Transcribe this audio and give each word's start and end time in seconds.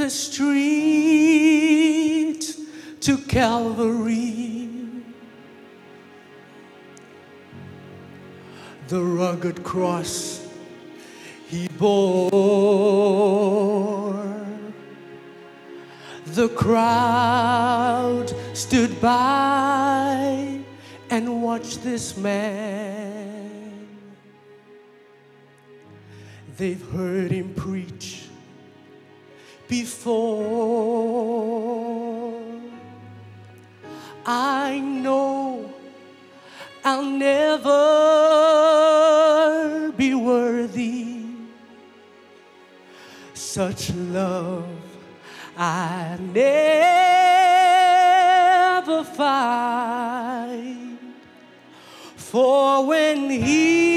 The 0.00 0.08
street 0.08 0.46
to 3.02 3.18
Calvary. 3.18 4.70
The 8.88 9.02
rugged 9.02 9.62
cross 9.62 10.48
he 11.48 11.68
bore. 11.68 12.30
The 16.28 16.48
crowd 16.48 18.32
stood 18.54 18.98
by 19.02 20.60
and 21.10 21.42
watched 21.42 21.82
this 21.82 22.16
man. 22.16 23.86
They've 26.56 26.90
heard 26.90 27.30
him 27.32 27.52
preach 27.54 27.99
before. 29.70 30.50
I 34.26 34.80
know 34.80 35.72
I'll 36.84 37.04
never 37.04 37.70
be 39.96 40.14
worthy 40.14 41.24
such 43.32 43.94
love 43.94 44.66
I 45.56 46.18
never 46.32 46.50
find. 49.04 50.98
For 52.16 52.86
when 52.86 53.28
he 53.30 53.89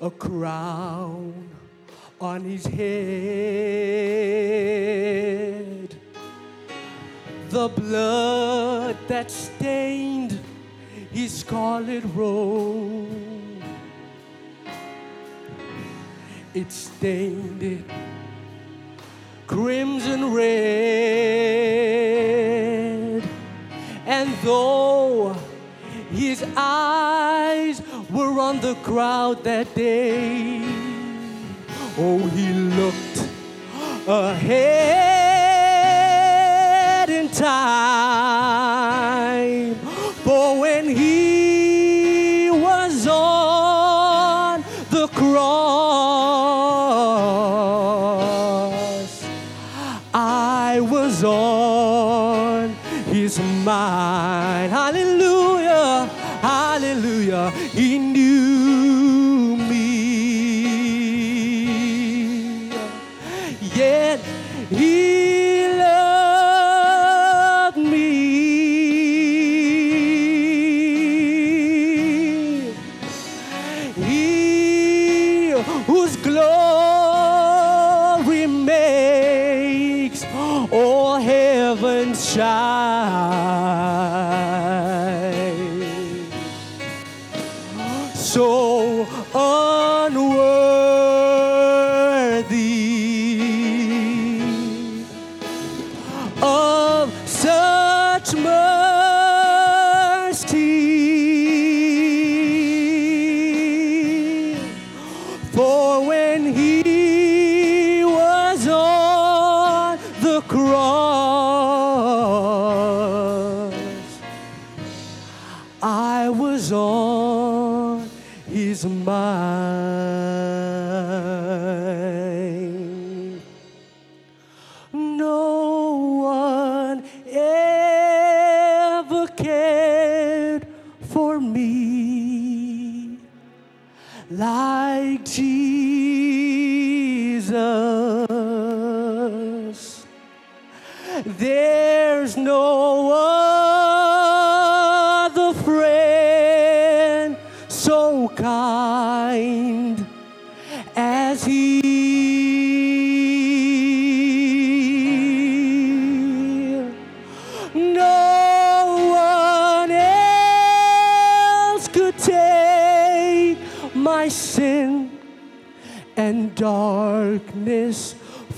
A 0.00 0.10
crown 0.10 1.48
on 2.20 2.42
his 2.42 2.66
head. 2.66 3.06
The 7.48 7.68
blood 7.68 8.96
that 9.08 9.30
stained 9.30 10.38
his 11.12 11.32
scarlet 11.32 12.04
robe. 12.14 13.08
It 16.54 16.70
stained 16.72 17.62
it 17.62 17.84
crimson 19.46 20.32
red. 20.32 20.46
And 24.06 24.34
though 24.42 25.36
his 26.10 26.44
eyes 26.56 27.80
were 28.16 28.40
on 28.40 28.60
the 28.60 28.74
crowd 28.76 29.44
that 29.44 29.74
day, 29.74 30.62
oh, 31.98 32.18
he 32.34 32.48
looked 32.54 33.28
ahead 34.08 35.10
in 37.10 37.28
time. 37.28 38.35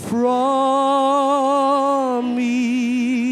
from 0.08 0.26
me. 2.37 3.27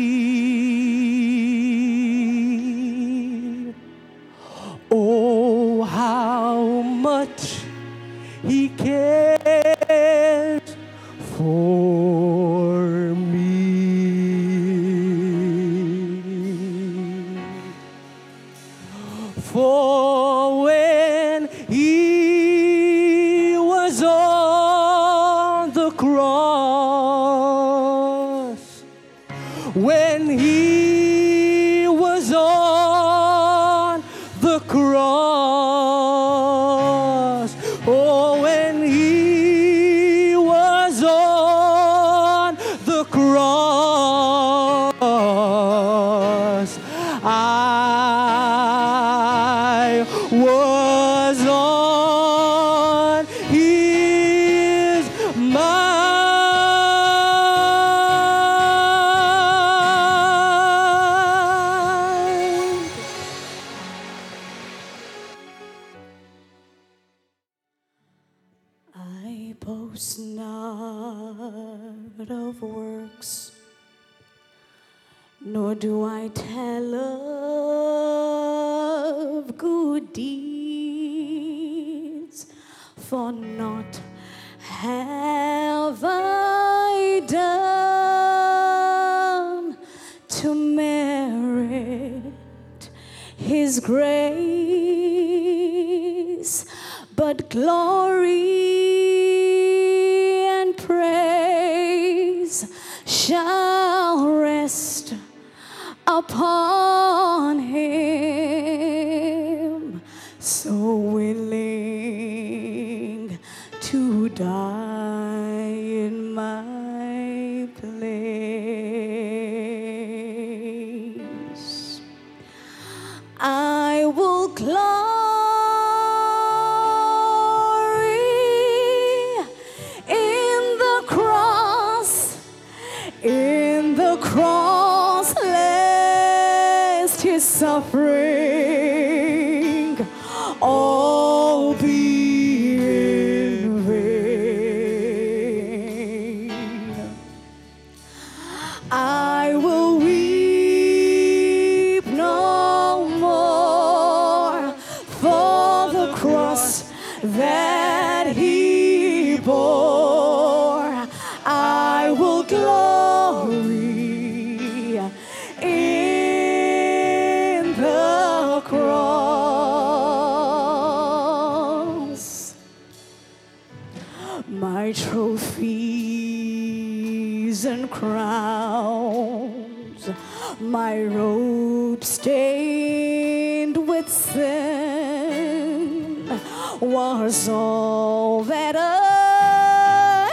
was 186.96 187.46
all 187.50 188.42
that 188.44 188.74
I 188.74 190.30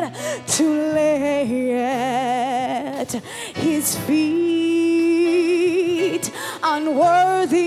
had 0.00 0.12
to 0.56 0.64
lay 0.92 1.78
at 1.78 3.12
his 3.54 3.94
feet, 4.06 4.72
unworthy 6.64 7.62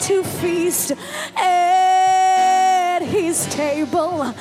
to 0.00 0.24
feast 0.24 0.90
at 1.36 3.02
his 3.02 3.46
table. 3.46 4.34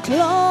I 0.00 0.47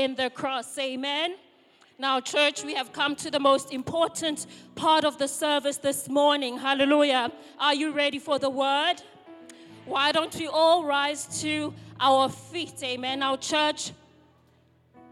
in 0.00 0.14
the 0.14 0.30
cross. 0.30 0.78
Amen. 0.78 1.36
Now, 1.98 2.20
church, 2.20 2.64
we 2.64 2.74
have 2.74 2.92
come 2.92 3.14
to 3.16 3.30
the 3.30 3.38
most 3.38 3.72
important 3.72 4.46
part 4.74 5.04
of 5.04 5.18
the 5.18 5.28
service 5.28 5.76
this 5.76 6.08
morning. 6.08 6.56
Hallelujah. 6.56 7.30
Are 7.58 7.74
you 7.74 7.92
ready 7.92 8.18
for 8.18 8.38
the 8.38 8.48
word? 8.48 8.96
Why 9.84 10.10
don't 10.12 10.34
we 10.34 10.46
all 10.46 10.84
rise 10.84 11.42
to 11.42 11.74
our 12.00 12.30
feet? 12.30 12.82
Amen. 12.82 13.18
Now, 13.18 13.36
church, 13.36 13.92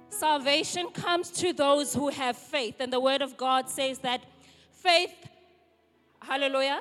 salvation 0.08 0.88
comes 0.90 1.30
to 1.32 1.52
those 1.52 1.92
who 1.94 2.08
have 2.08 2.38
faith. 2.38 2.76
And 2.80 2.90
the 2.90 3.00
word 3.00 3.20
of 3.20 3.36
God 3.36 3.68
says 3.68 3.98
that 3.98 4.22
faith, 4.72 5.14
hallelujah, 6.22 6.80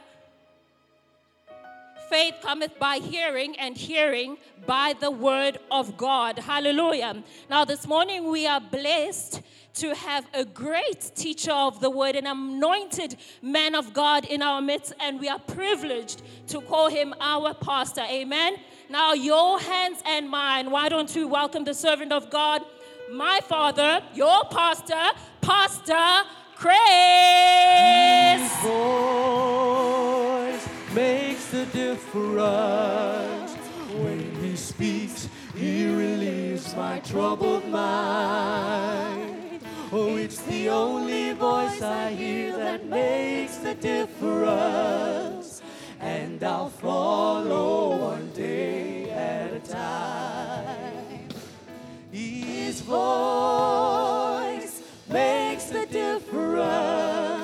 Faith 2.10 2.36
cometh 2.42 2.80
by 2.80 3.00
hearing, 3.00 3.58
and 3.58 3.76
hearing 3.76 4.38
by 4.66 4.94
the 5.00 5.12
word 5.12 5.58
of 5.70 5.98
God. 5.98 6.40
Hallelujah. 6.40 7.22
Now, 7.50 7.66
this 7.66 7.86
morning 7.86 8.30
we 8.30 8.48
are 8.48 8.62
blessed 8.62 9.42
to 9.76 9.94
have 9.94 10.26
a 10.34 10.46
great 10.46 11.12
teacher 11.16 11.52
of 11.52 11.82
the 11.82 11.90
word, 11.90 12.16
an 12.16 12.26
anointed 12.26 13.18
man 13.42 13.76
of 13.76 13.94
God 13.94 14.26
in 14.26 14.42
our 14.42 14.62
midst, 14.62 14.94
and 15.02 15.20
we 15.20 15.28
are 15.28 15.40
privileged 15.40 16.22
to 16.48 16.62
call 16.62 16.90
him 16.90 17.14
our 17.20 17.54
pastor. 17.54 18.06
Amen. 18.10 18.56
Now, 18.90 19.14
your 19.14 19.60
hands 19.60 20.02
and 20.06 20.30
mine, 20.30 20.72
why 20.72 20.88
don't 20.90 21.14
we 21.14 21.26
welcome 21.26 21.66
the 21.66 21.74
servant 21.74 22.14
of 22.14 22.30
God, 22.30 22.62
my 23.12 23.40
father, 23.44 24.02
your 24.14 24.46
pastor, 24.46 25.12
Pastor 25.42 26.24
Chris. 26.56 26.78
Makes 30.98 31.46
the 31.52 31.66
difference. 31.68 33.54
When 34.04 34.36
he 34.42 34.56
speaks, 34.56 35.30
he 35.56 35.86
relieves 35.86 36.76
my 36.76 37.00
troubled 37.02 37.70
mind. 37.70 39.62
Oh, 39.92 40.18
it's 40.18 40.42
the 40.42 40.70
only 40.70 41.34
voice 41.34 41.84
I 41.84 42.14
hear 42.14 42.58
that 42.58 42.88
makes 42.88 43.58
the 43.58 43.76
difference. 43.76 45.62
And 46.00 46.44
I'll 46.44 46.70
follow 46.70 47.98
one 48.14 48.32
day 48.32 49.12
at 49.12 49.54
a 49.54 49.60
time. 49.60 51.28
His 52.12 52.82
voice 52.82 54.82
makes 55.08 55.66
the 55.66 55.86
difference. 55.86 57.37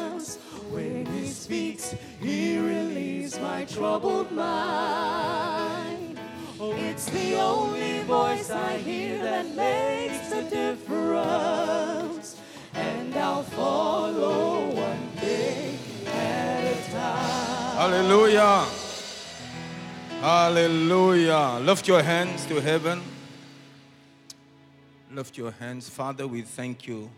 Speaks, 1.53 1.93
he 2.19 2.57
relieves 2.57 3.39
my 3.39 3.63
troubled 3.65 4.31
mind. 4.31 6.17
Oh, 6.60 6.74
it's 6.74 7.05
the 7.12 7.36
only 7.36 8.01
voice 8.05 8.50
I 8.50 8.77
hear 8.77 9.22
that 9.22 9.45
makes 9.55 10.29
the 10.29 10.41
difference. 10.50 12.41
And 12.74 13.15
I'll 13.15 13.43
follow 13.43 14.65
one 14.65 15.10
day 15.22 15.77
at 16.07 16.74
a 16.74 16.91
time. 16.91 17.77
Hallelujah. 17.77 18.65
Hallelujah. 20.22 21.60
Lift 21.62 21.88
your 21.88 22.01
hands 22.01 22.48
to 22.48 22.62
heaven. 22.62 23.00
Lift 25.12 25.38
your 25.38 25.51
hands. 25.51 25.88
Father, 25.88 26.25
we 26.25 26.41
thank 26.41 26.88
you 26.88 27.12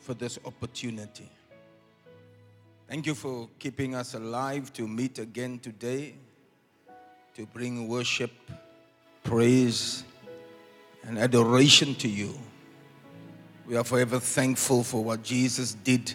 for 0.00 0.12
this 0.12 0.38
opportunity. 0.44 1.30
Thank 2.86 3.06
you 3.06 3.14
for 3.14 3.48
keeping 3.58 3.94
us 3.94 4.12
alive 4.12 4.70
to 4.74 4.86
meet 4.86 5.18
again 5.18 5.58
today, 5.58 6.14
to 7.34 7.46
bring 7.46 7.88
worship, 7.88 8.30
praise, 9.22 10.04
and 11.02 11.18
adoration 11.18 11.94
to 11.94 12.08
you. 12.08 12.38
We 13.66 13.76
are 13.76 13.84
forever 13.84 14.20
thankful 14.20 14.84
for 14.84 15.02
what 15.02 15.22
Jesus 15.22 15.72
did 15.72 16.12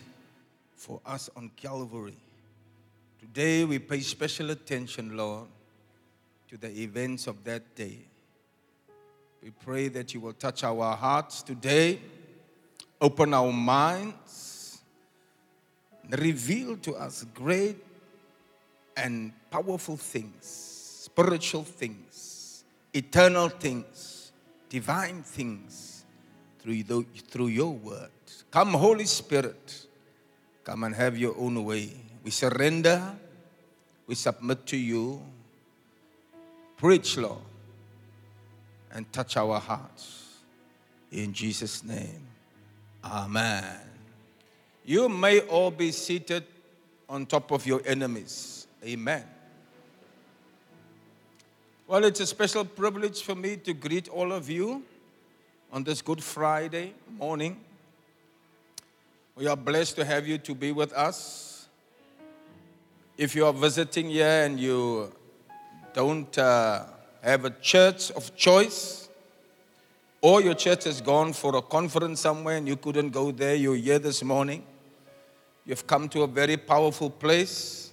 for 0.76 1.02
us 1.08 1.28
on 1.36 1.50
Calvary. 1.56 2.18
Today 3.20 3.66
we 3.66 3.80
pay 3.80 4.02
special 4.02 4.52
attention, 4.52 5.18
Lord, 5.18 5.48
to 6.50 6.58
the 6.58 6.70
events 6.70 7.26
of 7.26 7.44
that 7.46 7.76
day. 7.76 7.98
We 9.42 9.50
pray 9.50 9.88
that 9.88 10.14
you 10.14 10.20
will 10.20 10.34
touch 10.34 10.64
our 10.64 10.96
hearts 10.96 11.42
today, 11.42 12.00
open 13.02 13.34
our 13.34 13.52
minds, 13.52 14.14
reveal 16.18 16.78
to 16.78 16.96
us 16.96 17.25
great 17.34 17.78
and 18.98 19.32
powerful 19.51 19.98
things, 19.98 20.46
spiritual 20.46 21.63
things, 21.63 22.63
eternal 22.94 23.50
things, 23.50 24.32
divine 24.70 25.24
things 25.24 26.06
through, 26.60 26.84
the, 26.84 27.06
through 27.30 27.48
your 27.48 27.72
word. 27.72 28.10
Come, 28.51 28.74
Holy 28.74 29.06
Spirit, 29.06 29.86
come 30.63 30.84
and 30.84 30.96
have 30.96 31.18
your 31.18 31.36
own 31.38 31.63
way. 31.63 31.94
We 32.24 32.32
surrender, 32.32 33.16
we 34.08 34.16
submit 34.16 34.66
to 34.68 34.78
you. 34.78 35.22
Preach, 36.78 37.18
Lord, 37.18 37.39
and 38.92 39.12
touch 39.12 39.38
our 39.38 39.60
hearts. 39.60 40.38
In 41.12 41.34
Jesus' 41.34 41.84
name, 41.84 42.28
Amen. 43.04 43.88
You 44.89 45.08
may 45.08 45.41
all 45.41 45.69
be 45.69 45.91
seated 45.91 46.46
on 47.08 47.27
top 47.27 47.51
of 47.51 47.63
your 47.63 47.79
enemies. 47.86 48.65
Amen. 48.84 49.24
Well, 51.86 52.03
it's 52.05 52.22
a 52.22 52.25
special 52.25 52.65
privilege 52.65 53.22
for 53.22 53.36
me 53.36 53.58
to 53.58 53.74
greet 53.75 54.10
all 54.10 54.31
of 54.31 54.50
you 54.50 54.81
on 55.72 55.84
this 55.84 56.01
Good 56.01 56.24
Friday 56.24 56.96
morning. 57.19 57.60
We 59.36 59.46
are 59.46 59.55
blessed 59.55 59.96
to 59.98 60.05
have 60.05 60.27
you 60.27 60.39
to 60.39 60.55
be 60.55 60.72
with 60.72 60.91
us. 60.93 61.67
If 63.15 63.36
you 63.36 63.46
are 63.46 63.53
visiting 63.53 64.10
here 64.10 64.43
and 64.46 64.60
you 64.60 65.13
don't 65.93 66.36
uh, 66.36 66.86
have 67.22 67.46
a 67.46 67.51
church 67.51 68.10
of 68.13 68.36
choice, 68.36 69.08
or 70.19 70.41
your 70.41 70.55
church 70.55 70.86
has 70.86 71.00
gone 71.00 71.34
for 71.34 71.55
a 71.58 71.62
conference 71.62 72.22
somewhere 72.22 72.58
and 72.58 72.67
you 72.67 72.75
couldn't 72.75 73.12
go 73.12 73.29
there, 73.29 73.53
you're 73.53 73.75
here 73.75 74.00
this 74.00 74.24
morning. 74.24 74.65
You've 75.66 75.86
come 75.86 76.10
to 76.10 76.24
a 76.24 76.28
very 76.28 76.58
powerful 76.58 77.10
place. 77.10 77.92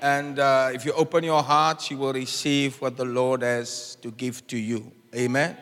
And 0.00 0.38
uh, 0.38 0.70
if 0.72 0.84
you 0.84 0.92
open 0.92 1.24
your 1.24 1.42
hearts, 1.42 1.90
you 1.90 1.98
will 1.98 2.12
receive 2.12 2.80
what 2.80 2.96
the 2.96 3.04
Lord 3.04 3.42
has 3.42 3.96
to 4.02 4.10
give 4.12 4.46
to 4.46 4.56
you. 4.56 4.92
Amen. 5.14 5.56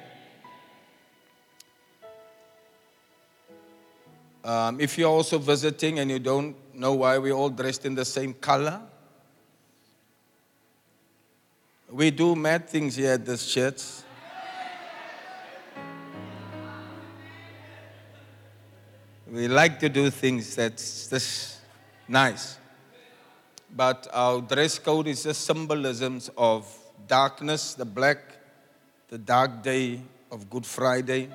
Um, 4.44 4.80
if 4.80 4.96
you're 4.96 5.10
also 5.10 5.38
visiting 5.38 5.98
and 5.98 6.10
you 6.10 6.18
don't 6.18 6.54
know 6.72 6.94
why 6.94 7.18
we're 7.18 7.32
all 7.32 7.50
dressed 7.50 7.84
in 7.84 7.94
the 7.94 8.04
same 8.04 8.34
color, 8.34 8.80
we 11.90 12.10
do 12.10 12.36
mad 12.36 12.68
things 12.68 12.96
here 12.96 13.12
at 13.12 13.24
this 13.24 13.52
church. 13.52 13.82
We 19.36 19.48
like 19.48 19.78
to 19.80 19.90
do 19.90 20.08
things 20.08 20.56
that's 20.56 21.08
just 21.08 21.60
nice. 22.08 22.56
But 23.68 24.08
our 24.10 24.40
dress 24.40 24.78
code 24.78 25.08
is 25.08 25.24
just 25.24 25.42
symbolisms 25.42 26.30
of 26.38 26.66
darkness, 27.06 27.74
the 27.74 27.84
black, 27.84 28.16
the 29.10 29.18
dark 29.18 29.62
day 29.62 30.00
of 30.32 30.48
Good 30.48 30.64
Friday, 30.64 31.28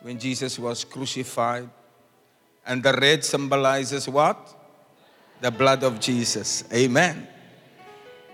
when 0.00 0.18
Jesus 0.18 0.58
was 0.58 0.84
crucified. 0.84 1.68
And 2.64 2.82
the 2.82 2.94
red 2.94 3.22
symbolizes 3.26 4.08
what? 4.08 4.38
The 5.42 5.50
blood 5.50 5.82
of 5.82 6.00
Jesus. 6.00 6.64
Amen. 6.72 7.28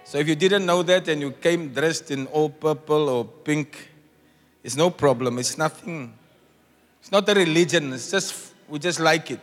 So 0.04 0.18
if 0.18 0.28
you 0.28 0.36
didn't 0.36 0.64
know 0.64 0.84
that 0.84 1.08
and 1.08 1.20
you 1.20 1.32
came 1.32 1.74
dressed 1.74 2.12
in 2.12 2.28
all 2.28 2.48
purple 2.48 3.08
or 3.08 3.24
pink, 3.24 3.90
it's 4.62 4.76
no 4.76 4.88
problem. 4.90 5.40
It's 5.40 5.58
nothing. 5.58 6.14
It's 7.00 7.10
not 7.10 7.28
a 7.28 7.34
religion. 7.34 7.92
It's 7.92 8.12
just 8.12 8.51
we 8.72 8.78
just 8.78 9.00
like 9.00 9.30
it. 9.30 9.40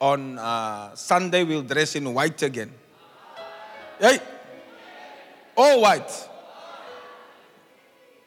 On 0.00 0.38
uh, 0.38 0.94
Sunday 0.94 1.42
we'll 1.42 1.62
dress 1.62 1.96
in 1.96 2.14
white 2.14 2.40
again. 2.42 2.70
Hey, 3.98 4.20
all 5.56 5.80
white. 5.80 6.28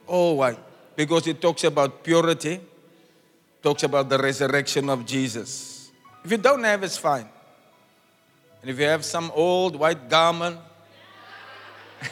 All 0.06 0.36
white. 0.36 0.60
Because 0.98 1.28
it 1.28 1.40
talks 1.40 1.64
about 1.64 2.04
purity, 2.04 2.60
talks 3.64 3.84
about 3.84 4.10
the 4.10 4.18
resurrection 4.18 4.90
of 4.90 5.06
Jesus. 5.06 5.92
If 6.26 6.32
you 6.32 6.38
don't 6.38 6.66
have, 6.66 6.84
it's 6.84 6.98
fine. 6.98 7.30
And 8.62 8.70
if 8.70 8.78
you 8.78 8.86
have 8.86 9.06
some 9.06 9.32
old 9.34 9.78
white 9.78 10.10
garment 10.10 10.60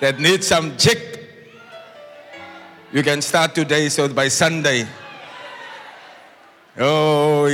that 0.00 0.20
needs 0.20 0.46
some 0.46 0.76
chick, 0.76 1.19
you 2.92 3.02
can 3.02 3.22
start 3.22 3.54
today 3.54 3.88
so 3.88 4.08
by 4.08 4.28
Sunday. 4.28 4.86
Oh, 6.78 7.46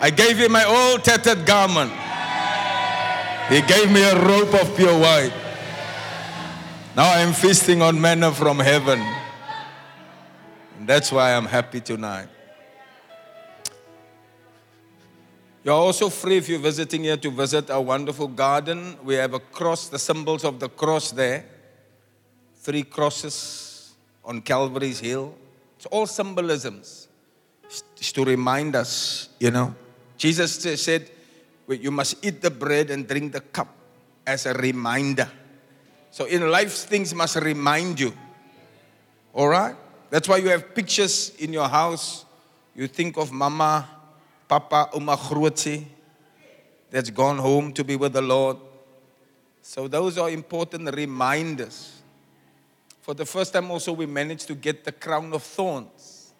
I 0.00 0.10
gave 0.10 0.38
him 0.38 0.52
my 0.52 0.64
old 0.64 1.04
tattered 1.04 1.46
garment. 1.46 1.92
He 3.48 3.60
gave 3.62 3.90
me 3.90 4.02
a 4.02 4.14
robe 4.24 4.54
of 4.54 4.76
pure 4.76 4.98
white. 4.98 5.32
Now 6.96 7.12
I'm 7.12 7.32
feasting 7.32 7.82
on 7.82 8.00
manna 8.00 8.32
from 8.32 8.58
heaven. 8.58 9.00
And 10.78 10.88
that's 10.88 11.10
why 11.10 11.34
I'm 11.34 11.46
happy 11.46 11.80
tonight. 11.80 12.28
You're 15.62 15.74
also 15.74 16.10
free 16.10 16.36
if 16.36 16.48
you're 16.48 16.58
visiting 16.58 17.04
here 17.04 17.16
to 17.16 17.30
visit 17.30 17.70
our 17.70 17.80
wonderful 17.80 18.28
garden. 18.28 18.98
We 19.02 19.14
have 19.14 19.32
a 19.32 19.40
cross, 19.40 19.88
the 19.88 19.98
symbols 19.98 20.44
of 20.44 20.60
the 20.60 20.68
cross 20.68 21.10
there. 21.10 21.46
Three 22.56 22.82
crosses 22.82 23.73
on 24.24 24.40
Calvary's 24.40 25.00
Hill. 25.00 25.34
It's 25.76 25.86
all 25.86 26.06
symbolisms. 26.06 27.08
It's 27.96 28.12
to 28.12 28.24
remind 28.24 28.76
us, 28.76 29.28
you 29.38 29.50
know. 29.50 29.74
Jesus 30.16 30.56
said, 30.80 31.10
"Well, 31.66 31.78
You 31.78 31.90
must 31.90 32.24
eat 32.24 32.40
the 32.40 32.50
bread 32.50 32.90
and 32.90 33.06
drink 33.06 33.32
the 33.32 33.40
cup 33.40 33.68
as 34.26 34.46
a 34.46 34.54
reminder. 34.54 35.30
So 36.10 36.24
in 36.24 36.48
life, 36.50 36.72
things 36.72 37.14
must 37.14 37.36
remind 37.36 38.00
you. 38.00 38.12
All 39.32 39.48
right? 39.48 39.76
That's 40.10 40.28
why 40.28 40.38
you 40.38 40.48
have 40.48 40.74
pictures 40.74 41.32
in 41.38 41.52
your 41.52 41.68
house. 41.68 42.24
You 42.74 42.86
think 42.86 43.16
of 43.16 43.32
mama, 43.32 43.88
papa, 44.48 44.90
uma 44.94 45.18
that's 46.90 47.10
gone 47.10 47.38
home 47.38 47.72
to 47.72 47.82
be 47.82 47.96
with 47.96 48.12
the 48.12 48.22
Lord. 48.22 48.56
So 49.62 49.88
those 49.88 50.18
are 50.18 50.30
important 50.30 50.94
reminders. 50.94 51.93
For 53.04 53.12
the 53.12 53.26
first 53.26 53.52
time, 53.52 53.70
also, 53.70 53.92
we 53.92 54.06
managed 54.06 54.46
to 54.46 54.54
get 54.54 54.82
the 54.82 54.90
crown 54.90 55.30
of 55.34 55.42
thorns. 55.42 56.32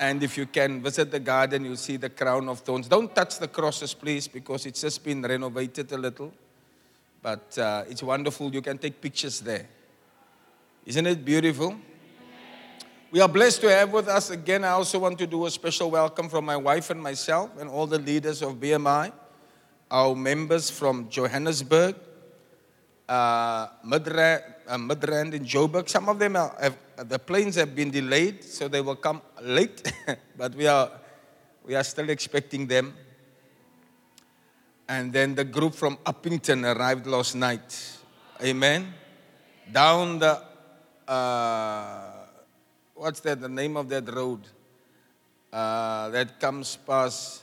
And 0.00 0.20
if 0.20 0.36
you 0.36 0.46
can 0.46 0.82
visit 0.82 1.12
the 1.12 1.20
garden, 1.20 1.64
you'll 1.64 1.76
see 1.76 1.96
the 1.96 2.10
crown 2.10 2.48
of 2.48 2.58
thorns. 2.58 2.88
Don't 2.88 3.14
touch 3.14 3.38
the 3.38 3.46
crosses, 3.46 3.94
please, 3.94 4.26
because 4.26 4.66
it's 4.66 4.80
just 4.80 5.04
been 5.04 5.22
renovated 5.22 5.92
a 5.92 5.96
little. 5.96 6.32
But 7.22 7.56
uh, 7.56 7.84
it's 7.88 8.02
wonderful. 8.02 8.52
You 8.52 8.60
can 8.60 8.78
take 8.78 9.00
pictures 9.00 9.38
there. 9.38 9.68
Isn't 10.84 11.06
it 11.06 11.24
beautiful? 11.24 11.76
We 13.12 13.20
are 13.20 13.28
blessed 13.28 13.60
to 13.60 13.70
have 13.70 13.92
with 13.92 14.08
us 14.08 14.30
again. 14.30 14.64
I 14.64 14.70
also 14.70 14.98
want 14.98 15.20
to 15.20 15.26
do 15.28 15.46
a 15.46 15.50
special 15.52 15.88
welcome 15.88 16.28
from 16.28 16.46
my 16.46 16.56
wife 16.56 16.90
and 16.90 17.00
myself 17.00 17.50
and 17.60 17.70
all 17.70 17.86
the 17.86 18.00
leaders 18.00 18.42
of 18.42 18.54
BMI, 18.54 19.12
our 19.88 20.16
members 20.16 20.68
from 20.68 21.08
Johannesburg, 21.08 21.94
uh, 23.08 23.68
uh, 24.68 24.76
Midrand 24.76 25.32
in 25.32 25.44
Joburg. 25.44 25.88
Some 25.88 26.08
of 26.08 26.18
them 26.18 26.36
are, 26.36 26.54
have, 26.60 26.76
the 27.08 27.18
planes 27.18 27.56
have 27.56 27.74
been 27.74 27.90
delayed, 27.90 28.44
so 28.44 28.68
they 28.68 28.80
will 28.80 28.96
come 28.96 29.22
late, 29.42 29.92
but 30.36 30.54
we 30.54 30.66
are, 30.66 30.90
we 31.64 31.74
are 31.74 31.84
still 31.84 32.08
expecting 32.10 32.66
them. 32.66 32.94
And 34.88 35.12
then 35.12 35.34
the 35.34 35.44
group 35.44 35.74
from 35.74 35.96
Upington 35.98 36.64
arrived 36.76 37.06
last 37.06 37.34
night. 37.34 37.98
Amen. 38.42 38.92
Down 39.70 40.18
the, 40.18 40.42
uh, 41.06 42.10
what's 42.94 43.20
that, 43.20 43.40
the 43.40 43.48
name 43.48 43.76
of 43.76 43.88
that 43.88 44.12
road? 44.14 44.40
Uh, 45.52 46.10
that 46.10 46.38
comes 46.38 46.76
past 46.76 47.42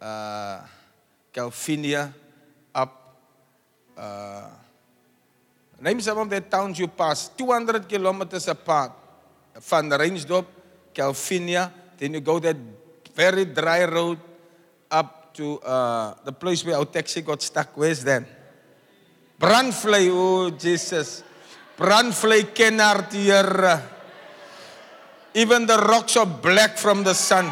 uh, 0.00 0.60
Calvinia 1.32 2.14
up. 2.74 3.16
Uh, 3.96 4.48
name 5.82 6.00
some 6.00 6.18
of 6.18 6.30
the 6.30 6.40
towns 6.40 6.78
you 6.78 6.86
pass. 6.86 7.28
200 7.28 7.88
kilometers 7.88 8.46
apart. 8.48 8.92
Van 9.60 9.90
Rhynsdorp, 9.90 10.46
Calvinia. 10.94 11.72
Then 11.98 12.14
you 12.14 12.20
go 12.20 12.38
that 12.38 12.56
very 13.14 13.44
dry 13.46 13.84
road 13.84 14.18
up 14.90 15.34
to 15.34 15.58
uh, 15.60 16.14
the 16.24 16.32
place 16.32 16.64
where 16.64 16.76
our 16.76 16.84
taxi 16.84 17.20
got 17.20 17.42
stuck. 17.42 17.76
Where's 17.76 18.04
that? 18.04 18.22
Brandvlei, 19.40 20.08
oh 20.10 20.50
Jesus. 20.50 21.24
Brandvlei 21.76 22.54
Kenhardt 22.54 23.12
here. 23.12 23.82
Even 25.34 25.66
the 25.66 25.78
rocks 25.78 26.16
are 26.16 26.26
black 26.26 26.78
from 26.78 27.02
the 27.02 27.14
sun. 27.14 27.50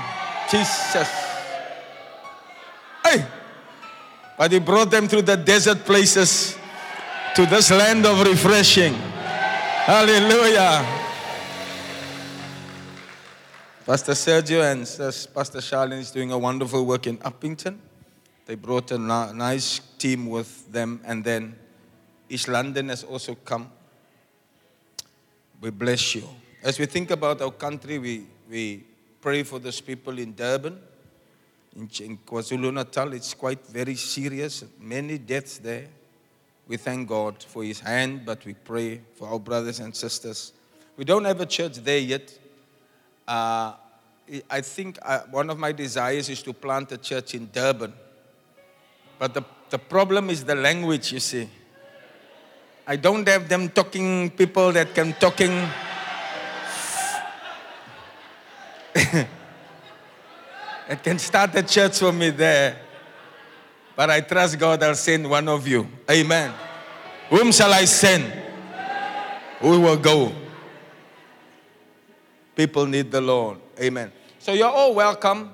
Jesus. 0.51 1.09
Hey! 3.05 3.27
But 4.39 4.53
he 4.53 4.61
brought 4.61 4.91
them 4.91 5.09
through 5.09 5.23
the 5.23 5.37
desert 5.37 5.85
places 5.85 6.60
to 7.35 7.47
this 7.47 7.71
land 7.71 8.05
of 8.07 8.27
refreshing. 8.27 8.93
Hallelujah. 9.85 10.85
Pastor 13.87 14.13
Sergio 14.13 14.63
and 14.63 14.81
Pastor 15.33 15.59
Charlene 15.59 16.01
is 16.01 16.11
doing 16.11 16.33
a 16.33 16.39
wonderful 16.39 16.85
work 16.85 17.07
in 17.07 17.19
Upington. 17.19 17.79
They 18.47 18.57
brought 18.57 18.91
a 18.91 18.99
nice 18.99 19.81
team 19.97 20.27
with 20.27 20.71
them, 20.73 21.01
and 21.05 21.23
then 21.23 21.55
East 22.29 22.49
London 22.49 22.89
has 22.89 23.05
also 23.05 23.37
come. 23.37 23.71
We 25.61 25.71
bless 25.71 26.17
you. 26.17 26.25
As 26.63 26.79
we 26.79 26.87
think 26.87 27.11
about 27.13 27.41
our 27.43 27.53
country, 27.53 27.99
we, 27.99 28.27
we 28.51 28.85
pray 29.21 29.45
for 29.45 29.61
those 29.61 29.81
people 29.81 30.19
in 30.19 30.35
Durban, 30.35 30.81
in, 31.77 31.89
in 32.01 32.19
KwaZulu 32.19 32.75
Natal. 32.75 33.13
It's 33.13 33.35
quite 33.35 33.65
very 33.67 33.95
serious, 33.95 34.65
many 34.81 35.19
deaths 35.19 35.59
there. 35.59 35.87
We 36.71 36.77
thank 36.77 37.09
God 37.09 37.43
for 37.43 37.65
His 37.65 37.81
hand, 37.81 38.25
but 38.25 38.47
we 38.47 38.55
pray 38.55 39.01
for 39.17 39.27
our 39.27 39.41
brothers 39.41 39.81
and 39.81 39.93
sisters. 39.93 40.53
We 40.97 41.05
don't 41.05 41.25
have 41.25 41.41
a 41.41 41.47
church 41.47 41.79
there 41.79 41.99
yet. 41.99 42.33
Uh, 43.27 43.73
I- 44.33 44.43
I 44.49 44.61
think 44.61 44.97
uh, 45.03 45.23
one 45.33 45.51
of 45.51 45.59
my 45.59 45.73
desires 45.73 46.29
is 46.29 46.41
to 46.45 46.53
plant 46.53 46.93
a 46.93 46.97
church 46.97 47.35
in 47.35 47.51
Durban. 47.53 47.93
But 49.19 49.35
the, 49.35 49.43
the 49.69 49.81
problem 49.81 50.31
is 50.31 50.45
the 50.45 50.55
language, 50.55 51.13
you 51.13 51.19
see. 51.19 51.49
I 52.87 52.95
don't 52.95 53.27
have 53.27 53.49
them 53.49 53.69
talking 53.71 54.31
people 54.31 54.71
that 54.71 54.95
can 54.95 55.13
talking. 55.15 55.51
that 58.95 59.27
can 61.03 61.19
start 61.19 61.53
a 61.57 61.65
church 61.65 61.99
for 61.99 62.13
me 62.13 62.31
there. 62.31 62.77
But 64.01 64.09
I 64.09 64.23
trust 64.23 64.59
God 64.59 64.83
I'll 64.83 64.95
send 64.95 65.29
one 65.29 65.47
of 65.47 65.69
you. 65.69 65.87
Amen. 66.11 66.55
Whom 67.29 67.53
shall 67.53 67.71
I 67.71 67.85
send? 67.85 68.33
We 69.61 69.77
will 69.77 69.99
go. 69.99 70.33
People 72.57 72.87
need 72.87 73.11
the 73.11 73.21
Lord. 73.21 73.59
Amen. 73.79 74.11
So 74.39 74.55
you're 74.55 74.71
all 74.71 74.95
welcome. 74.95 75.53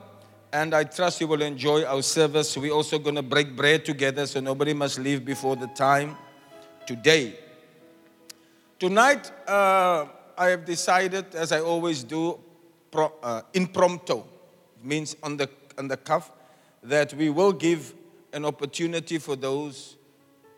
And 0.53 0.75
I 0.75 0.85
trust 0.85 1.21
you 1.21 1.27
will 1.27 1.43
enjoy 1.43 1.83
our 1.87 2.03
service. 2.03 2.57
We're 2.57 2.71
also 2.71 3.01
going 3.01 3.17
to 3.17 3.23
break 3.23 3.57
bread 3.57 3.85
together, 3.85 4.25
so 4.29 4.39
nobody 4.39 4.75
must 4.75 5.01
leave 5.01 5.25
before 5.25 5.57
the 5.57 5.67
time 5.67 6.17
today. 6.87 7.37
Tonight, 8.79 9.29
uh, 9.49 10.07
I 10.39 10.51
have 10.51 10.65
decided, 10.65 11.35
as 11.35 11.51
I 11.51 11.63
always 11.63 12.05
do, 12.05 12.39
pro, 12.93 13.13
uh, 13.25 13.43
impromptu, 13.55 14.23
means 14.85 15.17
on 15.21 15.37
the, 15.37 15.51
on 15.77 15.89
the 15.89 15.97
cuff, 15.97 16.31
that 16.85 17.13
we 17.15 17.29
will 17.29 17.53
give 17.53 17.93
an 18.37 18.45
opportunity 18.45 19.17
for 19.17 19.35
those 19.35 19.97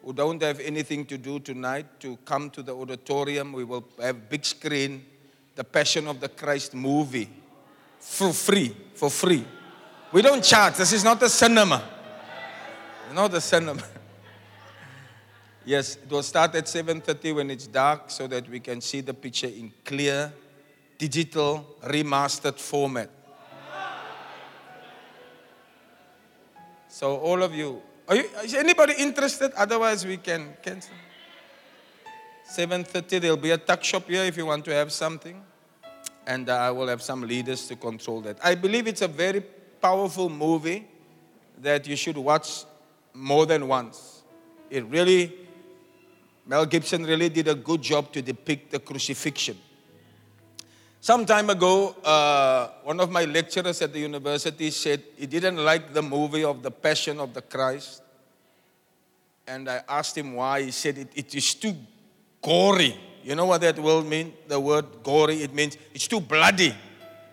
who 0.05 0.13
don't 0.13 0.43
have 0.43 0.59
anything 0.59 1.07
to 1.07 1.17
do 1.17 1.39
tonight 1.39 1.87
to 2.01 2.17
come 2.25 2.51
to 2.51 2.61
the 2.61 2.75
auditorium. 2.75 3.53
We 3.53 3.63
will 3.63 3.85
have 4.03 4.29
big 4.29 4.45
screen, 4.45 5.07
the 5.55 5.63
Passion 5.63 6.09
of 6.09 6.19
the 6.19 6.29
Christ 6.29 6.75
movie, 6.75 7.31
for 8.01 8.33
free, 8.33 8.77
for 8.95 9.09
free. 9.09 9.45
We 10.13 10.23
don't 10.23 10.43
charge. 10.43 10.75
This 10.75 10.93
is 10.93 11.05
not 11.05 11.23
a 11.23 11.29
cinema. 11.29 11.83
Not 13.15 13.33
a 13.35 13.41
cinema. 13.41 13.83
Yes, 15.65 15.97
it 15.97 16.11
will 16.11 16.23
start 16.23 16.55
at 16.55 16.65
7:30 16.65 17.35
when 17.35 17.51
it's 17.51 17.67
dark 17.67 18.11
so 18.11 18.27
that 18.27 18.49
we 18.49 18.59
can 18.59 18.81
see 18.81 19.03
the 19.03 19.13
picture 19.13 19.49
in 19.49 19.71
clear 19.85 20.33
digital 20.97 21.77
remastered 21.85 22.59
format. 22.59 23.11
So 26.99 27.17
all 27.19 27.45
of 27.45 27.55
you, 27.55 27.81
you 28.11 28.25
is 28.43 28.55
anybody 28.55 28.95
interested? 28.99 29.53
Otherwise 29.53 30.05
we 30.05 30.17
can 30.17 30.57
cancel. 30.61 30.97
7:30 32.51 33.21
there'll 33.21 33.37
be 33.37 33.53
a 33.53 33.57
tuck 33.57 33.85
shop 33.85 34.09
here 34.09 34.25
if 34.25 34.37
you 34.37 34.45
want 34.45 34.65
to 34.65 34.73
have 34.73 34.91
something. 34.91 35.41
And 36.27 36.51
uh, 36.51 36.57
I 36.57 36.73
will 36.73 36.89
have 36.89 37.01
some 37.01 37.23
leaders 37.23 37.69
to 37.69 37.77
control 37.77 38.21
that. 38.23 38.39
I 38.43 38.57
believe 38.57 38.89
it's 38.89 39.03
a 39.03 39.07
very 39.07 39.43
powerful 39.81 40.29
movie 40.29 40.89
that 41.59 41.87
you 41.87 41.95
should 41.95 42.19
watch 42.19 42.65
more 43.15 43.47
than 43.47 43.69
once. 43.69 44.25
It 44.69 44.85
really 44.87 45.33
Mel 46.47 46.67
Gibson 46.67 47.05
really 47.05 47.29
did 47.29 47.47
a 47.47 47.55
good 47.55 47.81
job 47.81 48.13
to 48.13 48.21
depict 48.21 48.73
the 48.73 48.81
crucifixion. 48.81 49.57
Some 51.01 51.25
time 51.25 51.49
ago, 51.49 51.95
uh, 52.05 52.71
one 52.83 52.99
of 52.99 53.11
my 53.11 53.25
lecturers 53.25 53.81
at 53.83 53.93
the 53.93 54.01
university 54.01 54.71
said 54.71 55.03
he 55.17 55.27
didn't 55.27 55.57
like 55.57 55.93
the 55.93 56.03
movie 56.03 56.45
of 56.45 56.63
the 56.63 56.71
Passion 56.71 57.21
of 57.21 57.33
the 57.35 57.43
Christ. 57.43 58.03
And 59.47 59.71
I 59.71 59.83
asked 59.89 60.19
him 60.19 60.35
why. 60.35 60.63
He 60.63 60.71
said 60.73 60.99
it, 60.99 61.09
it 61.15 61.35
is 61.35 61.55
too 61.55 61.75
gory. 62.43 62.99
You 63.23 63.37
know 63.37 63.47
what 63.47 63.61
that 63.61 63.79
word 63.79 64.07
means? 64.07 64.33
The 64.49 64.59
word 64.59 64.87
gory, 65.03 65.43
it 65.43 65.55
means 65.55 65.79
it's 65.95 66.09
too 66.09 66.21
bloody, 66.21 66.75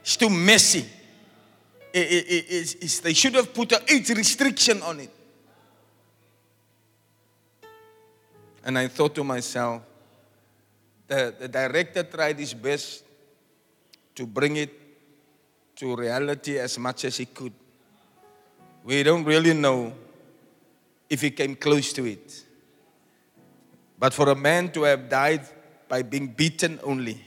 it's 0.01 0.15
too 0.15 0.29
messy. 0.29 0.85
It, 1.91 2.11
it, 2.11 2.25
it, 2.27 2.45
it's, 2.49 2.73
it's, 2.75 2.99
they 2.99 3.13
should 3.13 3.33
have 3.33 3.53
put 3.53 3.71
an 3.71 3.79
age 3.87 4.09
restriction 4.09 4.81
on 4.83 4.99
it. 4.99 5.11
And 8.63 8.77
I 8.77 8.87
thought 8.89 9.15
to 9.15 9.23
myself, 9.23 9.81
the, 11.07 11.33
the 11.39 11.47
director 11.47 12.03
tried 12.03 12.37
his 12.37 12.53
best 12.53 13.04
to 14.15 14.25
bring 14.25 14.55
it 14.55 14.71
to 15.75 15.95
reality 15.95 16.57
as 16.57 16.79
much 16.79 17.05
as 17.05 17.17
he 17.17 17.25
could. 17.25 17.53
We 18.83 19.03
don't 19.03 19.23
really 19.23 19.53
know 19.53 19.93
if 21.09 21.21
he 21.21 21.31
came 21.31 21.55
close 21.55 21.91
to 21.93 22.05
it. 22.05 22.43
But 23.99 24.13
for 24.13 24.29
a 24.29 24.35
man 24.35 24.71
to 24.71 24.83
have 24.83 25.09
died 25.09 25.41
by 25.87 26.01
being 26.01 26.27
beaten 26.27 26.79
only 26.83 27.21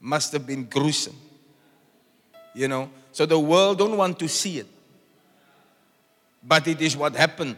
must 0.00 0.32
have 0.32 0.46
been 0.46 0.64
gruesome. 0.64 1.16
You 2.54 2.68
know, 2.68 2.90
so 3.12 3.26
the 3.26 3.38
world 3.38 3.78
don't 3.78 3.96
want 3.96 4.18
to 4.20 4.28
see 4.28 4.58
it. 4.58 4.66
But 6.42 6.66
it 6.68 6.80
is 6.80 6.96
what 6.96 7.14
happened. 7.14 7.56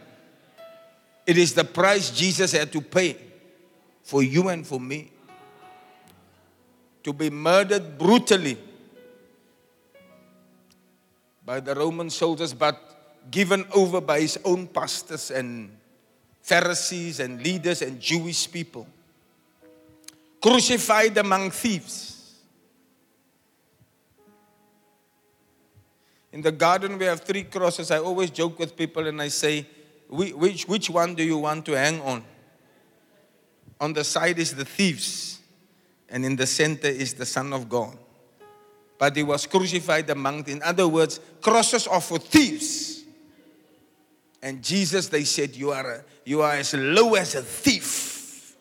It 1.25 1.37
is 1.37 1.53
the 1.53 1.63
price 1.63 2.09
Jesus 2.09 2.51
had 2.53 2.71
to 2.71 2.81
pay 2.81 3.15
for 4.03 4.23
you 4.23 4.49
and 4.49 4.65
for 4.65 4.79
me. 4.79 5.11
To 7.03 7.13
be 7.13 7.29
murdered 7.29 7.97
brutally 7.97 8.57
by 11.45 11.59
the 11.59 11.73
Roman 11.73 12.09
soldiers, 12.09 12.53
but 12.53 13.29
given 13.31 13.65
over 13.73 14.01
by 14.01 14.21
his 14.21 14.39
own 14.43 14.67
pastors 14.67 15.31
and 15.31 15.71
Pharisees 16.41 17.19
and 17.19 17.41
leaders 17.41 17.81
and 17.81 17.99
Jewish 17.99 18.51
people. 18.51 18.87
Crucified 20.41 21.17
among 21.17 21.51
thieves. 21.51 22.35
In 26.31 26.41
the 26.41 26.51
garden, 26.51 26.97
we 26.97 27.05
have 27.05 27.21
three 27.21 27.43
crosses. 27.43 27.91
I 27.91 27.99
always 27.99 28.29
joke 28.29 28.59
with 28.59 28.75
people 28.75 29.07
and 29.07 29.21
I 29.21 29.29
say, 29.29 29.65
which, 30.07 30.67
which 30.67 30.89
one 30.89 31.15
do 31.15 31.23
you 31.23 31.37
want 31.37 31.65
to 31.65 31.73
hang 31.73 32.01
on? 32.01 32.23
On 33.81 33.93
the 33.93 34.03
side 34.03 34.39
is 34.39 34.53
the 34.55 34.65
thieves, 34.65 35.38
and 36.09 36.25
in 36.25 36.35
the 36.35 36.47
center 36.47 36.87
is 36.87 37.13
the 37.13 37.25
Son 37.25 37.53
of 37.53 37.69
God. 37.69 37.97
But 38.97 39.15
he 39.15 39.23
was 39.23 39.45
crucified 39.45 40.09
among, 40.09 40.47
in 40.47 40.61
other 40.61 40.87
words, 40.87 41.19
crosses 41.41 41.87
are 41.87 42.01
for 42.01 42.19
thieves. 42.19 43.03
And 44.41 44.63
Jesus, 44.63 45.07
they 45.07 45.23
said, 45.23 45.55
you 45.55 45.71
are, 45.71 45.95
a, 45.95 46.03
you 46.25 46.41
are 46.41 46.53
as 46.53 46.73
low 46.73 47.15
as 47.15 47.35
a 47.35 47.41
thief. 47.41 48.55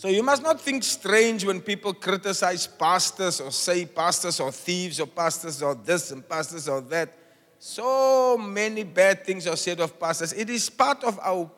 So 0.00 0.08
you 0.08 0.22
must 0.22 0.42
not 0.42 0.58
think 0.58 0.82
strange 0.82 1.44
when 1.44 1.60
people 1.60 1.92
criticize 1.92 2.66
pastors 2.66 3.38
or 3.38 3.52
say 3.52 3.84
pastors 3.84 4.40
are 4.40 4.50
thieves 4.50 4.98
or 4.98 5.06
pastors 5.06 5.62
are 5.62 5.74
this 5.74 6.10
and 6.10 6.26
pastors 6.26 6.68
are 6.70 6.80
that. 6.80 7.12
So 7.58 8.38
many 8.38 8.82
bad 8.82 9.26
things 9.26 9.46
are 9.46 9.56
said 9.56 9.78
of 9.78 10.00
pastors. 10.00 10.32
It 10.32 10.48
is 10.48 10.70
part 10.70 11.04
of 11.04 11.18
our, 11.22 11.50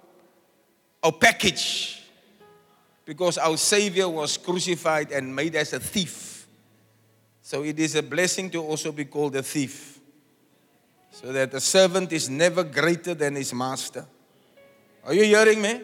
our 1.02 1.12
package 1.12 2.02
because 3.04 3.38
our 3.38 3.56
Savior 3.56 4.08
was 4.08 4.36
crucified 4.36 5.10
and 5.10 5.34
made 5.34 5.56
as 5.56 5.72
a 5.72 5.80
thief. 5.80 6.46
So 7.42 7.64
it 7.64 7.78
is 7.78 7.96
a 7.96 8.02
blessing 8.02 8.50
to 8.50 8.62
also 8.62 8.92
be 8.92 9.04
called 9.04 9.34
a 9.36 9.42
thief. 9.42 9.98
So 11.10 11.32
that 11.32 11.50
the 11.50 11.60
servant 11.60 12.12
is 12.12 12.30
never 12.30 12.64
greater 12.64 13.14
than 13.14 13.34
his 13.34 13.52
master. 13.52 14.06
Are 15.04 15.12
you 15.12 15.24
hearing 15.24 15.60
me? 15.60 15.82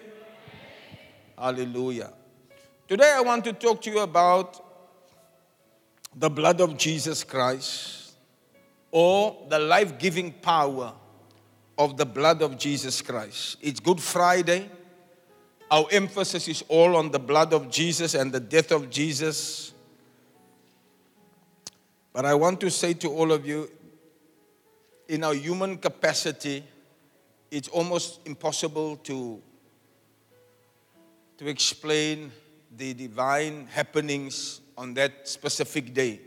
Hallelujah. 1.37 2.13
Today 2.87 3.13
I 3.15 3.21
want 3.21 3.45
to 3.45 3.53
talk 3.53 3.83
to 3.83 3.91
you 3.91 4.01
about 4.01 4.65
the 6.17 6.31
blood 6.31 6.61
of 6.61 6.79
Jesus 6.79 7.25
Christ 7.25 8.13
or 8.91 9.37
the 9.49 9.59
life 9.59 9.99
giving 9.99 10.33
power 10.33 10.95
of 11.77 11.97
the 11.97 12.07
blood 12.07 12.43
of 12.43 12.57
Jesus 12.57 13.03
Christ. 13.03 13.59
It's 13.61 13.81
Good 13.81 14.01
Friday. 14.01 14.71
Our 15.71 15.87
emphasis 15.91 16.49
is 16.49 16.65
all 16.69 16.97
on 16.97 17.11
the 17.11 17.19
blood 17.19 17.53
of 17.53 17.71
Jesus 17.71 18.15
and 18.15 18.33
the 18.33 18.41
death 18.41 18.73
of 18.73 18.89
Jesus. 18.89 19.73
But 22.13 22.25
I 22.25 22.35
want 22.35 22.61
to 22.61 22.71
say 22.71 22.95
to 22.95 23.11
all 23.11 23.33
of 23.33 23.47
you, 23.47 23.71
in 25.09 25.25
our 25.25 25.35
human 25.35 25.77
capacity, 25.77 26.65
it's 27.51 27.69
almost 27.69 28.21
impossible 28.27 28.97
to, 28.97 29.43
to 31.37 31.47
explain 31.49 32.33
the 32.77 32.95
divine 32.95 33.67
happenings 33.67 34.61
on 34.77 34.95
that 34.95 35.29
specific 35.29 35.93
day. 35.93 36.21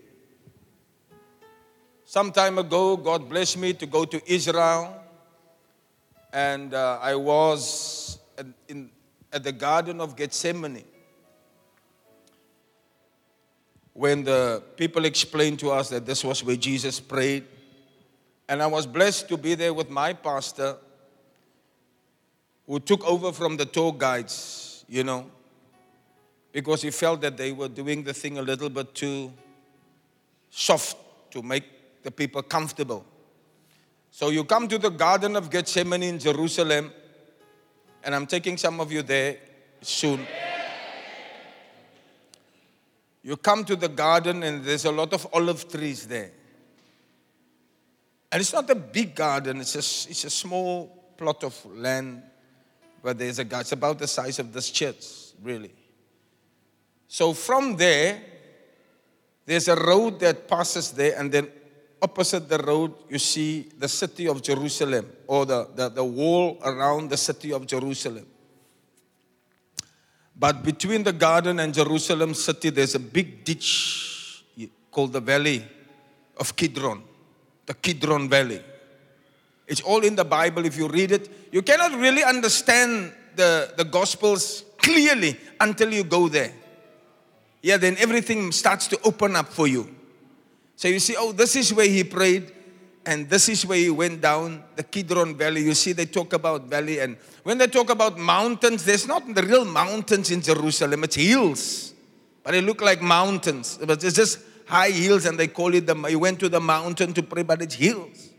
Some 2.05 2.31
time 2.31 2.57
ago, 2.57 2.97
God 2.97 3.29
blessed 3.29 3.57
me 3.57 3.73
to 3.73 3.85
go 3.85 4.05
to 4.05 4.21
Israel, 4.31 5.01
and 6.33 6.73
uh, 6.73 6.99
I 7.01 7.15
was 7.15 8.19
in, 8.67 8.89
at 9.31 9.43
the 9.43 9.51
Garden 9.51 10.01
of 10.01 10.15
Gethsemane. 10.15 10.83
When 13.93 14.23
the 14.23 14.63
people 14.77 15.05
explained 15.05 15.59
to 15.59 15.71
us 15.71 15.89
that 15.89 16.05
this 16.05 16.23
was 16.23 16.43
where 16.43 16.55
Jesus 16.55 16.99
prayed, 16.99 17.43
and 18.47 18.61
I 18.61 18.67
was 18.67 18.85
blessed 18.85 19.27
to 19.29 19.37
be 19.37 19.55
there 19.55 19.73
with 19.73 19.89
my 19.89 20.13
pastor 20.13 20.77
who 22.65 22.79
took 22.79 23.05
over 23.05 23.31
from 23.31 23.57
the 23.57 23.65
tour 23.65 23.93
guides, 23.93 24.85
you 24.87 25.03
know 25.03 25.29
because 26.51 26.81
he 26.81 26.91
felt 26.91 27.21
that 27.21 27.37
they 27.37 27.51
were 27.51 27.67
doing 27.67 28.03
the 28.03 28.13
thing 28.13 28.37
a 28.37 28.41
little 28.41 28.69
bit 28.69 28.93
too 28.93 29.31
soft 30.49 30.97
to 31.31 31.41
make 31.41 31.63
the 32.03 32.11
people 32.11 32.41
comfortable. 32.41 33.05
So 34.09 34.29
you 34.29 34.43
come 34.43 34.67
to 34.67 34.77
the 34.77 34.89
Garden 34.89 35.35
of 35.35 35.49
Gethsemane 35.49 36.03
in 36.03 36.19
Jerusalem, 36.19 36.91
and 38.03 38.15
I'm 38.15 38.25
taking 38.25 38.57
some 38.57 38.79
of 38.79 38.91
you 38.91 39.01
there 39.01 39.37
soon. 39.81 40.25
You 43.23 43.37
come 43.37 43.63
to 43.65 43.75
the 43.75 43.89
garden, 43.89 44.43
and 44.43 44.63
there's 44.63 44.85
a 44.85 44.91
lot 44.91 45.13
of 45.13 45.27
olive 45.33 45.69
trees 45.69 46.07
there. 46.07 46.31
And 48.31 48.41
it's 48.41 48.53
not 48.53 48.69
a 48.69 48.75
big 48.75 49.13
garden, 49.13 49.59
it's 49.61 49.75
a, 49.75 50.09
it's 50.09 50.23
a 50.23 50.29
small 50.29 51.13
plot 51.17 51.43
of 51.43 51.65
land 51.75 52.23
where 53.01 53.13
there's 53.13 53.39
a 53.39 53.43
garden. 53.43 53.61
It's 53.61 53.71
about 53.73 53.99
the 53.99 54.07
size 54.07 54.39
of 54.39 54.53
this 54.53 54.71
church, 54.71 55.05
really. 55.43 55.71
So 57.07 57.33
from 57.33 57.75
there, 57.75 58.21
there's 59.45 59.67
a 59.67 59.75
road 59.75 60.19
that 60.21 60.47
passes 60.47 60.91
there, 60.91 61.19
and 61.19 61.31
then 61.31 61.49
opposite 62.01 62.49
the 62.49 62.57
road, 62.57 62.93
you 63.09 63.19
see 63.19 63.69
the 63.77 63.87
city 63.87 64.27
of 64.27 64.41
Jerusalem 64.41 65.05
or 65.27 65.45
the, 65.45 65.67
the, 65.75 65.89
the 65.89 66.03
wall 66.03 66.57
around 66.63 67.09
the 67.09 67.17
city 67.17 67.53
of 67.53 67.65
Jerusalem. 67.67 68.25
But 70.35 70.63
between 70.63 71.03
the 71.03 71.13
garden 71.13 71.59
and 71.59 71.73
Jerusalem 71.73 72.33
city, 72.33 72.69
there's 72.69 72.95
a 72.95 72.99
big 72.99 73.43
ditch 73.43 74.43
called 74.89 75.13
the 75.13 75.19
Valley 75.19 75.63
of 76.37 76.55
Kidron, 76.55 77.03
the 77.65 77.73
Kidron 77.73 78.27
Valley. 78.27 78.61
It's 79.67 79.81
all 79.81 80.03
in 80.03 80.15
the 80.15 80.25
Bible. 80.25 80.65
If 80.65 80.77
you 80.77 80.87
read 80.87 81.11
it, 81.11 81.29
you 81.51 81.61
cannot 81.61 81.93
really 81.99 82.23
understand 82.23 83.13
the, 83.35 83.73
the 83.77 83.85
Gospels 83.85 84.65
clearly 84.77 85.39
until 85.59 85.93
you 85.93 86.03
go 86.03 86.27
there 86.27 86.53
yeah, 87.61 87.77
then 87.77 87.95
everything 87.99 88.51
starts 88.51 88.87
to 88.87 88.99
open 89.03 89.35
up 89.35 89.47
for 89.47 89.67
you. 89.67 89.95
So 90.81 90.87
you 90.87 90.97
see, 90.97 91.13
oh, 91.15 91.31
this 91.31 91.55
is 91.55 91.71
where 91.71 91.85
he 91.85 92.03
prayed. 92.03 92.51
and 93.05 93.29
this 93.29 93.49
is 93.49 93.65
where 93.67 93.77
he 93.77 93.91
went 93.91 94.19
down 94.19 94.63
the 94.75 94.81
Kidron 94.81 95.37
Valley. 95.37 95.61
You 95.61 95.75
see, 95.75 95.91
they 95.91 96.05
talk 96.05 96.33
about 96.33 96.65
valley, 96.65 96.99
and 96.99 97.17
when 97.43 97.59
they 97.59 97.67
talk 97.67 97.91
about 97.91 98.17
mountains, 98.17 98.83
there's 98.83 99.07
not 99.07 99.21
the 99.31 99.43
real 99.43 99.63
mountains 99.63 100.31
in 100.31 100.41
Jerusalem, 100.41 101.03
it's 101.03 101.15
hills. 101.15 101.93
But 102.43 102.51
they 102.53 102.61
look 102.61 102.81
like 102.81 102.99
mountains. 102.99 103.77
But 103.79 104.03
it's 104.03 104.15
just 104.15 104.39
high 104.65 104.89
hills, 104.89 105.27
and 105.27 105.37
they 105.37 105.49
call 105.49 105.71
it 105.75 105.85
the. 105.85 105.95
He 106.07 106.15
went 106.15 106.39
to 106.39 106.49
the 106.49 106.59
mountain 106.59 107.13
to 107.13 107.21
pray, 107.21 107.43
but 107.43 107.61
it's 107.61 107.75
hills. 107.75 108.29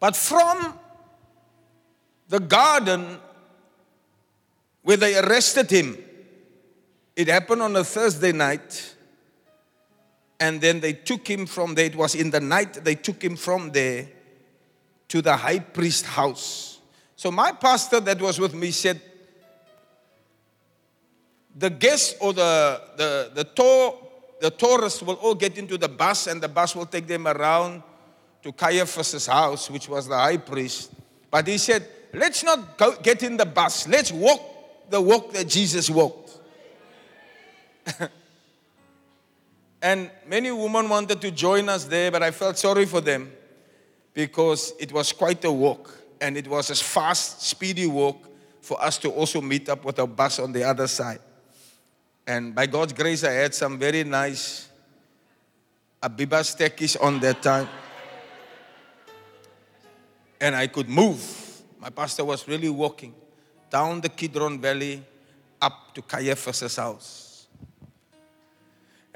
But 0.00 0.16
from 0.16 0.76
the 2.28 2.40
garden 2.40 3.18
where 4.82 4.96
they 4.96 5.16
arrested 5.18 5.70
him, 5.70 5.96
it 7.14 7.28
happened 7.28 7.62
on 7.62 7.76
a 7.76 7.84
Thursday 7.84 8.32
night. 8.32 8.95
And 10.38 10.60
then 10.60 10.80
they 10.80 10.92
took 10.92 11.28
him 11.28 11.46
from 11.46 11.74
there. 11.74 11.86
It 11.86 11.96
was 11.96 12.14
in 12.14 12.30
the 12.30 12.40
night, 12.40 12.84
they 12.84 12.94
took 12.94 13.22
him 13.22 13.36
from 13.36 13.70
there 13.70 14.08
to 15.08 15.22
the 15.22 15.36
high 15.36 15.60
priest 15.60 16.06
house. 16.06 16.80
So 17.14 17.30
my 17.30 17.52
pastor 17.52 18.00
that 18.00 18.20
was 18.20 18.38
with 18.38 18.54
me 18.54 18.70
said, 18.70 19.00
the 21.54 21.70
guests 21.70 22.16
or 22.20 22.34
the, 22.34 22.82
the, 22.96 23.30
the, 23.34 23.44
tour, 23.44 23.96
the 24.40 24.50
tourists 24.50 25.02
will 25.02 25.14
all 25.14 25.34
get 25.34 25.56
into 25.56 25.78
the 25.78 25.88
bus 25.88 26.26
and 26.26 26.42
the 26.42 26.48
bus 26.48 26.76
will 26.76 26.84
take 26.84 27.06
them 27.06 27.26
around 27.26 27.82
to 28.42 28.52
Caiaphas' 28.52 29.26
house, 29.26 29.70
which 29.70 29.88
was 29.88 30.06
the 30.06 30.16
high 30.16 30.36
priest. 30.36 30.92
But 31.30 31.46
he 31.46 31.56
said, 31.56 31.88
let's 32.12 32.44
not 32.44 32.76
go, 32.76 32.96
get 33.02 33.22
in 33.22 33.38
the 33.38 33.46
bus. 33.46 33.88
Let's 33.88 34.12
walk 34.12 34.40
the 34.90 35.00
walk 35.00 35.32
that 35.32 35.48
Jesus 35.48 35.88
walked. 35.88 36.38
and 39.82 40.10
many 40.26 40.50
women 40.50 40.88
wanted 40.88 41.20
to 41.20 41.30
join 41.30 41.68
us 41.68 41.84
there, 41.84 42.10
but 42.10 42.22
I 42.22 42.30
felt 42.30 42.58
sorry 42.58 42.86
for 42.86 43.00
them 43.00 43.30
because 44.14 44.72
it 44.80 44.92
was 44.92 45.12
quite 45.12 45.44
a 45.44 45.52
walk 45.52 45.96
and 46.20 46.36
it 46.36 46.48
was 46.48 46.70
a 46.70 46.74
fast, 46.74 47.42
speedy 47.42 47.86
walk 47.86 48.28
for 48.60 48.82
us 48.82 48.98
to 48.98 49.10
also 49.10 49.40
meet 49.40 49.68
up 49.68 49.84
with 49.84 49.98
our 49.98 50.06
bus 50.06 50.38
on 50.38 50.52
the 50.52 50.64
other 50.64 50.86
side. 50.86 51.20
And 52.26 52.54
by 52.54 52.66
God's 52.66 52.92
grace, 52.92 53.22
I 53.22 53.32
had 53.32 53.54
some 53.54 53.78
very 53.78 54.02
nice 54.02 54.68
Abiba 56.02 56.40
stekkies 56.40 57.00
on 57.00 57.20
that 57.20 57.42
time. 57.42 57.68
And 60.40 60.54
I 60.54 60.66
could 60.66 60.88
move. 60.88 61.62
My 61.78 61.90
pastor 61.90 62.24
was 62.24 62.46
really 62.48 62.68
walking 62.68 63.14
down 63.70 64.00
the 64.00 64.08
Kidron 64.08 64.60
Valley 64.60 65.04
up 65.60 65.94
to 65.94 66.02
Caiaphas' 66.02 66.76
house. 66.76 67.25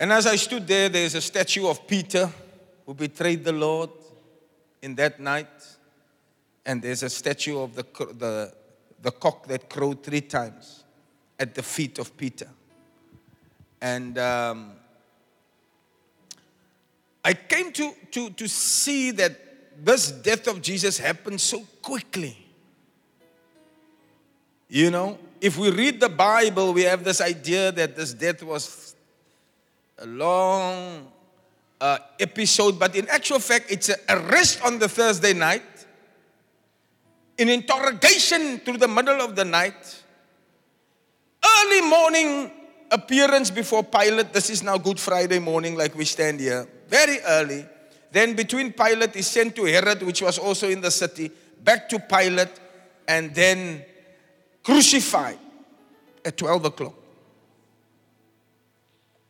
And 0.00 0.10
as 0.14 0.26
I 0.26 0.36
stood 0.36 0.66
there, 0.66 0.88
there's 0.88 1.14
a 1.14 1.20
statue 1.20 1.68
of 1.68 1.86
Peter 1.86 2.32
who 2.86 2.94
betrayed 2.94 3.44
the 3.44 3.52
Lord 3.52 3.90
in 4.80 4.94
that 4.94 5.20
night. 5.20 5.46
And 6.64 6.80
there's 6.80 7.02
a 7.02 7.10
statue 7.10 7.58
of 7.58 7.74
the, 7.74 7.84
the, 8.16 8.54
the 9.02 9.10
cock 9.10 9.46
that 9.48 9.68
crowed 9.68 10.02
three 10.02 10.22
times 10.22 10.84
at 11.38 11.54
the 11.54 11.62
feet 11.62 11.98
of 11.98 12.16
Peter. 12.16 12.48
And 13.82 14.16
um, 14.16 14.72
I 17.22 17.34
came 17.34 17.70
to, 17.72 17.92
to, 18.12 18.30
to 18.30 18.48
see 18.48 19.10
that 19.10 19.84
this 19.84 20.10
death 20.10 20.46
of 20.46 20.62
Jesus 20.62 20.96
happened 20.96 21.42
so 21.42 21.60
quickly. 21.82 22.38
You 24.66 24.90
know, 24.90 25.18
if 25.42 25.58
we 25.58 25.70
read 25.70 26.00
the 26.00 26.08
Bible, 26.08 26.72
we 26.72 26.84
have 26.84 27.04
this 27.04 27.20
idea 27.20 27.70
that 27.72 27.96
this 27.96 28.14
death 28.14 28.42
was 28.42 28.89
a 30.00 30.06
long 30.06 31.06
uh, 31.80 31.98
episode, 32.18 32.78
but 32.78 32.96
in 32.96 33.06
actual 33.08 33.38
fact, 33.38 33.66
it's 33.70 33.88
an 33.90 33.96
arrest 34.08 34.62
on 34.64 34.78
the 34.78 34.88
Thursday 34.88 35.34
night, 35.34 35.62
an 37.38 37.48
interrogation 37.48 38.58
through 38.60 38.78
the 38.78 38.88
middle 38.88 39.20
of 39.20 39.36
the 39.36 39.44
night, 39.44 40.02
early 41.58 41.82
morning 41.82 42.50
appearance 42.90 43.50
before 43.50 43.84
Pilate. 43.84 44.32
This 44.32 44.50
is 44.50 44.62
now 44.62 44.78
Good 44.78 44.98
Friday 44.98 45.38
morning, 45.38 45.76
like 45.76 45.94
we 45.94 46.04
stand 46.04 46.40
here, 46.40 46.66
very 46.88 47.18
early. 47.20 47.66
Then 48.10 48.34
between 48.34 48.72
Pilate, 48.72 49.14
he 49.14 49.22
sent 49.22 49.54
to 49.56 49.64
Herod, 49.64 50.02
which 50.02 50.22
was 50.22 50.38
also 50.38 50.68
in 50.68 50.80
the 50.80 50.90
city, 50.90 51.30
back 51.62 51.88
to 51.90 51.98
Pilate, 51.98 52.58
and 53.06 53.34
then 53.34 53.84
crucified 54.62 55.38
at 56.24 56.36
12 56.36 56.64
o'clock. 56.64 56.99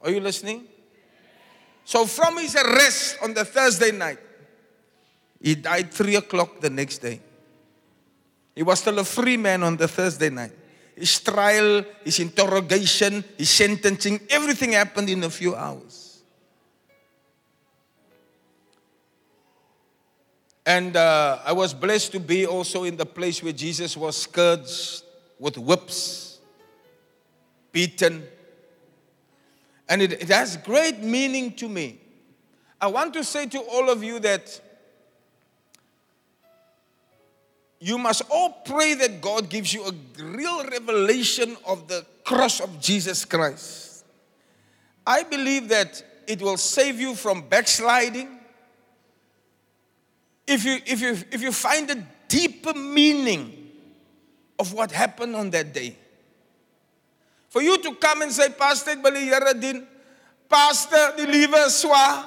Are 0.02 0.10
you 0.10 0.20
listening? 0.20 0.66
So 1.84 2.06
from 2.06 2.38
his 2.38 2.56
arrest 2.56 3.18
on 3.22 3.34
the 3.34 3.44
Thursday 3.44 3.90
night, 3.90 4.18
he 5.40 5.54
died 5.54 5.92
3 5.92 6.16
o'clock 6.16 6.60
the 6.60 6.70
next 6.70 6.98
day. 6.98 7.20
He 8.54 8.62
was 8.62 8.80
still 8.80 8.98
a 8.98 9.04
free 9.04 9.36
man 9.36 9.62
on 9.62 9.76
the 9.76 9.88
Thursday 9.88 10.30
night. 10.30 10.52
His 10.94 11.18
trial, 11.20 11.84
his 12.04 12.18
interrogation, 12.18 13.24
his 13.38 13.50
sentencing, 13.50 14.20
everything 14.28 14.72
happened 14.72 15.08
in 15.08 15.22
a 15.24 15.30
few 15.30 15.54
hours. 15.54 16.22
And 20.66 20.94
uh, 20.94 21.38
I 21.44 21.52
was 21.52 21.72
blessed 21.72 22.12
to 22.12 22.20
be 22.20 22.46
also 22.46 22.84
in 22.84 22.96
the 22.96 23.06
place 23.06 23.42
where 23.42 23.52
Jesus 23.52 23.96
was 23.96 24.16
scourged 24.16 25.02
with 25.38 25.56
whips, 25.56 26.38
beaten. 27.72 28.24
And 29.90 30.00
it, 30.00 30.12
it 30.12 30.28
has 30.28 30.56
great 30.56 31.00
meaning 31.00 31.52
to 31.54 31.68
me. 31.68 32.00
I 32.80 32.86
want 32.86 33.12
to 33.14 33.24
say 33.24 33.46
to 33.46 33.58
all 33.58 33.90
of 33.90 34.02
you 34.02 34.20
that 34.20 34.60
you 37.80 37.98
must 37.98 38.22
all 38.30 38.62
pray 38.64 38.94
that 38.94 39.20
God 39.20 39.50
gives 39.50 39.74
you 39.74 39.84
a 39.84 39.92
real 40.22 40.64
revelation 40.64 41.56
of 41.66 41.88
the 41.88 42.06
cross 42.24 42.60
of 42.60 42.80
Jesus 42.80 43.24
Christ. 43.24 44.04
I 45.06 45.24
believe 45.24 45.68
that 45.70 46.02
it 46.26 46.40
will 46.40 46.56
save 46.56 47.00
you 47.00 47.14
from 47.14 47.48
backsliding. 47.48 48.28
If 50.46 50.64
you, 50.64 50.78
if 50.86 51.00
you, 51.00 51.16
if 51.32 51.42
you 51.42 51.50
find 51.50 51.90
a 51.90 52.06
deeper 52.28 52.74
meaning 52.74 53.72
of 54.58 54.72
what 54.72 54.92
happened 54.92 55.34
on 55.34 55.50
that 55.50 55.72
day. 55.72 55.96
For 57.50 57.62
you 57.62 57.76
to 57.82 57.94
come 57.96 58.22
and 58.22 58.30
say, 58.30 58.48
Pastor, 58.54 58.94
ek 58.94 59.02
wil 59.02 59.18
die 59.18 59.26
Here 59.26 59.54
dien. 59.58 59.82
Pastor, 60.50 61.18
die 61.18 61.26
liewe 61.26 61.66
swa, 61.70 62.22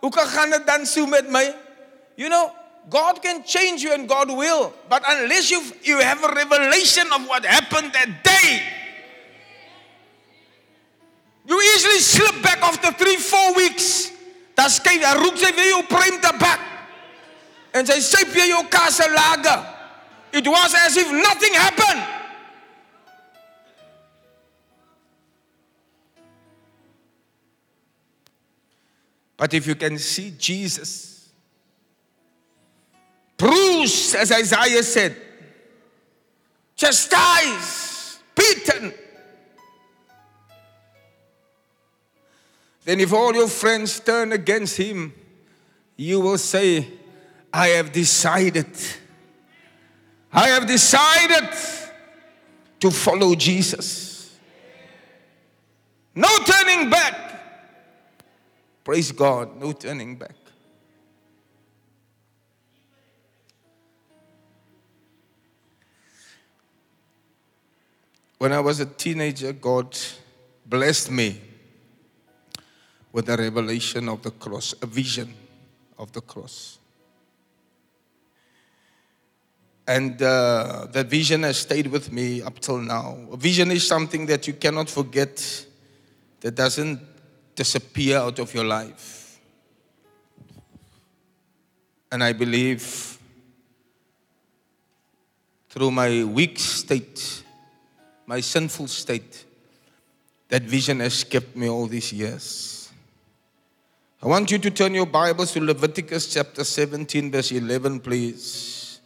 hoe 0.00 0.12
kan 0.12 0.28
gaan 0.28 0.52
dit 0.52 0.64
dan 0.68 0.84
so 0.88 1.08
met 1.08 1.28
my? 1.32 1.44
You 2.16 2.28
know, 2.28 2.52
God 2.88 3.20
can 3.20 3.42
change 3.44 3.82
you 3.82 3.92
and 3.92 4.08
God 4.08 4.28
will. 4.28 4.72
But 4.88 5.02
unless 5.04 5.50
you 5.50 5.60
you 5.82 6.00
have 6.00 6.22
a 6.24 6.32
revelation 6.32 7.08
of 7.12 7.26
what 7.26 7.44
happened 7.44 7.92
that 7.92 8.24
day, 8.24 8.62
you 11.48 11.56
easily 11.74 12.00
slip 12.00 12.36
back 12.44 12.60
after 12.60 12.92
three, 12.92 13.16
four 13.16 13.56
weeks. 13.56 14.12
Dan 14.56 14.72
skyn 14.72 15.04
hy 15.04 15.16
roep 15.20 15.36
sy 15.36 15.52
weer 15.52 15.72
jou 15.72 15.84
prime 15.88 16.20
tabak. 16.20 16.60
En 17.76 17.84
sy 17.84 18.00
syp 18.00 18.32
weer 18.32 18.48
jou 18.52 18.64
kaas 18.72 19.00
lager. 19.04 19.60
It 20.32 20.48
was 20.48 20.72
as 20.84 20.96
if 20.96 21.08
nothing 21.12 21.52
happened. 21.56 22.16
But 29.36 29.52
if 29.52 29.66
you 29.66 29.74
can 29.74 29.98
see 29.98 30.34
Jesus, 30.38 31.28
bruised, 33.36 34.14
as 34.14 34.32
Isaiah 34.32 34.82
said, 34.82 35.16
chastised, 36.74 38.18
beaten, 38.34 38.94
then 42.84 43.00
if 43.00 43.12
all 43.12 43.34
your 43.34 43.48
friends 43.48 44.00
turn 44.00 44.32
against 44.32 44.76
him, 44.76 45.12
you 45.96 46.20
will 46.20 46.38
say, 46.38 46.86
I 47.52 47.68
have 47.68 47.92
decided, 47.92 48.68
I 50.32 50.48
have 50.48 50.66
decided 50.66 51.48
to 52.80 52.90
follow 52.90 53.34
Jesus. 53.34 54.38
No 56.14 56.28
turning 56.44 56.88
back. 56.88 57.25
Praise 58.86 59.10
God, 59.10 59.60
no 59.60 59.72
turning 59.72 60.14
back. 60.14 60.36
When 68.38 68.52
I 68.52 68.60
was 68.60 68.78
a 68.78 68.86
teenager, 68.86 69.52
God 69.52 69.98
blessed 70.64 71.10
me 71.10 71.40
with 73.10 73.28
a 73.28 73.36
revelation 73.36 74.08
of 74.08 74.22
the 74.22 74.30
cross, 74.30 74.72
a 74.80 74.86
vision 74.86 75.34
of 75.98 76.12
the 76.12 76.20
cross. 76.20 76.78
And 79.88 80.22
uh, 80.22 80.86
that 80.92 81.06
vision 81.08 81.42
has 81.42 81.56
stayed 81.56 81.88
with 81.88 82.12
me 82.12 82.40
up 82.40 82.60
till 82.60 82.78
now. 82.78 83.18
A 83.32 83.36
vision 83.36 83.72
is 83.72 83.84
something 83.84 84.26
that 84.26 84.46
you 84.46 84.52
cannot 84.52 84.88
forget, 84.88 85.66
that 86.38 86.54
doesn't 86.54 87.15
disappear 87.56 88.18
out 88.18 88.38
of 88.38 88.54
your 88.54 88.64
life. 88.64 89.40
And 92.12 92.22
I 92.22 92.32
believe 92.32 93.18
through 95.70 95.90
my 95.90 96.22
weak 96.24 96.58
state, 96.58 97.42
my 98.26 98.40
sinful 98.40 98.86
state, 98.86 99.44
that 100.48 100.62
vision 100.62 101.00
has 101.00 101.24
kept 101.24 101.56
me 101.56 101.68
all 101.68 101.86
these 101.86 102.12
years. 102.12 102.92
I 104.22 104.28
want 104.28 104.50
you 104.50 104.58
to 104.58 104.70
turn 104.70 104.94
your 104.94 105.06
Bibles 105.06 105.52
to 105.52 105.60
Leviticus 105.60 106.32
chapter 106.32 106.64
17, 106.64 107.30
verse 107.30 107.52
11, 107.52 108.00
please. 108.00 109.00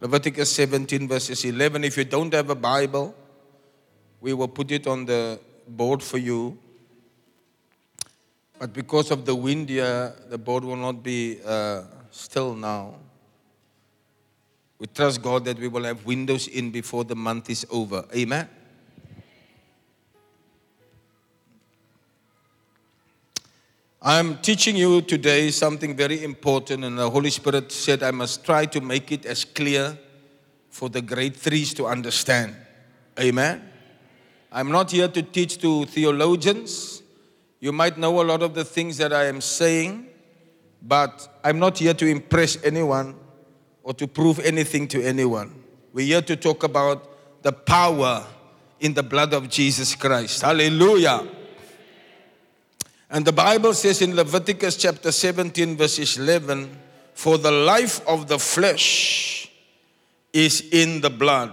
Leviticus 0.00 0.50
17, 0.52 1.06
verses 1.06 1.44
11. 1.44 1.84
If 1.84 1.96
you 1.96 2.04
don't 2.04 2.32
have 2.32 2.50
a 2.50 2.54
Bible, 2.54 3.14
we 4.20 4.32
will 4.32 4.48
put 4.48 4.70
it 4.70 4.86
on 4.86 5.04
the 5.04 5.38
board 5.68 6.02
for 6.02 6.18
you. 6.18 6.58
But 8.60 8.74
because 8.74 9.10
of 9.10 9.24
the 9.24 9.34
wind 9.34 9.70
here, 9.70 10.12
the 10.28 10.36
board 10.36 10.64
will 10.64 10.76
not 10.76 11.02
be 11.02 11.38
uh, 11.46 11.84
still 12.10 12.54
now. 12.54 12.96
We 14.78 14.86
trust 14.86 15.22
God 15.22 15.46
that 15.46 15.58
we 15.58 15.66
will 15.66 15.84
have 15.84 16.04
windows 16.04 16.46
in 16.46 16.70
before 16.70 17.04
the 17.04 17.16
month 17.16 17.48
is 17.48 17.64
over. 17.70 18.04
Amen. 18.14 18.46
I'm 24.02 24.36
teaching 24.42 24.76
you 24.76 25.00
today 25.00 25.50
something 25.50 25.96
very 25.96 26.22
important, 26.22 26.84
and 26.84 26.98
the 26.98 27.08
Holy 27.08 27.30
Spirit 27.30 27.72
said 27.72 28.02
I 28.02 28.10
must 28.10 28.44
try 28.44 28.66
to 28.66 28.80
make 28.82 29.10
it 29.10 29.24
as 29.24 29.42
clear 29.42 29.98
for 30.68 30.90
the 30.90 31.00
grade 31.00 31.34
threes 31.34 31.72
to 31.74 31.86
understand. 31.86 32.54
Amen. 33.18 33.62
I'm 34.52 34.70
not 34.70 34.90
here 34.90 35.08
to 35.08 35.22
teach 35.22 35.56
to 35.62 35.86
theologians. 35.86 36.99
You 37.60 37.72
might 37.72 37.98
know 37.98 38.22
a 38.22 38.24
lot 38.24 38.42
of 38.42 38.54
the 38.54 38.64
things 38.64 38.96
that 38.96 39.12
I 39.12 39.26
am 39.26 39.42
saying, 39.42 40.06
but 40.82 41.40
I'm 41.44 41.58
not 41.58 41.78
here 41.78 41.92
to 41.92 42.06
impress 42.06 42.62
anyone 42.64 43.14
or 43.82 43.92
to 43.94 44.06
prove 44.06 44.38
anything 44.40 44.88
to 44.88 45.02
anyone. 45.02 45.62
We're 45.92 46.06
here 46.06 46.22
to 46.22 46.36
talk 46.36 46.62
about 46.62 47.42
the 47.42 47.52
power 47.52 48.24
in 48.80 48.94
the 48.94 49.02
blood 49.02 49.34
of 49.34 49.50
Jesus 49.50 49.94
Christ. 49.94 50.40
Hallelujah. 50.40 51.28
And 53.10 53.26
the 53.26 53.32
Bible 53.32 53.74
says 53.74 54.00
in 54.00 54.16
Leviticus 54.16 54.76
chapter 54.76 55.12
17, 55.12 55.76
verses 55.76 56.16
11, 56.16 56.78
For 57.12 57.36
the 57.36 57.50
life 57.50 58.00
of 58.06 58.26
the 58.26 58.38
flesh 58.38 59.50
is 60.32 60.62
in 60.72 61.02
the 61.02 61.10
blood. 61.10 61.52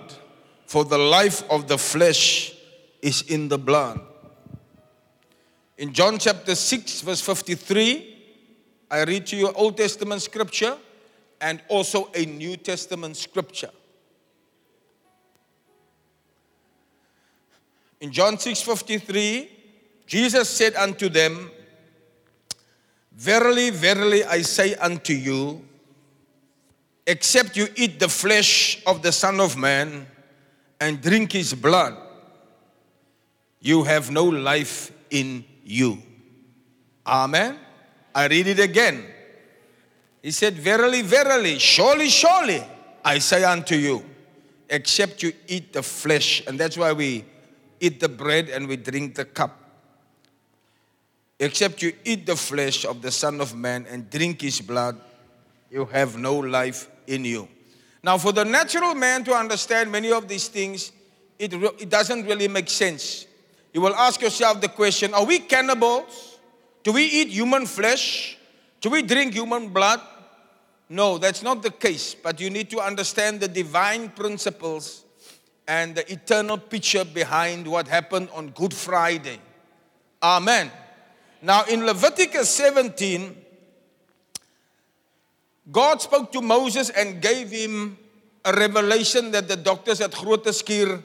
For 0.68 0.86
the 0.86 0.98
life 0.98 1.44
of 1.50 1.68
the 1.68 1.78
flesh 1.78 2.54
is 3.02 3.24
in 3.24 3.50
the 3.50 3.58
blood. 3.58 4.00
In 5.78 5.94
John 5.94 6.18
chapter 6.18 6.56
6, 6.56 7.02
verse 7.02 7.22
53, 7.22 8.16
I 8.90 9.04
read 9.04 9.28
to 9.28 9.36
you 9.36 9.52
Old 9.52 9.78
Testament 9.78 10.24
scripture 10.24 10.76
and 11.40 11.62
also 11.68 12.10
a 12.16 12.26
New 12.26 12.58
Testament 12.58 13.16
scripture. 13.16 13.70
In 18.02 18.12
John 18.12 18.40
6 18.40 18.62
53, 18.62 19.50
Jesus 20.08 20.50
said 20.50 20.76
unto 20.76 21.10
them, 21.10 21.52
Verily, 23.12 23.70
verily, 23.70 24.24
I 24.24 24.42
say 24.42 24.76
unto 24.76 25.14
you, 25.14 25.64
except 27.06 27.56
you 27.56 27.68
eat 27.76 28.00
the 28.00 28.10
flesh 28.10 28.82
of 28.86 29.04
the 29.04 29.12
Son 29.12 29.40
of 29.40 29.58
Man 29.58 30.08
and 30.80 31.02
drink 31.02 31.34
his 31.34 31.54
blood, 31.54 31.98
you 33.60 33.84
have 33.84 34.10
no 34.10 34.24
life 34.24 34.92
in 35.10 35.44
you. 35.68 36.02
Amen. 37.06 37.60
I 38.16 38.28
read 38.28 38.48
it 38.48 38.60
again. 38.60 39.06
He 40.24 40.32
said, 40.32 40.56
Verily, 40.56 41.02
verily, 41.02 41.60
surely, 41.60 42.10
surely, 42.10 42.64
I 43.04 43.20
say 43.20 43.44
unto 43.44 43.76
you, 43.76 44.04
except 44.70 45.22
you 45.24 45.34
eat 45.48 45.74
the 45.74 45.84
flesh. 45.84 46.44
And 46.48 46.60
that's 46.60 46.78
why 46.78 46.94
we 46.94 47.26
eat 47.80 48.00
the 48.00 48.10
bread 48.10 48.50
and 48.50 48.68
we 48.68 48.78
drink 48.78 49.16
the 49.16 49.26
cup. 49.26 49.56
Except 51.40 51.84
you 51.84 51.94
eat 52.04 52.26
the 52.26 52.36
flesh 52.36 52.84
of 52.84 53.02
the 53.02 53.12
Son 53.12 53.40
of 53.40 53.56
Man 53.56 53.86
and 53.90 54.10
drink 54.10 54.42
his 54.42 54.60
blood, 54.60 55.00
you 55.70 55.86
have 55.86 56.18
no 56.18 56.38
life 56.38 56.90
in 57.06 57.24
you. 57.24 57.48
Now, 58.02 58.18
for 58.18 58.32
the 58.32 58.44
natural 58.44 58.96
man 58.96 59.24
to 59.26 59.34
understand 59.34 59.92
many 59.92 60.12
of 60.12 60.28
these 60.28 60.48
things, 60.48 60.92
it, 61.38 61.54
re- 61.54 61.70
it 61.78 61.90
doesn't 61.90 62.26
really 62.26 62.48
make 62.48 62.70
sense. 62.70 63.27
You 63.78 63.82
will 63.82 63.96
ask 63.96 64.24
yourself 64.24 64.60
the 64.60 64.70
question 64.70 65.14
Are 65.14 65.24
we 65.24 65.38
cannibals? 65.38 66.40
Do 66.82 66.94
we 66.94 67.04
eat 67.04 67.28
human 67.28 67.68
flesh? 67.68 68.36
Do 68.82 68.90
we 68.90 69.04
drink 69.04 69.36
human 69.36 69.70
blood? 69.70 70.02
No, 70.90 71.20
that's 71.20 71.44
not 71.44 71.62
the 71.62 71.70
case. 71.70 72.16
But 72.16 72.42
you 72.42 72.50
need 72.50 72.72
to 72.72 72.80
understand 72.80 73.40
the 73.40 73.48
divine 73.48 74.10
principles 74.10 75.06
and 75.68 75.94
the 75.94 76.12
eternal 76.12 76.58
picture 76.58 77.06
behind 77.06 77.68
what 77.68 77.88
happened 77.88 78.30
on 78.34 78.50
Good 78.50 78.74
Friday. 78.74 79.38
Amen. 80.24 80.72
Now, 81.44 81.64
in 81.66 81.86
Leviticus 81.86 82.50
17, 82.50 83.36
God 85.72 86.02
spoke 86.02 86.32
to 86.32 86.42
Moses 86.42 86.90
and 86.90 87.22
gave 87.22 87.52
him 87.52 87.96
a 88.44 88.54
revelation 88.54 89.30
that 89.34 89.48
the 89.48 89.56
doctors 89.56 90.02
at 90.02 90.14
Groote 90.14 90.46
Schuur 90.46 91.04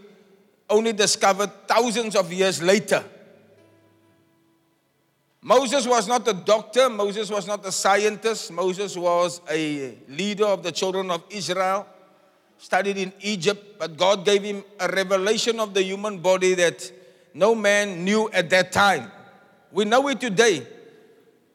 only 0.72 0.92
discovered 0.92 1.50
thousands 1.68 2.16
of 2.16 2.32
years 2.32 2.62
later. 2.62 3.04
Moses 5.42 5.86
was 5.86 6.08
not 6.08 6.26
a 6.26 6.32
doctor, 6.32 6.88
Moses 6.88 7.30
was 7.30 7.46
not 7.46 7.66
a 7.66 7.72
scientist, 7.72 8.50
Moses 8.52 8.96
was 8.96 9.40
a 9.50 9.94
leader 10.08 10.46
of 10.46 10.62
the 10.62 10.72
children 10.72 11.10
of 11.10 11.22
Israel, 11.30 11.86
studied 12.58 12.96
in 12.96 13.12
Egypt, 13.20 13.76
but 13.78 13.96
God 13.96 14.24
gave 14.24 14.42
him 14.42 14.64
a 14.80 14.88
revelation 14.88 15.60
of 15.60 15.74
the 15.74 15.82
human 15.82 16.18
body 16.18 16.54
that 16.54 16.90
no 17.34 17.54
man 17.54 18.04
knew 18.04 18.30
at 18.32 18.50
that 18.50 18.70
time. 18.70 19.10
We 19.72 19.84
know 19.84 20.06
it 20.08 20.20
today, 20.20 20.66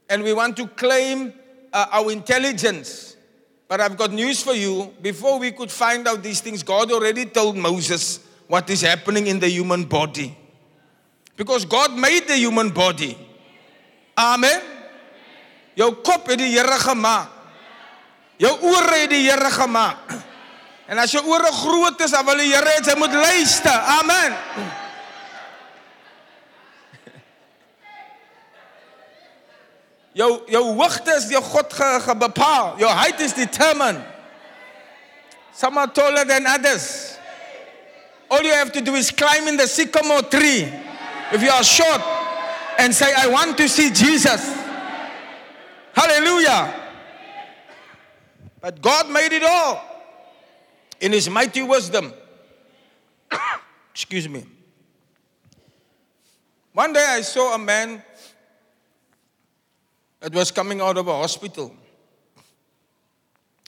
and 0.10 0.22
we 0.22 0.34
want 0.34 0.58
to 0.58 0.68
claim 0.68 1.34
uh, 1.72 1.86
our 1.92 2.12
intelligence. 2.12 3.16
But 3.70 3.80
I've 3.80 3.98
got 3.98 4.12
news 4.12 4.44
for 4.44 4.54
you. 4.54 4.94
Before 5.02 5.40
we 5.40 5.52
could 5.52 5.72
find 5.72 6.08
out 6.08 6.24
these 6.24 6.42
things, 6.42 6.62
God 6.62 6.92
already 6.92 7.26
told 7.26 7.56
Moses 7.58 8.27
what 8.48 8.70
is 8.70 8.82
happening 8.82 9.28
in 9.28 9.40
the 9.40 9.50
human 9.50 9.84
body. 9.84 10.36
Because 11.36 11.66
God 11.66 11.94
made 11.98 12.28
the 12.28 12.38
human 12.38 12.70
body. 12.70 13.18
Amen. 14.18 14.62
Jou 15.78 15.92
kop 16.02 16.26
het 16.28 16.40
die 16.42 16.50
Here 16.56 16.80
gemaak. 16.82 17.30
Jou 18.42 18.54
ore 18.66 19.04
het 19.04 19.12
die 19.14 19.28
Here 19.30 19.52
gemaak. 19.54 20.16
En 20.88 20.98
as 20.98 21.12
jou 21.12 21.22
ore 21.28 21.52
groot 21.52 22.02
is, 22.02 22.16
dan 22.16 22.26
wil 22.26 22.40
die 22.42 22.50
Here 22.50 22.66
hê 22.66 22.82
jy 22.82 22.96
moet 22.98 23.14
luister. 23.14 23.78
Amen. 24.00 24.38
Jou 30.18 30.32
jou 30.50 30.64
hoogte 30.80 31.14
is 31.14 31.28
deur 31.30 31.46
God 31.46 31.74
ge, 31.78 31.92
ge 32.08 32.16
bepaal. 32.18 32.74
Your 32.82 32.94
height 32.96 33.22
is 33.22 33.38
determined. 33.38 34.02
Some 35.54 35.78
are 35.78 35.92
taller 35.94 36.26
than 36.26 36.48
others. 36.48 37.17
All 38.30 38.42
you 38.44 38.52
have 38.54 38.72
to 38.74 38.82
do 38.82 38.96
is 38.96 39.12
climb 39.12 39.48
in 39.48 39.58
the 39.58 39.68
sycamore 39.68 40.24
tree. 40.24 40.68
If 41.32 41.42
you 41.42 41.50
are 41.50 41.64
short 41.64 42.02
and 42.78 42.94
say, 42.94 43.14
I 43.16 43.28
want 43.28 43.58
to 43.58 43.68
see 43.70 43.90
Jesus. 43.90 44.56
Hallelujah. 45.94 46.74
But 48.62 48.82
God 48.82 49.10
made 49.10 49.34
it 49.34 49.44
all 49.44 49.84
in 51.00 51.12
His 51.12 51.30
mighty 51.30 51.62
wisdom. 51.62 52.14
Excuse 53.92 54.28
me. 54.28 54.46
One 56.74 56.94
day 56.94 57.06
I 57.08 57.22
saw 57.22 57.56
a 57.56 57.58
man 57.58 58.04
that 60.20 60.34
was 60.34 60.52
coming 60.52 60.82
out 60.82 60.98
of 60.98 61.08
a 61.08 61.14
hospital 61.14 61.74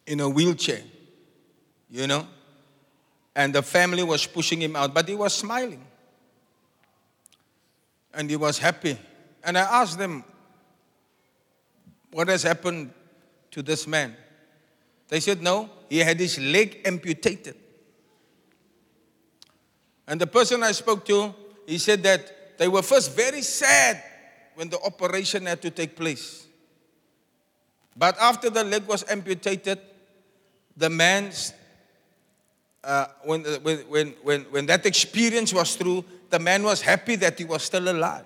in 0.06 0.20
a 0.20 0.30
wheelchair, 0.30 0.82
you 1.90 2.08
know, 2.08 2.28
and 3.40 3.56
the 3.56 3.64
family 3.64 4.04
was 4.04 4.28
pushing 4.28 4.62
him 4.62 4.76
out, 4.76 4.94
but 4.94 5.08
he 5.08 5.16
was 5.16 5.34
smiling 5.34 5.82
and 8.14 8.30
he 8.30 8.36
was 8.36 8.58
happy. 8.58 8.98
And 9.46 9.58
I 9.58 9.62
asked 9.62 9.98
them, 9.98 10.26
What 12.12 12.28
has 12.28 12.44
happened 12.44 12.92
to 13.52 13.62
this 13.62 13.88
man? 13.88 14.14
They 15.08 15.22
said, 15.22 15.42
No, 15.42 15.70
he 15.90 16.00
had 16.00 16.20
his 16.20 16.38
leg 16.38 16.82
amputated. 16.84 17.56
And 20.06 20.20
the 20.20 20.28
person 20.28 20.62
I 20.62 20.74
spoke 20.74 21.06
to, 21.06 21.34
he 21.66 21.78
said 21.78 22.04
that 22.04 22.58
they 22.58 22.68
were 22.68 22.82
first 22.82 23.16
very 23.16 23.42
sad 23.42 24.04
when 24.56 24.68
the 24.68 24.82
operation 24.82 25.46
had 25.46 25.62
to 25.62 25.70
take 25.70 25.96
place. 25.96 26.46
But 27.96 28.18
after 28.20 28.50
the 28.50 28.66
leg 28.66 28.86
was 28.86 29.10
amputated, 29.10 29.80
the 30.76 30.90
man's, 30.90 31.54
uh, 32.84 33.08
when, 33.24 33.44
when, 33.44 33.78
when, 33.80 34.08
when, 34.24 34.42
when 34.44 34.66
that 34.68 34.86
experience 34.86 35.54
was 35.54 35.76
through, 35.76 36.04
the 36.30 36.40
man 36.40 36.64
was 36.64 36.82
happy 36.82 37.16
that 37.18 37.38
he 37.38 37.46
was 37.46 37.64
still 37.64 37.90
alive. 37.90 38.26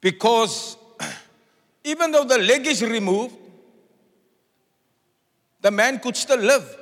Because 0.00 0.76
even 1.84 2.10
though 2.12 2.24
the 2.24 2.38
leg 2.38 2.66
is 2.66 2.82
removed, 2.82 3.36
the 5.60 5.70
man 5.70 5.98
could 5.98 6.16
still 6.16 6.38
live. 6.38 6.76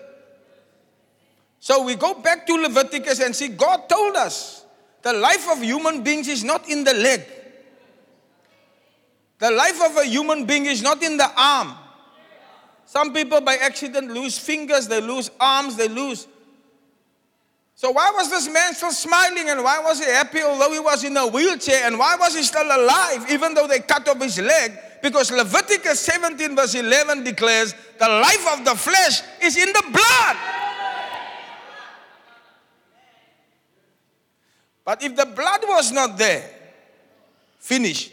So 1.61 1.85
we 1.85 1.95
go 1.95 2.15
back 2.15 2.47
to 2.47 2.55
Leviticus 2.55 3.21
and 3.21 3.35
see 3.35 3.49
God 3.49 3.89
told 3.89 4.17
us 4.17 4.67
the 5.01 5.15
life 5.15 5.49
of 5.51 5.63
human 5.63 6.03
beings 6.03 6.29
is 6.29 6.45
not 6.45 6.69
in 6.69 6.85
the 6.85 6.93
leg. 6.93 7.23
The 9.39 9.51
life 9.51 9.81
of 9.83 9.97
a 9.97 10.05
human 10.05 10.45
being 10.45 10.67
is 10.67 10.83
not 10.83 11.03
in 11.03 11.17
the 11.17 11.31
arm. 11.37 11.75
Some 12.87 13.13
people 13.13 13.41
by 13.41 13.57
accident 13.57 14.13
lose 14.13 14.39
fingers, 14.39 14.89
they 14.89 15.01
lose 15.01 15.31
arms, 15.41 15.77
they 15.77 15.89
lose. 15.89 16.27
So 17.77 17.91
why 17.91 18.13
was 18.15 18.31
this 18.31 18.49
man 18.49 18.75
still 18.75 18.93
smiling 18.93 19.49
and 19.49 19.65
why 19.65 19.81
was 19.81 19.99
he 19.99 20.05
happy 20.05 20.43
although 20.43 20.73
he 20.73 20.79
was 20.79 21.03
in 21.03 21.17
a 21.17 21.27
wheelchair 21.27 21.87
and 21.87 21.99
why 21.99 22.17
was 22.17 22.37
he 22.37 22.43
still 22.43 22.65
alive 22.65 23.27
even 23.31 23.53
though 23.55 23.67
they 23.67 23.81
cut 23.81 24.07
off 24.07 24.23
his 24.23 24.39
leg? 24.39 24.73
Because 25.03 25.33
Leviticus 25.33 26.01
17 26.01 26.55
verse 26.55 26.75
11 26.75 27.25
declares 27.25 27.75
the 27.99 28.09
life 28.09 28.59
of 28.59 28.65
the 28.65 28.75
flesh 28.77 29.23
is 29.43 29.57
in 29.57 29.73
the 29.73 29.83
blood. 29.91 30.37
But 34.85 35.03
if 35.03 35.17
the 35.17 35.27
blood 35.27 35.61
was 35.67 35.91
not 35.93 36.17
there, 36.17 36.49
finish. 37.59 38.11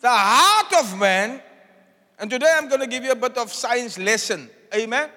The 0.00 0.08
heart 0.10 0.84
of 0.84 0.98
man, 0.98 1.40
and 2.20 2.28
today 2.30 2.52
I'm 2.54 2.68
going 2.68 2.80
to 2.80 2.86
give 2.86 3.02
you 3.02 3.12
a 3.12 3.16
bit 3.16 3.38
of 3.38 3.50
science 3.50 3.98
lesson. 3.98 4.50
Amen. 4.74 5.08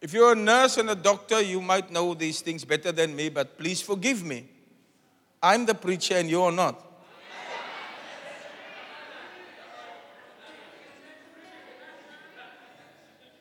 If 0.00 0.14
you're 0.14 0.32
a 0.32 0.36
nurse 0.36 0.78
and 0.78 0.88
a 0.88 0.94
doctor, 0.94 1.42
you 1.42 1.60
might 1.60 1.90
know 1.90 2.14
these 2.14 2.40
things 2.40 2.64
better 2.64 2.90
than 2.90 3.14
me, 3.14 3.28
but 3.28 3.58
please 3.58 3.82
forgive 3.82 4.24
me. 4.24 4.48
I'm 5.42 5.66
the 5.66 5.74
preacher 5.74 6.14
and 6.14 6.30
you're 6.30 6.52
not. 6.52 6.82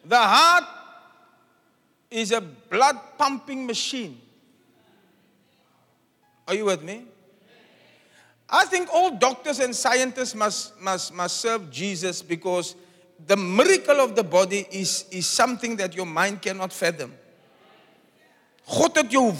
The 0.04 0.20
heart 0.20 0.64
is 2.12 2.32
a 2.32 2.42
blood 2.42 3.00
pumping 3.18 3.66
machine. 3.66 4.22
Are 6.48 6.54
you 6.54 6.66
with 6.66 6.84
me? 6.84 7.06
I 8.50 8.66
think 8.66 8.90
all 8.94 9.12
doctors 9.18 9.60
and 9.60 9.76
scientists 9.76 10.36
must, 10.36 10.80
must, 10.80 11.14
must 11.14 11.38
serve 11.38 11.72
Jesus 11.72 12.22
because 12.22 12.76
the 13.26 13.38
miracle 13.38 14.00
of 14.00 14.16
the 14.16 14.24
body 14.24 14.68
is, 14.72 15.06
is 15.12 15.26
something 15.26 15.76
that 15.78 15.96
your 15.96 16.06
mind 16.06 16.42
cannot 16.42 16.72
fathom. 16.72 17.14
God 18.68 18.98
het 18.98 19.12
jou. 19.12 19.32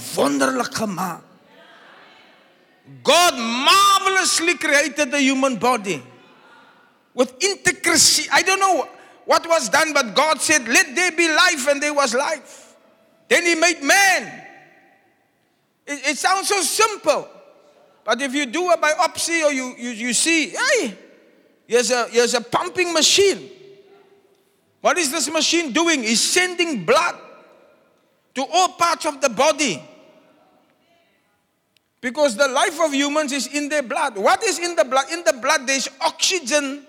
God 3.04 3.34
marvelously 3.38 4.56
created 4.56 5.12
the 5.12 5.20
human 5.20 5.56
body 5.56 6.02
with 7.14 7.34
intricacy. 7.44 8.30
I 8.32 8.44
don't 8.44 8.60
know 8.60 8.88
what 9.26 9.48
was 9.48 9.70
done, 9.70 9.94
but 9.94 10.14
God 10.14 10.40
said, 10.40 10.68
Let 10.68 10.96
there 10.96 11.12
be 11.12 11.28
life, 11.28 11.68
and 11.68 11.82
there 11.82 11.94
was 11.94 12.14
life. 12.14 12.76
Then 13.28 13.46
He 13.46 13.56
made 13.56 13.82
man. 13.82 14.44
It, 15.88 16.10
it 16.10 16.18
sounds 16.18 16.48
so 16.48 16.62
simple. 16.62 17.28
But 18.06 18.22
if 18.22 18.34
you 18.36 18.46
do 18.46 18.70
a 18.70 18.78
biopsy 18.78 19.44
or 19.44 19.52
you, 19.52 19.76
you, 19.78 19.90
you 19.90 20.14
see, 20.14 20.50
hey, 20.50 20.96
here's 21.68 21.90
a, 21.90 22.08
here's 22.08 22.36
a 22.36 22.42
pumping 22.42 22.94
machine. 22.94 23.50
What 24.80 25.00
is 25.00 25.12
this 25.12 25.30
machine 25.30 25.74
doing? 25.74 26.04
It's 26.04 26.22
sending 26.22 26.86
blood 26.86 27.16
to 28.36 28.46
all 28.54 28.70
parts 28.70 29.08
of 29.08 29.20
the 29.20 29.30
body. 29.30 29.82
Because 32.00 32.36
the 32.38 32.48
life 32.48 32.80
of 32.80 32.94
humans 32.94 33.32
is 33.32 33.48
in 33.48 33.68
their 33.68 33.82
blood. 33.82 34.16
What 34.16 34.44
is 34.44 34.60
in 34.60 34.76
the 34.76 34.86
blood? 34.86 35.06
In 35.12 35.24
the 35.24 35.34
blood, 35.34 35.66
there's 35.66 35.90
oxygen 36.02 36.86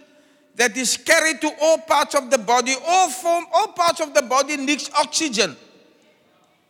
that 0.57 0.77
is 0.77 0.99
carried 0.99 1.41
to 1.41 1.51
all 1.63 1.79
parts 1.79 2.15
of 2.15 2.31
the 2.31 2.37
body. 2.37 2.75
All 2.87 3.09
form, 3.09 3.47
all 3.55 3.69
parts 3.69 4.03
of 4.03 4.13
the 4.13 4.21
body 4.21 4.59
needs 4.59 4.91
oxygen. 4.95 5.57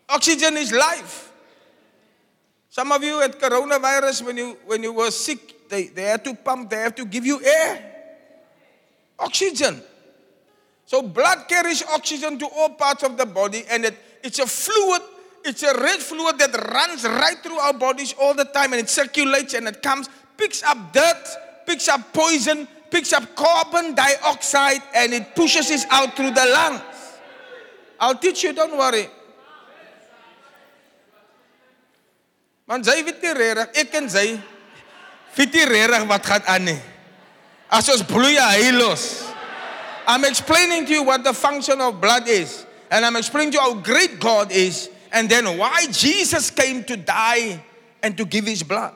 Oxygen 0.09 0.57
is 0.57 0.71
life. 0.71 1.26
Some 2.77 2.93
of 2.93 3.03
you 3.03 3.21
had 3.21 3.41
coronavirus 3.41 4.27
when 4.27 4.37
you 4.37 4.59
when 4.67 4.83
you 4.83 4.93
were 4.93 5.11
sick, 5.11 5.67
they, 5.71 5.85
they 5.85 6.03
had 6.03 6.23
to 6.25 6.35
pump, 6.35 6.69
they 6.69 6.77
have 6.77 6.95
to 6.97 7.07
give 7.07 7.25
you 7.25 7.41
air. 7.43 7.81
Oxygen. 9.19 9.81
So 10.85 11.01
blood 11.01 11.49
carries 11.49 11.83
oxygen 11.85 12.39
to 12.39 12.47
all 12.47 12.69
parts 12.69 13.03
of 13.03 13.17
the 13.17 13.25
body, 13.25 13.65
and 13.71 13.87
it, 13.87 13.95
it's 14.23 14.41
a 14.41 14.47
fluid, 14.47 15.01
it's 15.43 15.63
a 15.63 15.73
red 15.73 16.01
fluid 16.01 16.39
that 16.39 16.53
runs 16.71 17.05
right 17.05 17.39
through 17.43 17.57
our 17.57 17.73
bodies 17.73 18.15
all 18.21 18.35
the 18.35 18.45
time, 18.45 18.75
and 18.75 18.83
it 18.83 18.91
circulates 18.91 19.55
and 19.55 19.67
it 19.67 19.81
comes, 19.81 20.11
picks 20.37 20.63
up 20.63 20.93
dirt, 20.93 21.25
picks 21.65 21.89
up 21.89 22.13
poison, 22.13 22.69
picks 22.91 23.15
up 23.15 23.35
carbon 23.35 23.95
dioxide, 23.95 24.83
and 24.95 25.15
it 25.15 25.35
pushes 25.35 25.71
it 25.71 25.87
out 25.89 26.15
through 26.15 26.33
the 26.33 26.45
lungs. 26.45 26.83
I'll 27.99 28.19
teach 28.19 28.45
you, 28.45 28.53
don't 28.53 28.77
worry. 28.77 29.09
Want 32.67 32.87
sy 32.87 32.99
weet 33.07 33.23
nie 33.23 33.35
regtig, 33.39 33.79
ek 33.79 33.95
en 34.01 34.09
sy 34.11 34.27
weet 35.37 35.55
nie 35.55 35.67
regtig 35.71 36.07
wat 36.11 36.27
gaan 36.27 36.49
aan 36.51 36.67
nie. 36.73 36.79
As 37.71 37.89
ons 37.93 38.03
bloei 38.07 38.35
hy 38.35 38.73
los. 38.75 39.27
I'm 40.07 40.25
explaining 40.25 40.87
to 40.87 40.93
you 40.93 41.03
what 41.03 41.25
the 41.25 41.33
function 41.33 41.81
of 41.81 42.01
blood 42.01 42.29
is. 42.29 42.65
And 42.91 43.05
I'm 43.05 43.17
explaining 43.17 43.53
to 43.53 43.59
you 43.59 43.63
how 43.63 43.75
great 43.75 44.21
God 44.21 44.53
is. 44.53 44.89
And 45.11 45.29
then 45.29 45.59
why 45.59 45.87
Jesus 45.91 46.51
came 46.51 46.85
to 46.85 46.97
die 46.97 47.61
and 48.03 48.17
to 48.17 48.25
give 48.25 48.47
his 48.47 48.63
blood. 48.63 48.95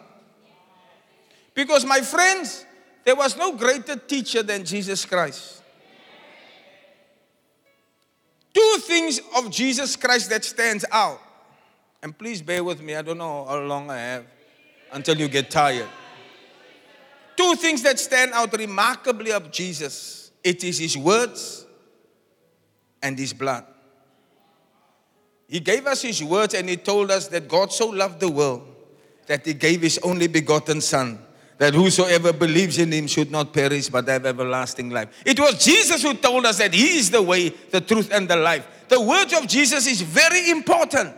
Because, 1.54 1.84
my 1.84 2.00
friends, 2.00 2.64
there 3.04 3.16
was 3.16 3.36
no 3.36 3.52
greater 3.52 3.96
teacher 3.96 4.42
than 4.42 4.64
Jesus 4.64 5.04
Christ. 5.04 5.62
Two 8.54 8.76
things 8.82 9.20
of 9.36 9.50
Jesus 9.50 9.96
Christ 9.96 10.30
that 10.30 10.44
stands 10.44 10.84
out. 10.92 11.20
And 12.02 12.16
please 12.16 12.40
bear 12.40 12.64
with 12.64 12.82
me. 12.82 12.94
I 12.94 13.02
don't 13.02 13.18
know 13.18 13.44
how 13.44 13.60
long 13.60 13.90
I 13.90 13.98
have 13.98 14.24
until 14.92 15.16
you 15.18 15.28
get 15.28 15.50
tired. 15.50 15.88
Two 17.36 17.54
things 17.56 17.82
that 17.82 17.98
stand 17.98 18.32
out 18.32 18.56
remarkably 18.56 19.32
of 19.32 19.50
Jesus 19.50 20.30
it 20.42 20.64
is 20.64 20.78
His 20.78 20.96
words 20.96 21.66
and 23.02 23.18
His 23.18 23.32
blood. 23.32 23.64
He 25.48 25.60
gave 25.60 25.86
us 25.86 26.02
His 26.02 26.22
words 26.22 26.54
and 26.54 26.68
He 26.68 26.76
told 26.76 27.10
us 27.10 27.28
that 27.28 27.48
God 27.48 27.72
so 27.72 27.88
loved 27.88 28.20
the 28.20 28.30
world 28.30 28.66
that 29.26 29.44
He 29.44 29.54
gave 29.54 29.82
His 29.82 29.98
only 30.02 30.26
begotten 30.26 30.80
Son, 30.80 31.18
that 31.58 31.74
whosoever 31.74 32.32
believes 32.32 32.78
in 32.78 32.90
Him 32.90 33.06
should 33.06 33.30
not 33.30 33.52
perish 33.52 33.88
but 33.88 34.08
have 34.08 34.24
everlasting 34.24 34.90
life. 34.90 35.08
It 35.26 35.38
was 35.38 35.62
Jesus 35.62 36.02
who 36.02 36.14
told 36.14 36.46
us 36.46 36.58
that 36.58 36.72
He 36.72 36.98
is 36.98 37.10
the 37.10 37.22
way, 37.22 37.50
the 37.50 37.80
truth, 37.80 38.10
and 38.12 38.28
the 38.28 38.36
life. 38.36 38.66
The 38.88 39.00
words 39.00 39.32
of 39.34 39.46
Jesus 39.46 39.86
is 39.86 40.00
very 40.00 40.50
important. 40.50 41.14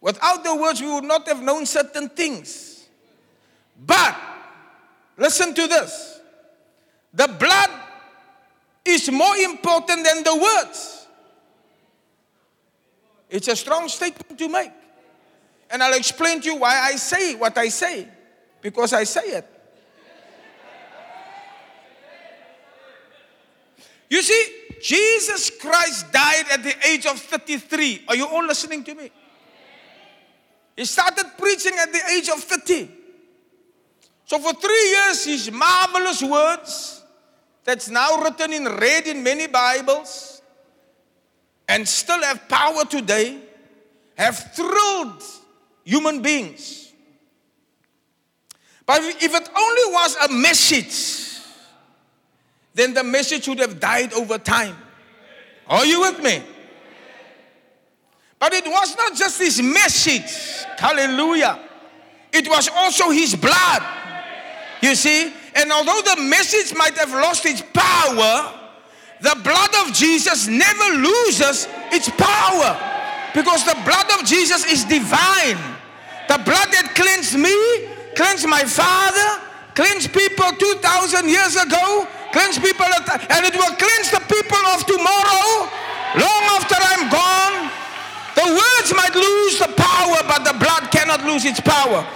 Without 0.00 0.42
the 0.44 0.54
words, 0.54 0.80
we 0.80 0.92
would 0.92 1.04
not 1.04 1.26
have 1.28 1.42
known 1.42 1.66
certain 1.66 2.08
things. 2.08 2.88
But, 3.84 4.16
listen 5.16 5.54
to 5.54 5.66
this 5.66 6.20
the 7.12 7.26
blood 7.26 7.70
is 8.84 9.10
more 9.10 9.36
important 9.36 10.04
than 10.04 10.22
the 10.22 10.36
words. 10.36 11.06
It's 13.28 13.48
a 13.48 13.56
strong 13.56 13.88
statement 13.88 14.38
to 14.38 14.48
make. 14.48 14.72
And 15.70 15.82
I'll 15.82 15.94
explain 15.94 16.40
to 16.40 16.46
you 16.46 16.56
why 16.56 16.80
I 16.80 16.96
say 16.96 17.34
what 17.34 17.56
I 17.56 17.68
say. 17.68 18.08
Because 18.60 18.92
I 18.92 19.04
say 19.04 19.20
it. 19.20 19.46
You 24.08 24.22
see, 24.22 24.46
Jesus 24.82 25.50
Christ 25.50 26.10
died 26.10 26.46
at 26.52 26.62
the 26.64 26.74
age 26.88 27.06
of 27.06 27.18
33. 27.20 28.04
Are 28.08 28.16
you 28.16 28.26
all 28.26 28.44
listening 28.44 28.82
to 28.84 28.94
me? 28.94 29.12
He 30.76 30.84
started 30.84 31.26
preaching 31.38 31.74
at 31.78 31.92
the 31.92 32.00
age 32.16 32.28
of 32.28 32.42
30. 32.42 32.88
So 34.24 34.38
for 34.38 34.52
three 34.54 34.90
years, 34.90 35.24
his 35.24 35.50
marvelous 35.50 36.22
words, 36.22 37.02
that's 37.64 37.88
now 37.88 38.22
written 38.22 38.52
in 38.52 38.64
red 38.64 39.06
in 39.06 39.22
many 39.22 39.46
Bibles, 39.46 40.40
and 41.68 41.86
still 41.86 42.22
have 42.22 42.48
power 42.48 42.84
today, 42.84 43.38
have 44.16 44.36
thrilled 44.54 45.22
human 45.84 46.22
beings. 46.22 46.92
But 48.86 49.02
if 49.02 49.34
it 49.34 49.48
only 49.56 49.92
was 49.92 50.16
a 50.16 50.32
message, 50.32 51.40
then 52.74 52.94
the 52.94 53.04
message 53.04 53.46
would 53.46 53.58
have 53.58 53.78
died 53.78 54.12
over 54.12 54.38
time. 54.38 54.76
Are 55.68 55.84
you 55.84 56.00
with 56.00 56.22
me? 56.22 56.42
But 58.40 58.54
it 58.54 58.66
was 58.66 58.96
not 58.96 59.14
just 59.14 59.38
his 59.38 59.62
message, 59.62 60.64
hallelujah, 60.78 61.60
it 62.32 62.48
was 62.48 62.68
also 62.74 63.10
his 63.10 63.36
blood. 63.36 63.82
You 64.82 64.94
see? 64.94 65.32
And 65.54 65.70
although 65.70 66.00
the 66.14 66.22
message 66.22 66.74
might 66.76 66.96
have 66.96 67.12
lost 67.12 67.44
its 67.44 67.62
power, 67.72 68.54
the 69.20 69.36
blood 69.44 69.70
of 69.84 69.92
Jesus 69.92 70.48
never 70.48 70.96
loses 70.96 71.68
its 71.92 72.08
power 72.16 72.80
because 73.34 73.64
the 73.66 73.76
blood 73.84 74.10
of 74.18 74.26
Jesus 74.26 74.64
is 74.64 74.84
divine. 74.84 75.60
The 76.28 76.40
blood 76.40 76.72
that 76.72 76.94
cleansed 76.94 77.36
me 77.36 77.52
cleanse 78.14 78.46
my 78.46 78.64
father, 78.64 79.42
cleanse 79.74 80.06
people 80.06 80.50
2,000 80.52 81.28
years 81.28 81.56
ago, 81.56 82.06
cleanse 82.32 82.58
people, 82.58 82.86
and 82.86 83.46
it 83.46 83.54
will 83.54 83.74
cleanse 83.76 84.10
the 84.10 84.22
people 84.28 84.62
of 84.76 84.84
tomorrow, 84.86 85.68
long 86.16 86.44
after 86.56 86.76
I'm 86.76 87.08
gone. 87.08 87.70
The 88.34 88.46
words 88.46 88.94
might 88.94 89.14
lose 89.14 89.58
the 89.58 89.72
power, 89.76 90.16
but 90.26 90.44
the 90.44 90.58
blood 90.58 90.90
cannot 90.90 91.24
lose 91.24 91.44
its 91.44 91.60
power. 91.60 92.06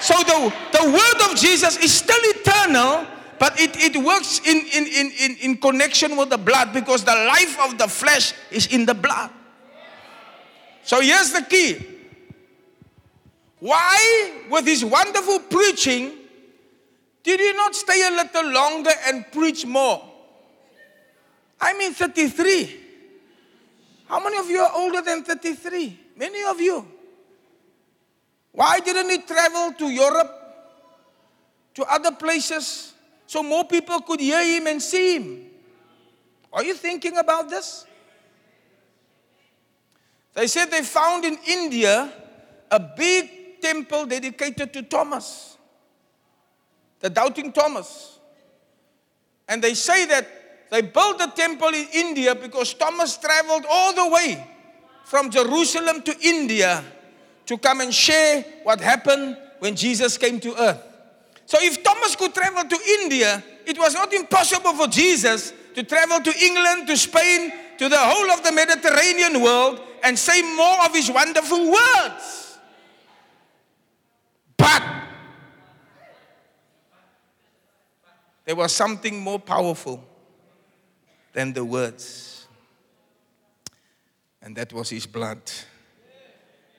So 0.00 0.14
the, 0.14 0.54
the 0.72 0.90
word 0.90 1.30
of 1.30 1.36
Jesus 1.36 1.76
is 1.78 1.92
still 1.92 2.20
eternal, 2.20 3.06
but 3.38 3.58
it, 3.60 3.76
it 3.76 3.96
works 4.02 4.40
in, 4.44 4.58
in, 4.72 4.86
in, 4.86 5.12
in, 5.18 5.36
in 5.40 5.56
connection 5.56 6.16
with 6.16 6.30
the 6.30 6.38
blood 6.38 6.72
because 6.72 7.04
the 7.04 7.14
life 7.14 7.58
of 7.64 7.78
the 7.78 7.88
flesh 7.88 8.34
is 8.50 8.66
in 8.68 8.86
the 8.86 8.94
blood. 8.94 9.30
So 10.84 11.00
here's 11.00 11.32
the 11.32 11.42
key. 11.42 11.84
Why, 13.58 14.42
with 14.50 14.66
his 14.66 14.84
wonderful 14.84 15.40
preaching, 15.40 16.12
did 17.22 17.40
he 17.40 17.52
not 17.54 17.74
stay 17.74 18.06
a 18.06 18.10
little 18.10 18.52
longer 18.52 18.92
and 19.06 19.24
preach 19.32 19.66
more? 19.66 20.02
I 21.60 21.76
mean, 21.76 21.92
33. 21.92 22.85
How 24.08 24.22
many 24.22 24.38
of 24.38 24.48
you 24.48 24.60
are 24.60 24.72
older 24.74 25.02
than 25.02 25.24
33? 25.24 25.98
Many 26.16 26.44
of 26.44 26.60
you. 26.60 26.86
Why 28.52 28.80
didn't 28.80 29.10
he 29.10 29.18
travel 29.18 29.72
to 29.72 29.90
Europe, 29.90 30.32
to 31.74 31.84
other 31.84 32.12
places, 32.12 32.94
so 33.26 33.42
more 33.42 33.64
people 33.64 34.00
could 34.00 34.20
hear 34.20 34.42
him 34.42 34.66
and 34.66 34.80
see 34.80 35.18
him? 35.18 35.46
Are 36.52 36.64
you 36.64 36.74
thinking 36.74 37.18
about 37.18 37.50
this? 37.50 37.84
They 40.34 40.46
said 40.46 40.70
they 40.70 40.82
found 40.82 41.24
in 41.24 41.38
India 41.46 42.12
a 42.70 42.78
big 42.78 43.60
temple 43.60 44.06
dedicated 44.06 44.72
to 44.72 44.82
Thomas, 44.82 45.56
the 47.00 47.10
doubting 47.10 47.52
Thomas. 47.52 48.18
And 49.48 49.62
they 49.62 49.74
say 49.74 50.06
that 50.06 50.26
they 50.70 50.82
built 50.82 51.18
the 51.18 51.26
temple 51.26 51.68
in 51.68 51.86
India 51.92 52.34
because 52.34 52.74
Thomas 52.74 53.16
traveled 53.18 53.64
all 53.68 53.94
the 53.94 54.08
way 54.08 54.46
from 55.04 55.30
Jerusalem 55.30 56.02
to 56.02 56.16
India 56.20 56.82
to 57.46 57.56
come 57.56 57.80
and 57.80 57.94
share 57.94 58.44
what 58.64 58.80
happened 58.80 59.36
when 59.60 59.76
Jesus 59.76 60.18
came 60.18 60.40
to 60.40 60.60
earth. 60.60 60.82
So 61.46 61.58
if 61.60 61.82
Thomas 61.82 62.16
could 62.16 62.34
travel 62.34 62.64
to 62.64 62.78
India, 63.00 63.42
it 63.64 63.78
was 63.78 63.94
not 63.94 64.12
impossible 64.12 64.72
for 64.72 64.88
Jesus 64.88 65.52
to 65.74 65.84
travel 65.84 66.20
to 66.20 66.44
England, 66.44 66.88
to 66.88 66.96
Spain, 66.96 67.52
to 67.78 67.88
the 67.88 67.98
whole 67.98 68.30
of 68.32 68.42
the 68.42 68.50
Mediterranean 68.50 69.40
world 69.40 69.80
and 70.02 70.18
say 70.18 70.42
more 70.56 70.84
of 70.84 70.94
his 70.94 71.10
wonderful 71.10 71.70
words. 71.70 72.58
But 74.56 74.82
there 78.44 78.56
was 78.56 78.72
something 78.72 79.20
more 79.20 79.38
powerful 79.38 80.02
than 81.36 81.52
the 81.52 81.62
words. 81.62 82.48
And 84.40 84.56
that 84.56 84.72
was 84.72 84.88
his 84.88 85.04
blood. 85.04 85.38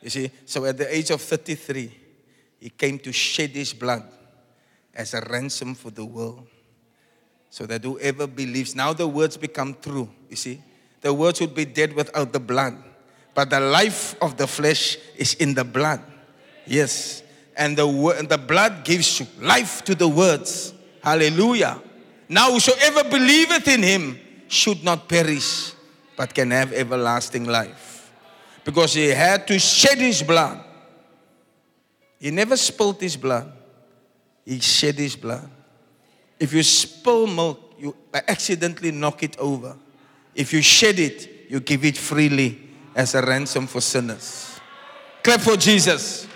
You 0.01 0.09
see, 0.09 0.31
so 0.45 0.65
at 0.65 0.79
the 0.79 0.95
age 0.95 1.11
of 1.11 1.21
33, 1.21 1.91
he 2.59 2.69
came 2.71 2.97
to 2.99 3.11
shed 3.11 3.51
his 3.51 3.71
blood 3.71 4.03
as 4.95 5.13
a 5.13 5.21
ransom 5.29 5.75
for 5.75 5.91
the 5.91 6.03
world. 6.03 6.47
So 7.51 7.67
that 7.67 7.83
whoever 7.83 8.25
believes, 8.25 8.73
now 8.73 8.93
the 8.93 9.07
words 9.07 9.37
become 9.37 9.77
true. 9.79 10.09
You 10.27 10.35
see, 10.35 10.63
the 11.01 11.13
words 11.13 11.39
would 11.39 11.53
be 11.53 11.65
dead 11.65 11.93
without 11.93 12.33
the 12.33 12.39
blood. 12.39 12.83
But 13.35 13.51
the 13.51 13.59
life 13.59 14.15
of 14.23 14.37
the 14.37 14.47
flesh 14.47 14.97
is 15.15 15.35
in 15.35 15.53
the 15.53 15.65
blood. 15.65 16.01
Yes. 16.65 17.21
And 17.55 17.77
the, 17.77 17.87
word, 17.87 18.27
the 18.27 18.39
blood 18.39 18.83
gives 18.83 19.21
life 19.39 19.83
to 19.83 19.93
the 19.93 20.07
words. 20.07 20.73
Hallelujah. 21.03 21.79
Now, 22.27 22.53
whosoever 22.53 23.03
believeth 23.03 23.67
in 23.67 23.83
him 23.83 24.19
should 24.47 24.83
not 24.83 25.07
perish, 25.07 25.73
but 26.15 26.33
can 26.33 26.51
have 26.51 26.73
everlasting 26.73 27.45
life. 27.45 28.11
Because 28.63 28.93
he 28.93 29.07
had 29.09 29.47
to 29.47 29.59
shed 29.59 29.97
his 29.97 30.23
blood. 30.23 30.63
He 32.19 32.31
never 32.31 32.57
spilled 32.57 32.99
his 32.99 33.15
blood, 33.15 33.51
he 34.45 34.59
shed 34.59 34.95
his 34.95 35.15
blood. 35.15 35.49
If 36.39 36.53
you 36.53 36.63
spill 36.63 37.27
milk, 37.27 37.75
you 37.79 37.95
accidentally 38.13 38.91
knock 38.91 39.23
it 39.23 39.37
over. 39.39 39.75
If 40.33 40.53
you 40.53 40.61
shed 40.61 40.99
it, 40.99 41.49
you 41.49 41.59
give 41.59 41.85
it 41.85 41.97
freely 41.97 42.59
as 42.95 43.15
a 43.15 43.21
ransom 43.21 43.67
for 43.67 43.81
sinners. 43.81 44.59
Clap 45.23 45.41
for 45.41 45.57
Jesus. 45.57 46.27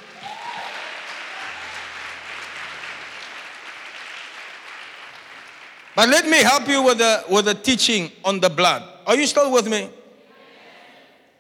But 5.96 6.10
let 6.10 6.28
me 6.28 6.38
help 6.38 6.68
you 6.68 6.84
with 6.84 7.00
the, 7.00 7.24
with 7.30 7.46
the 7.46 7.54
teaching 7.54 8.12
on 8.24 8.40
the 8.40 8.50
blood. 8.50 8.84
Are 9.06 9.16
you 9.16 9.28
still 9.28 9.52
with 9.52 9.68
me? 9.68 9.90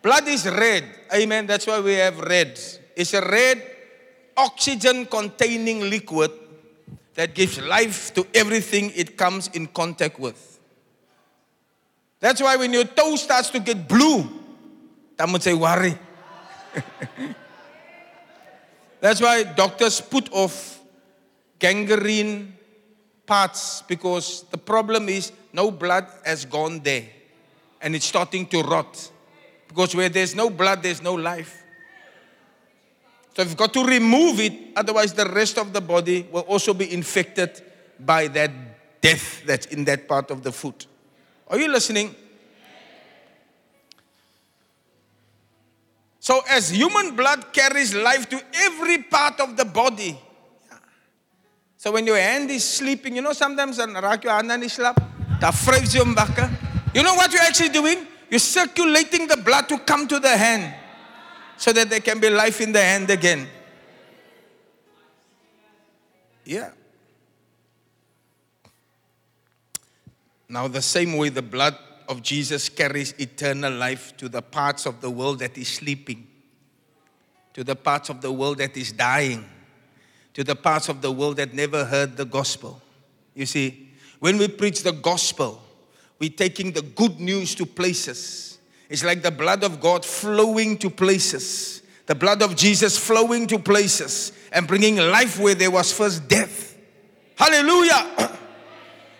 Blood 0.02 0.28
is 0.28 0.45
red. 0.45 0.84
Amen. 1.14 1.47
That's 1.47 1.68
why 1.68 1.80
we 1.80 1.93
have 1.93 2.20
red. 2.20 2.60
It's 2.95 3.14
a 3.14 3.22
red 3.22 3.64
oxygen 4.36 5.06
containing 5.06 5.89
liquid 5.89 6.32
that 7.14 7.34
gives 7.34 7.62
life 7.62 8.14
to 8.16 8.26
everything 8.34 8.91
it 8.95 9.18
comes 9.18 9.49
in 9.49 9.68
contact 9.68 10.20
with. 10.20 10.60
That's 12.20 12.41
why 12.41 12.56
when 12.56 12.74
your 12.74 12.86
toe 12.86 13.16
starts 13.16 13.49
to 13.52 13.60
get 13.60 13.88
blue, 13.88 14.28
that 15.18 15.30
would 15.30 15.43
say 15.43 15.54
worry. 15.54 15.97
That's 18.99 19.20
why 19.20 19.43
doctors 19.43 19.99
put 19.99 20.32
off 20.32 20.80
gangrene 21.60 22.54
parts 23.26 23.84
because 23.88 24.43
the 24.51 24.57
problem 24.57 25.09
is 25.09 25.32
no 25.53 25.72
blood 25.72 26.07
has 26.26 26.45
gone 26.45 26.80
there 26.80 27.07
and 27.82 27.95
it's 27.95 28.05
starting 28.05 28.45
to 28.47 28.61
rot. 28.61 29.11
Because 29.67 29.95
where 29.95 30.09
there's 30.09 30.36
no 30.36 30.49
blood, 30.49 30.84
there's 30.84 31.01
no 31.01 31.13
life. 31.13 31.63
So 33.36 33.43
you've 33.43 33.57
got 33.57 33.74
to 33.74 33.86
remove 33.86 34.39
it, 34.41 34.53
otherwise, 34.76 35.13
the 35.13 35.26
rest 35.26 35.57
of 35.57 35.72
the 35.72 35.80
body 35.80 36.28
will 36.32 36.41
also 36.41 36.74
be 36.74 36.93
infected 36.93 37.61
by 37.97 38.28
that 38.28 38.51
death 38.99 39.43
that's 39.45 39.67
in 39.67 39.86
that 39.86 40.07
part 40.07 40.32
of 40.32 40.43
the 40.43 40.51
foot. 40.51 40.86
Are 41.47 41.57
you 41.57 41.72
listening? 41.72 42.13
So, 46.19 46.41
as 46.49 46.69
human 46.69 47.15
blood 47.15 47.51
carries 47.51 47.95
life 47.95 48.30
to 48.30 48.41
every 48.53 49.03
part 49.03 49.39
of 49.39 49.57
the 49.57 49.65
body, 49.65 50.19
so 51.82 51.91
when 51.91 52.05
your 52.05 52.17
hand 52.17 52.51
is 52.51 52.63
sleeping, 52.63 53.15
you 53.15 53.23
know, 53.23 53.34
sometimes 53.34 53.77
dan 53.77 53.97
raak 53.97 54.21
jou 54.21 54.29
hand 54.29 54.51
aan 54.51 54.61
die 54.61 54.69
slap, 54.69 55.01
dan. 55.41 55.57
You 56.93 57.01
know 57.01 57.15
what 57.15 57.34
you're 57.34 57.41
actually 57.41 57.73
doing? 57.73 58.05
You're 58.29 58.38
circulating 58.38 59.25
the 59.25 59.38
blood 59.38 59.67
to 59.69 59.79
come 59.79 60.07
to 60.07 60.19
the 60.19 60.29
hand 60.29 60.75
so 61.57 61.73
that 61.73 61.89
there 61.89 61.99
can 61.99 62.19
be 62.19 62.29
life 62.29 62.61
in 62.61 62.71
the 62.71 62.79
hand 62.79 63.09
again. 63.09 63.47
Yeah. 66.45 66.69
Now, 70.47 70.67
the 70.67 70.84
same 70.84 71.17
way 71.17 71.29
the 71.29 71.41
blood 71.41 71.75
of 72.07 72.21
Jesus 72.21 72.69
carries 72.69 73.15
eternal 73.17 73.73
life 73.73 74.15
to 74.17 74.29
the 74.29 74.43
parts 74.43 74.86
of 74.86 75.01
the 75.01 75.09
world 75.09 75.39
that 75.39 75.57
is 75.57 75.67
sleeping, 75.67 76.27
to 77.55 77.63
the 77.63 77.75
parts 77.75 78.09
of 78.09 78.21
the 78.21 78.32
world 78.32 78.59
that 78.59 78.77
is 78.77 78.91
dying 78.91 79.49
to 80.34 80.43
the 80.43 80.55
parts 80.55 80.89
of 80.89 81.01
the 81.01 81.11
world 81.11 81.38
that 81.38 81.53
never 81.53 81.86
heard 81.86 82.17
the 82.17 82.25
gospel. 82.25 82.82
You 83.34 83.45
see, 83.45 83.89
when 84.19 84.38
we 84.38 84.47
preach 84.47 84.84
the 84.84 84.91
gospel, 84.91 85.61
we're 86.19 86.29
taking 86.29 86.71
the 86.71 86.82
good 86.82 87.19
news 87.19 87.55
to 87.55 87.65
places. 87.65 88.59
It's 88.89 89.03
like 89.03 89.21
the 89.21 89.32
blood 89.32 89.63
of 89.63 89.79
God 89.79 90.05
flowing 90.05 90.77
to 90.79 90.89
places, 90.89 91.82
the 92.05 92.15
blood 92.15 92.41
of 92.41 92.55
Jesus 92.55 92.97
flowing 92.97 93.47
to 93.47 93.57
places 93.57 94.32
and 94.51 94.67
bringing 94.67 94.97
life 94.97 95.39
where 95.39 95.55
there 95.55 95.71
was 95.71 95.91
first 95.91 96.27
death. 96.27 96.77
Hallelujah. 97.36 98.27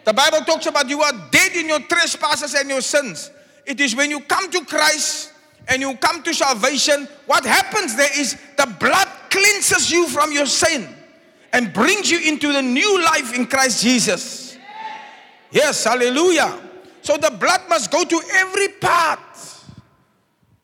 The 0.04 0.14
Bible 0.14 0.40
talks 0.40 0.66
about 0.66 0.90
you 0.90 1.00
are 1.00 1.14
dead 1.30 1.56
in 1.56 1.68
your 1.68 1.80
trespasses 1.82 2.56
and 2.56 2.68
your 2.68 2.82
sins. 2.82 3.30
It 3.68 3.80
is 3.80 3.96
when 3.96 4.10
you 4.10 4.20
come 4.22 4.50
to 4.50 4.66
Christ 4.66 5.32
and 5.68 5.80
you 5.80 5.96
come 5.98 6.24
to 6.24 6.34
salvation, 6.34 7.08
what 7.28 7.46
happens 7.46 7.96
there 7.96 8.20
is 8.20 8.36
the 8.58 8.66
blood 8.80 9.08
cleanses 9.30 9.92
you 9.92 10.08
from 10.08 10.32
your 10.32 10.48
sin 10.48 10.88
and 11.54 11.74
brings 11.74 12.10
you 12.10 12.20
into 12.20 12.52
the 12.52 12.62
new 12.62 13.04
life 13.04 13.34
in 13.36 13.46
Christ 13.46 13.84
Jesus. 13.84 14.58
Yes, 15.52 15.84
hallelujah. 15.84 16.60
So 17.02 17.18
the 17.18 17.32
blood 17.32 17.62
must 17.68 17.92
go 17.92 18.04
to 18.04 18.22
every 18.34 18.70
part. 18.70 19.20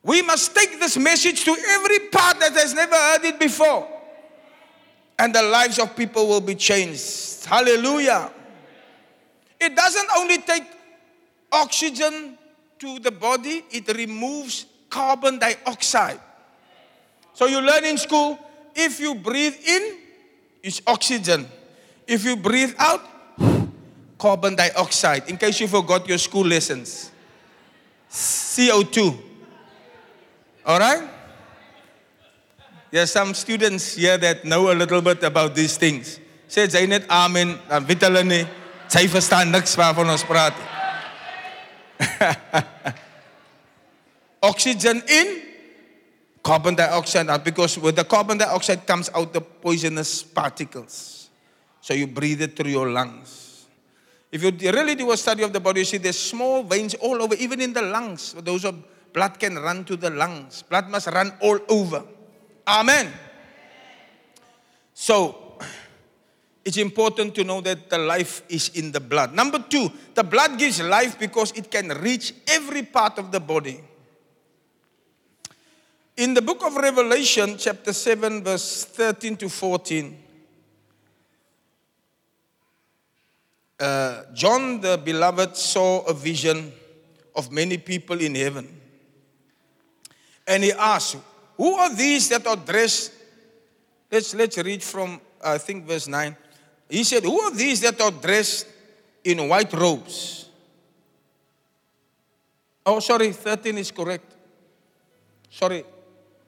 We 0.04 0.22
must 0.22 0.56
take 0.56 0.80
this 0.80 0.98
message 0.98 1.44
to 1.44 1.52
every 1.52 2.00
part 2.10 2.40
that 2.40 2.54
has 2.54 2.74
never 2.74 2.96
heard 2.96 3.26
it 3.26 3.40
before. 3.40 3.88
And 5.20 5.34
the 5.34 5.42
lives 5.42 5.80
of 5.80 5.96
people 5.96 6.28
will 6.28 6.42
be 6.42 6.56
changed. 6.56 7.44
Hallelujah. 7.46 8.32
It 9.60 9.76
doesn't 9.76 10.08
only 10.18 10.38
take 10.38 10.64
oxygen 11.52 12.38
to 12.80 13.00
the 13.00 13.12
body, 13.12 13.64
it 13.72 13.88
removes 13.96 14.68
carbon 14.90 15.40
dioxide. 15.40 16.20
So 17.34 17.46
you 17.48 17.60
learn 17.60 17.86
in 17.86 17.98
school 17.98 18.40
if 18.76 19.00
you 19.00 19.16
breathe 19.16 19.56
in, 19.66 19.98
is 20.68 20.82
oxygen. 20.86 21.48
If 22.06 22.26
you 22.26 22.36
breathe 22.36 22.76
out, 22.78 23.02
carbon 24.20 24.56
dioxide. 24.56 25.30
In 25.30 25.38
case 25.38 25.62
you 25.62 25.68
forgot 25.68 26.08
your 26.08 26.18
school 26.18 26.46
lessons, 26.46 27.12
CO2. 28.12 29.18
All 30.66 30.80
right? 30.80 31.10
There 32.92 33.04
are 33.04 33.08
some 33.08 33.34
students 33.34 33.96
here 33.96 34.18
that 34.18 34.44
know 34.44 34.72
a 34.72 34.76
little 34.76 35.02
bit 35.02 35.24
about 35.24 35.56
these 35.56 35.78
things. 35.78 36.20
Sê 36.48 36.64
jy 36.72 36.86
net 36.88 37.04
amen, 37.12 37.58
dan 37.68 37.84
weet 37.84 38.04
nie, 38.24 38.46
sy 38.88 39.04
verstaan 39.12 39.50
niks 39.52 39.76
waarvan 39.76 40.08
ons 40.14 40.24
praat. 40.24 40.56
Oxygen 44.50 45.02
in, 45.12 45.34
carbon 46.48 46.76
dioxide 46.76 47.28
out 47.28 47.44
because 47.44 47.78
with 47.78 47.98
the 47.98 48.06
carbon 48.06 48.38
dioxide 48.38 48.88
comes 48.88 49.10
out 49.14 49.34
the 49.34 49.42
poisonous 49.42 50.24
particles. 50.24 51.30
So 51.82 51.94
you 51.94 52.08
breathe 52.08 52.42
it 52.42 52.56
through 52.56 52.72
your 52.72 52.90
lungs. 52.90 53.68
If 54.32 54.42
you 54.44 54.72
really 54.72 54.96
do 54.96 55.12
a 55.12 55.18
study 55.18 55.44
of 55.44 55.52
the 55.52 55.60
body, 55.60 55.82
you 55.82 55.86
see 55.86 55.98
there's 55.98 56.18
small 56.18 56.64
veins 56.64 56.94
all 56.96 57.22
over, 57.22 57.36
even 57.36 57.60
in 57.60 57.74
the 57.74 57.82
lungs. 57.82 58.32
Those 58.32 58.64
of 58.64 58.76
blood 59.12 59.38
can 59.38 59.56
run 59.56 59.84
to 59.86 59.98
the 59.98 60.10
lungs. 60.10 60.62
Blood 60.64 60.88
must 60.88 61.08
run 61.08 61.34
all 61.42 61.60
over. 61.68 62.06
Amen. 62.66 63.12
So 64.94 65.60
it's 66.64 66.78
important 66.78 67.36
to 67.36 67.44
know 67.44 67.60
that 67.60 67.90
the 67.90 67.98
life 67.98 68.42
is 68.48 68.70
in 68.70 68.94
the 68.94 69.02
blood. 69.02 69.34
Number 69.34 69.60
two, 69.68 69.92
the 70.14 70.24
blood 70.24 70.58
gives 70.58 70.82
life 70.82 71.20
because 71.20 71.52
it 71.58 71.70
can 71.70 71.90
reach 71.90 72.34
every 72.48 72.84
part 72.84 73.20
of 73.20 73.34
the 73.34 73.42
body. 73.42 73.82
In 76.18 76.34
the 76.34 76.42
book 76.42 76.66
of 76.66 76.76
Revelation, 76.76 77.58
chapter 77.60 77.94
7, 77.94 78.44
verse 78.44 78.86
13 78.86 79.38
to 79.38 79.50
14, 79.50 80.18
uh, 83.80 84.24
John 84.34 84.82
the 84.82 84.98
beloved 84.98 85.56
saw 85.56 86.02
a 86.06 86.16
vision 86.16 86.74
of 87.36 87.52
many 87.52 87.78
people 87.78 88.20
in 88.20 88.34
heaven. 88.34 88.68
And 90.48 90.64
he 90.64 90.72
asked, 90.72 91.18
Who 91.56 91.76
are 91.76 91.94
these 91.94 92.30
that 92.30 92.48
are 92.48 92.56
dressed? 92.56 93.14
Let's, 94.12 94.34
let's 94.34 94.58
read 94.58 94.82
from, 94.82 95.22
I 95.44 95.60
think, 95.60 95.86
verse 95.86 96.08
9. 96.08 96.36
He 96.90 97.04
said, 97.04 97.26
Who 97.26 97.40
are 97.42 97.54
these 97.54 97.82
that 97.82 98.02
are 98.02 98.10
dressed 98.10 98.66
in 99.24 99.48
white 99.48 99.72
robes? 99.72 100.50
Oh, 102.84 103.00
sorry, 103.02 103.34
13 103.34 103.78
is 103.78 103.92
correct. 103.92 104.34
Sorry. 105.52 105.84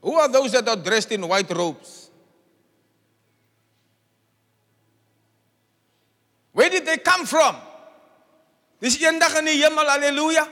Who 0.02 0.16
are 0.16 0.32
those 0.32 0.52
that 0.54 0.68
are 0.68 0.76
dressed 0.76 1.12
in 1.12 1.28
white 1.28 1.50
robes? 1.52 2.10
Where 6.54 6.70
did 6.70 6.86
they 6.86 6.98
come 6.98 7.26
from? 7.26 7.56
Dis 8.80 8.98
eendag 9.00 9.36
in 9.40 9.46
die 9.46 9.60
hemel, 9.60 9.88
haleluja. 9.88 10.48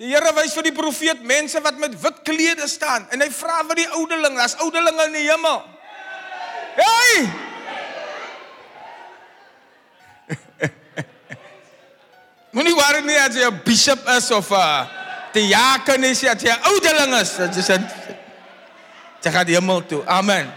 Die 0.00 0.08
Here 0.12 0.32
wys 0.36 0.54
vir 0.56 0.66
die 0.68 0.74
profeet 0.76 1.20
mense 1.24 1.60
wat 1.64 1.78
met 1.80 1.94
wit 2.00 2.22
klede 2.26 2.68
staan 2.68 3.06
en 3.12 3.20
hy 3.24 3.28
vra 3.32 3.62
vir 3.70 3.84
die 3.84 3.88
oudeling, 3.92 4.36
daar's 4.36 4.56
oudelinge 4.60 5.04
in 5.08 5.16
die 5.16 5.28
hemel. 5.28 5.60
Hey! 6.76 7.28
Moenie 12.56 12.76
worry 12.76 13.04
nie 13.04 13.20
as 13.20 13.36
jy 13.36 13.48
'n 13.48 13.62
bishop 13.64 14.00
is 14.16 14.30
of 14.32 14.50
'n 14.52 14.56
diaken 14.56 15.01
is, 15.40 16.24
as 16.24 16.42
jy 16.42 16.50
'n 16.50 16.60
oudeling 16.64 17.20
is, 17.20 17.36
dit 17.36 17.56
is 17.56 17.70
'n 17.70 17.88
jy. 19.22 20.04
Amen. 20.06 20.52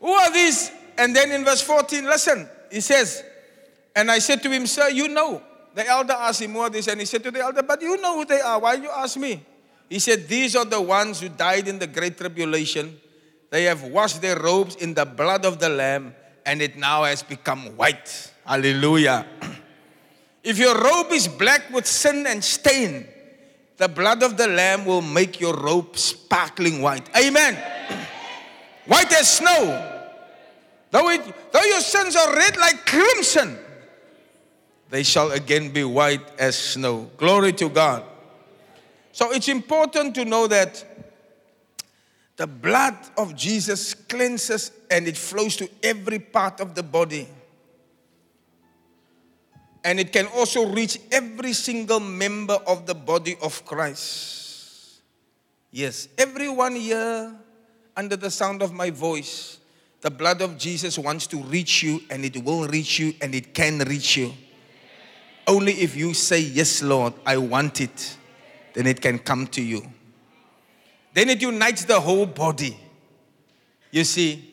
Who 0.00 0.12
are 0.12 0.30
these? 0.32 0.70
And 0.98 1.16
then 1.16 1.32
in 1.32 1.44
verse 1.44 1.62
14, 1.62 2.04
listen, 2.04 2.48
he 2.70 2.80
says, 2.80 3.24
and 3.96 4.10
I 4.10 4.18
said 4.18 4.42
to 4.42 4.50
him, 4.50 4.66
Sir, 4.66 4.88
you 4.90 5.08
know. 5.08 5.42
The 5.74 5.86
elder 5.88 6.12
asked 6.12 6.42
him 6.42 6.54
what 6.54 6.72
this, 6.72 6.86
and 6.86 7.00
he 7.00 7.06
said 7.06 7.22
to 7.24 7.30
the 7.30 7.40
elder, 7.40 7.62
But 7.62 7.82
you 7.82 7.96
know 8.00 8.18
who 8.18 8.24
they 8.24 8.40
are. 8.40 8.60
Why 8.60 8.74
you 8.74 8.90
ask 8.90 9.16
me? 9.16 9.44
He 9.88 9.98
said, 9.98 10.28
These 10.28 10.56
are 10.56 10.64
the 10.64 10.80
ones 10.80 11.20
who 11.20 11.28
died 11.28 11.68
in 11.68 11.78
the 11.78 11.86
great 11.86 12.16
tribulation. 12.16 13.00
They 13.50 13.64
have 13.64 13.82
washed 13.82 14.20
their 14.20 14.38
robes 14.38 14.76
in 14.76 14.94
the 14.94 15.04
blood 15.04 15.44
of 15.44 15.58
the 15.58 15.68
Lamb, 15.68 16.14
and 16.44 16.60
it 16.60 16.76
now 16.76 17.04
has 17.04 17.22
become 17.22 17.76
white. 17.76 18.32
Hallelujah. 18.44 19.26
If 20.44 20.58
your 20.58 20.78
robe 20.78 21.10
is 21.10 21.26
black 21.26 21.72
with 21.72 21.86
sin 21.86 22.26
and 22.26 22.44
stain, 22.44 23.08
the 23.78 23.88
blood 23.88 24.22
of 24.22 24.36
the 24.36 24.46
Lamb 24.46 24.84
will 24.84 25.02
make 25.02 25.40
your 25.40 25.56
robe 25.56 25.96
sparkling 25.96 26.82
white. 26.82 27.08
Amen. 27.16 27.56
White 28.86 29.12
as 29.14 29.38
snow. 29.38 29.92
Though, 30.90 31.08
it, 31.08 31.22
though 31.50 31.62
your 31.62 31.80
sins 31.80 32.14
are 32.14 32.36
red 32.36 32.56
like 32.58 32.84
crimson, 32.84 33.58
they 34.90 35.02
shall 35.02 35.32
again 35.32 35.70
be 35.72 35.82
white 35.82 36.22
as 36.38 36.56
snow. 36.56 37.10
Glory 37.16 37.52
to 37.54 37.68
God. 37.68 38.04
So 39.10 39.32
it's 39.32 39.48
important 39.48 40.14
to 40.16 40.24
know 40.24 40.46
that 40.46 40.84
the 42.36 42.46
blood 42.46 42.96
of 43.16 43.34
Jesus 43.34 43.94
cleanses 43.94 44.70
and 44.90 45.08
it 45.08 45.16
flows 45.16 45.56
to 45.56 45.68
every 45.82 46.18
part 46.18 46.60
of 46.60 46.74
the 46.74 46.82
body. 46.82 47.26
And 49.84 50.00
it 50.00 50.12
can 50.12 50.26
also 50.28 50.66
reach 50.66 50.98
every 51.12 51.52
single 51.52 52.00
member 52.00 52.58
of 52.66 52.86
the 52.86 52.94
body 52.94 53.36
of 53.42 53.64
Christ. 53.66 55.00
Yes, 55.70 56.08
everyone 56.16 56.74
here 56.74 57.36
under 57.96 58.16
the 58.16 58.30
sound 58.30 58.62
of 58.62 58.72
my 58.72 58.90
voice, 58.90 59.58
the 60.00 60.10
blood 60.10 60.40
of 60.40 60.56
Jesus 60.56 60.98
wants 60.98 61.26
to 61.28 61.36
reach 61.36 61.82
you 61.82 62.00
and 62.10 62.24
it 62.24 62.42
will 62.42 62.66
reach 62.68 62.98
you 62.98 63.12
and 63.20 63.34
it 63.34 63.52
can 63.52 63.78
reach 63.80 64.16
you. 64.16 64.32
Only 65.46 65.72
if 65.72 65.94
you 65.94 66.14
say, 66.14 66.40
Yes, 66.40 66.82
Lord, 66.82 67.12
I 67.26 67.36
want 67.36 67.80
it, 67.80 68.16
then 68.72 68.86
it 68.86 69.00
can 69.00 69.18
come 69.18 69.46
to 69.48 69.62
you. 69.62 69.82
Then 71.12 71.28
it 71.28 71.42
unites 71.42 71.84
the 71.84 72.00
whole 72.00 72.26
body. 72.26 72.76
You 73.90 74.04
see? 74.04 74.52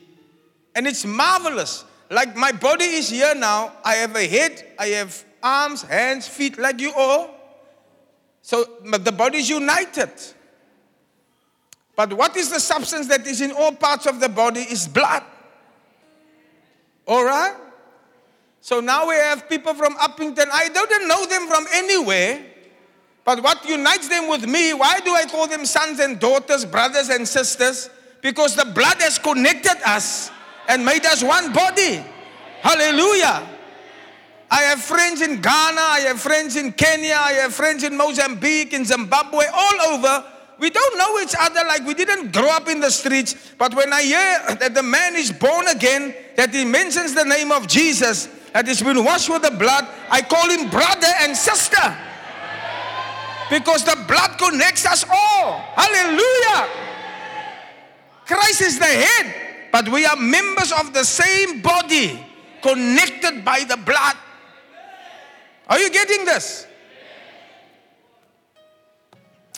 And 0.76 0.88
it's 0.88 1.06
marvelous. 1.06 1.86
Like 2.12 2.36
my 2.36 2.52
body 2.52 2.84
is 2.84 3.10
here 3.10 3.34
now. 3.34 3.72
I 3.86 3.96
have 3.96 4.14
a 4.18 4.28
head, 4.28 4.74
I 4.78 4.88
have 4.88 5.24
arms, 5.42 5.84
hands, 5.84 6.28
feet, 6.28 6.60
like 6.60 6.82
you 6.82 6.92
all. 6.94 7.34
So 8.42 8.66
the 8.84 9.14
body 9.14 9.38
is 9.38 9.50
united. 9.50 10.12
But 11.96 12.12
what 12.12 12.36
is 12.36 12.50
the 12.52 12.60
substance 12.60 13.08
that 13.08 13.26
is 13.26 13.40
in 13.40 13.54
all 13.54 13.72
parts 13.72 14.08
of 14.08 14.20
the 14.20 14.28
body 14.28 14.60
is 14.60 14.90
blood. 14.90 15.24
All 17.08 17.24
right? 17.24 17.56
So 18.60 18.82
now 18.82 19.08
we 19.08 19.16
have 19.16 19.48
people 19.48 19.74
from 19.74 19.96
Upington. 19.96 20.48
I 20.52 20.68
don't 20.68 21.08
know 21.08 21.26
them 21.26 21.48
from 21.48 21.66
anywhere. 21.74 22.44
But 23.24 23.42
what 23.42 23.68
unites 23.70 24.10
them 24.10 24.28
with 24.28 24.46
me, 24.46 24.74
why 24.74 25.00
do 25.00 25.14
I 25.14 25.26
call 25.26 25.48
them 25.48 25.66
sons 25.66 26.00
and 26.00 26.20
daughters, 26.20 26.66
brothers 26.66 27.10
and 27.10 27.26
sisters? 27.26 27.90
Because 28.22 28.56
the 28.56 28.66
blood 28.66 29.02
has 29.02 29.18
connected 29.18 29.78
us 29.86 30.30
and 30.72 30.86
made 30.86 31.06
us 31.06 31.22
one 31.22 31.52
body. 31.52 32.02
Hallelujah. 32.62 33.46
I 34.50 34.62
have 34.64 34.82
friends 34.82 35.22
in 35.22 35.42
Ghana, 35.42 35.82
I 35.82 36.00
have 36.08 36.20
friends 36.20 36.56
in 36.56 36.72
Kenya, 36.72 37.16
I 37.20 37.34
have 37.34 37.54
friends 37.54 37.84
in 37.84 37.98
Mozambique, 37.98 38.72
in 38.72 38.86
Zimbabwe, 38.86 39.46
all 39.54 39.82
over. 39.94 40.26
We 40.60 40.70
don't 40.70 40.98
know 40.98 41.20
each 41.20 41.36
other 41.38 41.62
like 41.68 41.86
we 41.86 41.94
didn't 41.94 42.32
grow 42.32 42.50
up 42.50 42.70
in 42.70 42.80
the 42.80 42.90
streets. 42.90 43.36
But 43.58 43.74
when 43.76 43.92
I 43.92 44.04
hear 44.04 44.56
that 44.60 44.74
the 44.74 44.84
man 44.84 45.16
is 45.16 45.32
born 45.32 45.68
again, 45.68 46.16
that 46.38 46.54
he 46.54 46.64
mentions 46.64 47.14
the 47.16 47.26
name 47.26 47.52
of 47.52 47.68
Jesus, 47.68 48.30
that 48.54 48.66
he's 48.66 48.82
been 48.82 49.04
washed 49.04 49.30
with 49.30 49.42
the 49.42 49.52
blood, 49.52 49.88
I 50.10 50.22
call 50.22 50.50
him 50.50 50.70
brother 50.70 51.12
and 51.22 51.36
sister. 51.36 51.98
Because 53.50 53.84
the 53.84 53.98
blood 54.08 54.38
connects 54.38 54.86
us 54.86 55.04
all. 55.04 55.60
Hallelujah. 55.76 56.70
Christ 58.26 58.62
is 58.62 58.80
the 58.80 58.86
head, 58.86 59.51
but 59.72 59.88
we 59.90 60.06
are 60.06 60.16
members 60.16 60.72
of 60.72 60.94
the 60.94 61.04
same 61.04 61.62
body, 61.62 62.24
connected 62.62 63.44
by 63.44 63.64
the 63.68 63.78
blood. 63.78 64.18
Are 65.68 65.80
you 65.80 65.90
getting 65.90 66.26
this? 66.26 66.68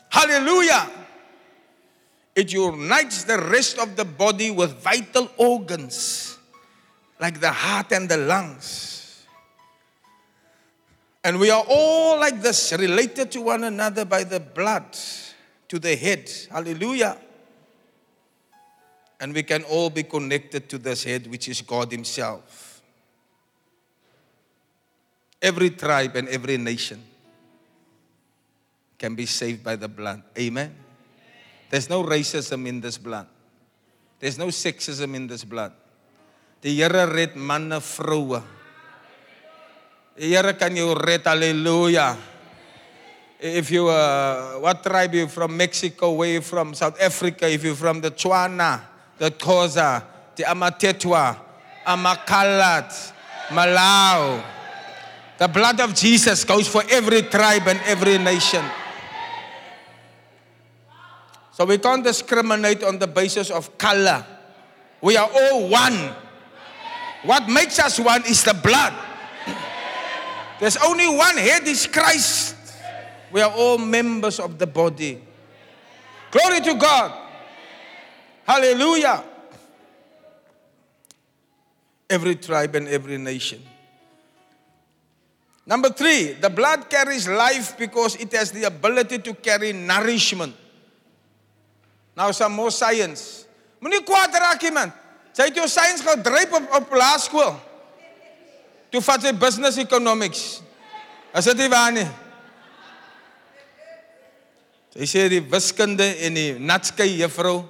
Hallelujah. 0.09 0.89
It 2.35 2.53
unites 2.53 3.23
the 3.23 3.39
rest 3.39 3.79
of 3.79 3.95
the 3.95 4.05
body 4.05 4.51
with 4.51 4.81
vital 4.81 5.29
organs 5.37 6.37
like 7.19 7.39
the 7.39 7.51
heart 7.51 7.91
and 7.91 8.09
the 8.09 8.17
lungs. 8.17 9.25
And 11.23 11.39
we 11.39 11.49
are 11.49 11.63
all 11.67 12.19
like 12.19 12.41
this, 12.41 12.73
related 12.73 13.31
to 13.31 13.41
one 13.41 13.63
another 13.63 14.03
by 14.03 14.23
the 14.23 14.39
blood 14.39 14.85
to 15.69 15.79
the 15.79 15.95
head. 15.95 16.29
Hallelujah. 16.51 17.17
And 19.23 19.33
we 19.33 19.41
can 19.41 19.63
all 19.63 19.89
be 19.89 20.03
connected 20.03 20.67
to 20.67 20.77
this 20.77 21.05
head, 21.05 21.27
which 21.27 21.47
is 21.47 21.61
God 21.61 21.89
Himself. 21.89 22.81
Every 25.41 25.69
tribe 25.69 26.17
and 26.17 26.27
every 26.27 26.57
nation 26.57 27.01
can 28.99 29.15
be 29.15 29.25
saved 29.25 29.63
by 29.63 29.77
the 29.77 29.87
blood. 29.87 30.23
Amen. 30.37 30.75
There's 31.69 31.89
no 31.89 32.03
racism 32.03 32.67
in 32.67 32.81
this 32.81 32.97
blood. 32.97 33.27
There's 34.19 34.37
no 34.37 34.47
sexism 34.47 35.15
in 35.15 35.27
this 35.27 35.45
blood. 35.45 35.71
Die 36.61 36.71
Here 36.71 37.07
red 37.07 37.37
manne, 37.37 37.79
vroue. 37.79 38.43
Die 40.19 40.35
Here 40.35 40.51
kan 40.59 40.75
jou 40.75 40.95
red. 40.95 41.23
Hallelujah. 41.23 42.17
If 43.39 43.71
you 43.71 43.87
uh, 43.87 44.59
what 44.59 44.83
tribe 44.83 45.13
you 45.15 45.29
from 45.29 45.55
Mexico, 45.55 46.11
where 46.11 46.33
you 46.33 46.41
from 46.41 46.73
South 46.73 46.99
Africa, 46.99 47.47
if 47.47 47.63
you 47.63 47.73
from 47.73 48.01
the 48.01 48.09
the 48.09 48.92
Xhosa, 49.31 50.03
the 50.35 50.43
Amatetwa, 50.43 51.37
Amakalat, 51.85 53.13
Malau. 53.49 54.43
The 55.37 55.47
blood 55.47 55.79
of 55.79 55.93
Jesus 55.93 56.43
goes 56.43 56.67
for 56.67 56.83
every 56.89 57.23
tribe 57.23 57.67
and 57.67 57.79
every 57.85 58.17
nation. 58.17 58.63
So 61.51 61.65
we 61.65 61.77
can't 61.77 62.03
discriminate 62.03 62.83
on 62.83 62.97
the 62.97 63.07
basis 63.07 63.51
of 63.51 63.77
color. 63.77 64.25
We 65.01 65.17
are 65.17 65.29
all 65.29 65.69
one. 65.69 66.15
What 67.23 67.47
makes 67.47 67.77
us 67.79 67.99
one 67.99 68.25
is 68.25 68.43
the 68.43 68.53
blood. 68.53 68.93
There's 70.59 70.77
only 70.77 71.07
one 71.07 71.37
head 71.37 71.67
is 71.67 71.87
Christ. 71.87 72.55
We 73.31 73.41
are 73.41 73.51
all 73.51 73.77
members 73.77 74.39
of 74.39 74.57
the 74.57 74.67
body. 74.67 75.21
Glory 76.31 76.61
to 76.61 76.73
God. 76.75 77.22
Hallelujah. 78.45 79.23
Every 82.09 82.35
tribe 82.35 82.75
and 82.75 82.87
every 82.87 83.17
nation. 83.17 83.61
Number 85.65 85.89
three, 85.89 86.33
the 86.33 86.49
blood 86.49 86.89
carries 86.89 87.27
life 87.27 87.77
because 87.77 88.15
it 88.17 88.31
has 88.33 88.51
the 88.51 88.65
ability 88.65 89.19
to 89.19 89.33
carry 89.33 89.71
nourishment. 89.71 90.53
Nou 92.15 92.31
some 92.31 92.53
more 92.53 92.71
science. 92.71 93.47
Moenie 93.81 94.03
kwaad 94.05 94.35
raak 94.35 94.61
iemand. 94.63 94.91
Sy 95.33 95.47
het 95.49 95.55
jou 95.57 95.65
science 95.67 96.03
gedryf 96.05 96.51
op 96.53 96.75
op 96.77 96.91
laerskool. 96.93 97.55
Toe 98.93 99.01
vat 99.01 99.23
sy 99.25 99.31
business 99.33 99.79
economics. 99.81 100.61
Is 101.33 101.47
dit 101.49 101.63
waar 101.71 101.89
nie? 101.95 102.05
Sy 104.93 105.07
sê 105.09 105.23
die 105.31 105.41
wiskunde 105.41 106.05
en 106.27 106.37
die 106.37 106.51
natskei 106.61 107.15
juffrou 107.17 107.63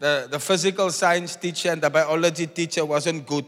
the 0.00 0.26
the 0.30 0.38
physical 0.38 0.90
science 0.90 1.36
teacher 1.36 1.70
and 1.70 1.82
the 1.82 1.90
biology 1.90 2.46
teacher 2.46 2.84
wasn't 2.84 3.26
good. 3.26 3.44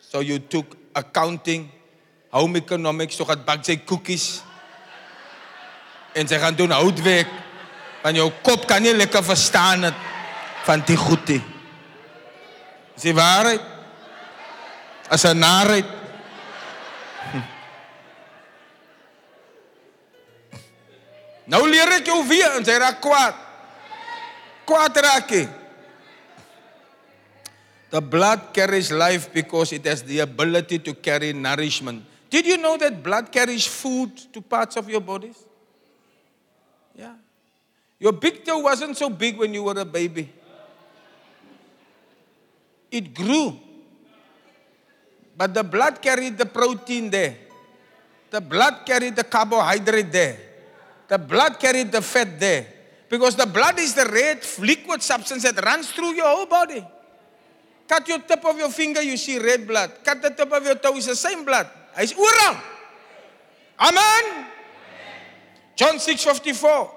So 0.00 0.20
you 0.20 0.38
took 0.38 0.76
accounting, 0.94 1.70
home 2.32 2.56
economics, 2.56 3.16
so 3.16 3.24
gaan 3.28 3.44
bak 3.44 3.64
sy 3.64 3.76
koekies. 3.84 4.40
En 6.16 6.28
sy 6.28 6.38
gaan 6.40 6.56
doen 6.56 6.72
houtwerk. 6.72 7.28
Want 8.02 8.16
jou 8.16 8.30
kop 8.42 8.64
kan 8.70 8.82
nie 8.82 8.94
lekker 8.96 9.24
verstaan 9.24 9.84
het 9.90 10.06
van 10.64 10.80
die 10.88 10.96
goedie. 10.96 11.42
Is 12.96 13.04
die 13.04 13.14
waarheid? 13.14 13.60
As 15.08 15.24
'n 15.24 15.38
narheid. 15.38 15.86
Hm. 17.32 17.44
Nou 21.52 21.68
leer 21.68 21.88
ek 21.96 22.06
jou 22.06 22.26
weer 22.28 22.56
en 22.56 22.64
sy 22.64 22.76
raak 22.76 23.00
kwaad. 23.00 23.47
Jy. 24.68 25.48
The 27.90 28.00
blood 28.02 28.52
carries 28.52 28.92
life 28.92 29.32
because 29.32 29.72
it 29.72 29.84
has 29.86 30.02
the 30.02 30.20
ability 30.20 30.78
to 30.80 30.94
carry 30.94 31.32
nourishment. 31.32 32.04
Did 32.28 32.44
you 32.44 32.58
know 32.58 32.76
that 32.76 33.02
blood 33.02 33.32
carries 33.32 33.66
food 33.66 34.14
to 34.32 34.42
parts 34.42 34.76
of 34.76 34.88
your 34.90 35.00
bodies? 35.00 35.42
Yeah. 36.94 37.14
Your 37.98 38.12
big 38.12 38.44
toe 38.44 38.58
wasn't 38.58 38.96
so 38.96 39.08
big 39.08 39.38
when 39.38 39.54
you 39.54 39.62
were 39.62 39.78
a 39.78 39.84
baby. 39.84 40.30
It 42.90 43.14
grew. 43.14 43.58
But 45.36 45.54
the 45.54 45.64
blood 45.64 46.02
carried 46.02 46.36
the 46.36 46.46
protein 46.46 47.10
there. 47.10 47.36
The 48.30 48.40
blood 48.40 48.84
carried 48.84 49.16
the 49.16 49.24
carbohydrate 49.24 50.12
there. 50.12 50.38
The 51.08 51.16
blood 51.16 51.58
carried 51.58 51.90
the 51.90 52.02
fat 52.02 52.38
there. 52.38 52.66
Because 53.08 53.36
the 53.36 53.46
blood 53.46 53.78
is 53.78 53.94
the 53.94 54.04
red 54.04 54.44
liquid 54.58 55.02
substance 55.02 55.42
that 55.44 55.64
runs 55.64 55.90
through 55.90 56.14
your 56.14 56.26
whole 56.26 56.46
body. 56.46 56.84
Cut 57.88 58.06
your 58.06 58.18
tip 58.18 58.44
of 58.44 58.58
your 58.58 58.70
finger, 58.70 59.02
you 59.02 59.16
see 59.16 59.38
red 59.38 59.66
blood. 59.66 59.92
Cut 60.04 60.20
the 60.20 60.30
tip 60.30 60.52
of 60.52 60.64
your 60.64 60.74
toe, 60.74 60.96
it's 60.96 61.06
the 61.06 61.16
same 61.16 61.44
blood. 61.44 61.68
Hy's 61.94 62.12
oral. 62.12 62.56
Amen. 63.80 64.46
John 65.74 65.94
6:54. 65.96 66.90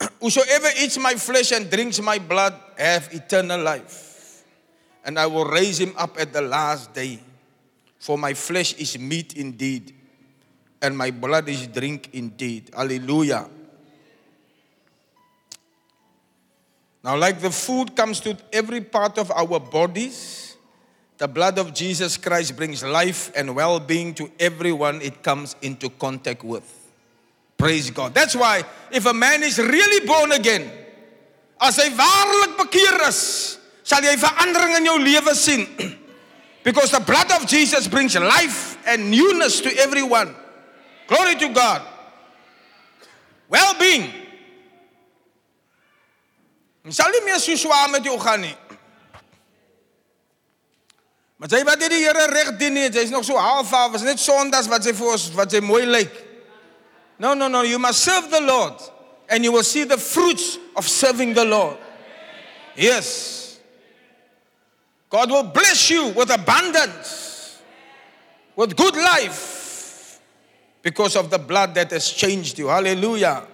Whosoever 0.20 0.68
eats 0.78 0.98
my 0.98 1.14
flesh 1.14 1.52
and 1.52 1.68
drinks 1.68 2.00
my 2.00 2.18
blood 2.18 2.54
have 2.76 3.08
eternal 3.12 3.60
life. 3.60 4.44
And 5.04 5.18
I 5.18 5.26
will 5.26 5.46
raise 5.46 5.80
him 5.80 5.94
up 5.96 6.20
at 6.20 6.32
the 6.32 6.42
last 6.42 6.94
day. 6.94 7.18
For 7.98 8.16
my 8.16 8.34
flesh 8.34 8.74
is 8.74 8.98
meat 8.98 9.34
indeed, 9.36 9.94
and 10.80 10.96
my 10.96 11.10
blood 11.10 11.48
is 11.48 11.66
drink 11.66 12.10
indeed. 12.12 12.70
Hallelujah. 12.74 13.48
Now, 17.02 17.16
like 17.16 17.40
the 17.40 17.50
food 17.50 17.94
comes 17.94 18.20
to 18.20 18.36
every 18.52 18.80
part 18.80 19.18
of 19.18 19.30
our 19.30 19.60
bodies, 19.60 20.56
the 21.16 21.28
blood 21.28 21.58
of 21.58 21.74
Jesus 21.74 22.16
Christ 22.16 22.56
brings 22.56 22.82
life 22.82 23.32
and 23.34 23.54
well 23.54 23.80
being 23.80 24.14
to 24.14 24.30
everyone 24.38 25.00
it 25.02 25.22
comes 25.22 25.56
into 25.62 25.90
contact 25.90 26.44
with. 26.44 26.66
Praise 27.56 27.90
God. 27.90 28.14
That's 28.14 28.36
why, 28.36 28.62
if 28.90 29.06
a 29.06 29.14
man 29.14 29.42
is 29.42 29.58
really 29.58 30.06
born 30.06 30.32
again, 30.32 30.70
as 31.60 31.76
hy 31.76 31.90
waarlik 31.90 32.54
bekeer 32.54 33.08
is, 33.08 33.58
sal 33.82 34.04
jy 34.06 34.14
verandering 34.14 34.78
in 34.78 34.86
jou 34.86 34.98
lewe 35.02 35.34
sien. 35.34 35.66
Because 36.62 36.90
the 36.90 37.00
blood 37.00 37.32
of 37.32 37.48
Jesus 37.48 37.88
brings 37.88 38.14
life 38.14 38.76
and 38.86 39.10
newness 39.10 39.62
to 39.62 39.72
everyone. 39.78 40.34
Glory 41.08 41.34
to 41.36 41.48
God. 41.48 41.82
Sal 46.90 47.12
nie 47.12 47.24
meer 47.24 47.40
so 47.40 47.56
swaar 47.56 47.90
met 47.90 48.06
gaan 48.22 48.40
nie. 48.40 48.56
Maar 51.38 51.52
jy 51.54 51.64
wat 51.64 51.82
jy 51.82 51.88
die 51.92 52.00
Here 52.02 52.26
reg 52.32 52.54
dien 52.58 52.74
nie, 52.74 52.88
jy's 52.90 53.12
nog 53.14 53.24
so 53.24 53.38
half 53.38 53.72
af, 53.72 53.94
is 53.94 54.02
net 54.02 54.18
Sondags 54.18 54.68
wat 54.70 54.86
sy 54.86 54.94
vir 54.96 55.12
ons 55.12 55.28
wat 55.36 55.52
sy 55.54 55.60
mooi 55.62 55.84
lyk. 55.86 56.14
No, 57.18 57.34
no, 57.34 57.48
no, 57.48 57.62
you 57.62 57.78
must 57.78 58.02
serve 58.02 58.30
the 58.30 58.40
Lord 58.40 58.74
and 59.28 59.44
you 59.44 59.52
will 59.52 59.66
see 59.66 59.84
the 59.84 59.98
fruits 59.98 60.58
of 60.76 60.88
serving 60.88 61.34
the 61.34 61.44
Lord. 61.44 61.76
Yes. 62.74 63.58
God 65.10 65.30
will 65.30 65.44
bless 65.44 65.90
you 65.90 66.08
with 66.08 66.30
abundance, 66.30 67.60
with 68.56 68.76
good 68.76 68.94
life, 68.94 69.57
because 70.82 71.16
of 71.16 71.30
the 71.30 71.38
blood 71.38 71.74
that 71.74 71.90
has 71.90 72.10
changed 72.10 72.58
you. 72.58 72.68
Hallelujah. 72.68 73.46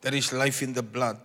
There 0.00 0.14
is 0.14 0.32
life 0.32 0.62
in 0.62 0.72
the 0.72 0.82
blood. 0.82 1.20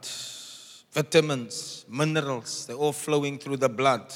Vitamins, 0.91 1.85
minerals, 1.89 2.67
they're 2.67 2.75
all 2.75 2.93
flowing 2.93 3.37
through 3.37 3.57
the 3.57 3.69
blood. 3.69 4.13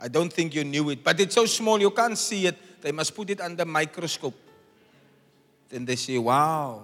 I 0.00 0.08
don't 0.08 0.32
think 0.32 0.54
you 0.54 0.64
knew 0.64 0.90
it, 0.90 1.02
but 1.02 1.18
it's 1.20 1.34
so 1.34 1.46
small 1.46 1.80
you 1.80 1.90
can't 1.90 2.16
see 2.16 2.46
it. 2.46 2.80
They 2.80 2.92
must 2.92 3.14
put 3.14 3.30
it 3.30 3.40
under 3.40 3.64
microscope. 3.64 4.34
Then 5.68 5.84
they 5.84 5.96
say, 5.96 6.18
wow, 6.18 6.82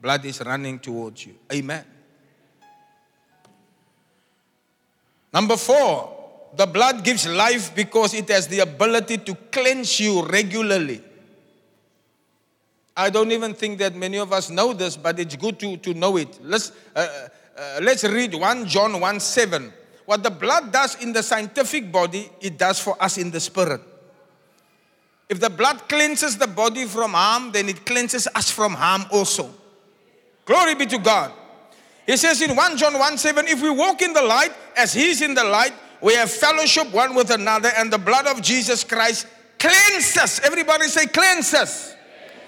blood 0.00 0.24
is 0.24 0.40
running 0.40 0.78
towards 0.78 1.26
you. 1.26 1.34
Amen. 1.52 1.84
Number 5.32 5.56
four, 5.56 6.19
the 6.56 6.66
blood 6.66 7.04
gives 7.04 7.26
life 7.26 7.74
because 7.74 8.14
it 8.14 8.28
has 8.28 8.48
the 8.48 8.60
ability 8.60 9.18
to 9.18 9.34
cleanse 9.52 10.00
you 10.00 10.24
regularly. 10.26 11.02
I 12.96 13.08
don't 13.08 13.32
even 13.32 13.54
think 13.54 13.78
that 13.78 13.94
many 13.94 14.18
of 14.18 14.32
us 14.32 14.50
know 14.50 14.72
this, 14.72 14.96
but 14.96 15.18
it's 15.18 15.36
good 15.36 15.58
to, 15.60 15.76
to 15.78 15.94
know 15.94 16.16
it. 16.16 16.38
Let's, 16.42 16.72
uh, 16.94 17.28
uh, 17.56 17.80
let's 17.82 18.04
read 18.04 18.34
1 18.34 18.66
John 18.66 19.00
1 19.00 19.20
7. 19.20 19.72
What 20.06 20.22
the 20.22 20.30
blood 20.30 20.72
does 20.72 21.00
in 21.02 21.12
the 21.12 21.22
scientific 21.22 21.92
body, 21.92 22.30
it 22.40 22.58
does 22.58 22.80
for 22.80 23.00
us 23.00 23.16
in 23.16 23.30
the 23.30 23.38
spirit. 23.38 23.80
If 25.28 25.38
the 25.38 25.48
blood 25.48 25.88
cleanses 25.88 26.36
the 26.36 26.48
body 26.48 26.86
from 26.86 27.12
harm, 27.12 27.52
then 27.52 27.68
it 27.68 27.86
cleanses 27.86 28.26
us 28.34 28.50
from 28.50 28.74
harm 28.74 29.04
also. 29.12 29.48
Glory 30.44 30.74
be 30.74 30.86
to 30.86 30.98
God. 30.98 31.32
He 32.04 32.16
says 32.16 32.42
in 32.42 32.56
1 32.56 32.76
John 32.76 32.98
1 32.98 33.18
7, 33.18 33.46
if 33.46 33.62
we 33.62 33.70
walk 33.70 34.02
in 34.02 34.12
the 34.12 34.22
light 34.22 34.52
as 34.76 34.92
He 34.92 35.10
is 35.10 35.22
in 35.22 35.34
the 35.34 35.44
light, 35.44 35.72
we 36.00 36.14
have 36.14 36.30
fellowship 36.30 36.92
one 36.92 37.14
with 37.14 37.30
another, 37.30 37.70
and 37.76 37.92
the 37.92 37.98
blood 37.98 38.26
of 38.26 38.42
Jesus 38.42 38.84
Christ 38.84 39.26
cleanses. 39.58 40.40
Everybody 40.44 40.86
say, 40.86 41.06
cleanses. 41.06 41.94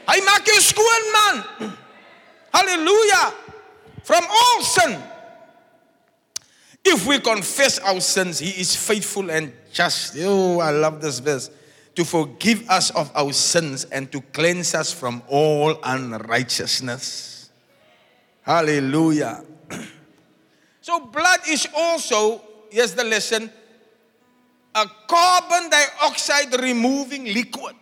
Hy 0.09 0.19
maak 0.21 0.45
jou 0.45 0.59
skoon 0.61 1.05
man. 1.13 1.35
Hallelujah. 2.55 3.35
From 4.03 4.25
all 4.29 4.63
sin. 4.63 4.99
If 6.85 7.07
we 7.07 7.21
confess 7.21 7.79
our 7.79 8.01
sins, 8.01 8.41
he 8.41 8.51
is 8.61 8.75
faithful 8.75 9.31
and 9.31 9.53
just. 9.73 10.17
Oh, 10.19 10.59
I 10.59 10.71
love 10.71 11.01
this 11.01 11.21
verse. 11.21 11.51
to 11.95 12.05
forgive 12.05 12.69
us 12.71 12.91
of 12.91 13.11
our 13.15 13.33
sins 13.33 13.85
and 13.85 14.11
to 14.13 14.21
cleanse 14.33 14.75
us 14.75 14.93
from 14.93 15.23
all 15.29 15.79
unrighteousness. 15.83 17.51
Hallelujah. 18.43 19.45
So, 20.85 20.99
blood 20.99 21.39
is 21.49 21.69
also, 21.77 22.43
here's 22.73 22.95
the 22.95 23.05
lesson, 23.05 23.51
a 24.75 24.87
carbon 25.07 25.71
dioxide 25.71 26.61
removing 26.61 27.25
liquid. 27.27 27.77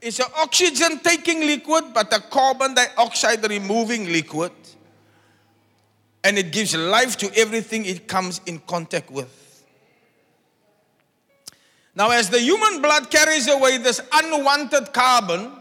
It's 0.00 0.20
an 0.20 0.26
oxygen 0.36 1.00
taking 1.00 1.40
liquid, 1.40 1.92
but 1.92 2.12
a 2.12 2.20
carbon 2.20 2.74
dioxide 2.74 3.48
removing 3.48 4.12
liquid. 4.12 4.52
And 6.22 6.38
it 6.38 6.52
gives 6.52 6.74
life 6.76 7.16
to 7.18 7.34
everything 7.36 7.84
it 7.84 8.06
comes 8.06 8.40
in 8.46 8.58
contact 8.60 9.10
with. 9.10 9.64
Now, 11.94 12.10
as 12.10 12.28
the 12.28 12.40
human 12.40 12.82
blood 12.82 13.10
carries 13.10 13.48
away 13.48 13.78
this 13.78 14.00
unwanted 14.12 14.92
carbon 14.92 15.52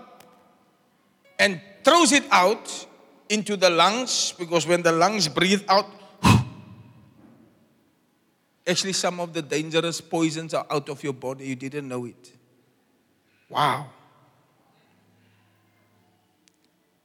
and 1.40 1.62
throws 1.84 2.12
it 2.12 2.24
out 2.32 2.88
into 3.30 3.56
the 3.56 3.70
lungs, 3.70 4.34
because 4.38 4.68
when 4.68 4.82
the 4.82 4.92
lungs 4.92 5.28
breathe 5.28 5.64
out, 5.70 5.86
actually, 8.66 8.94
some 8.94 9.20
of 9.20 9.34
the 9.34 9.42
dangerous 9.42 10.02
poisons 10.02 10.54
are 10.54 10.66
out 10.70 10.90
of 10.90 11.04
your 11.04 11.14
body. 11.14 11.48
You 11.48 11.56
didn't 11.56 11.88
know 11.88 12.06
it. 12.06 12.32
Wow. 13.50 13.88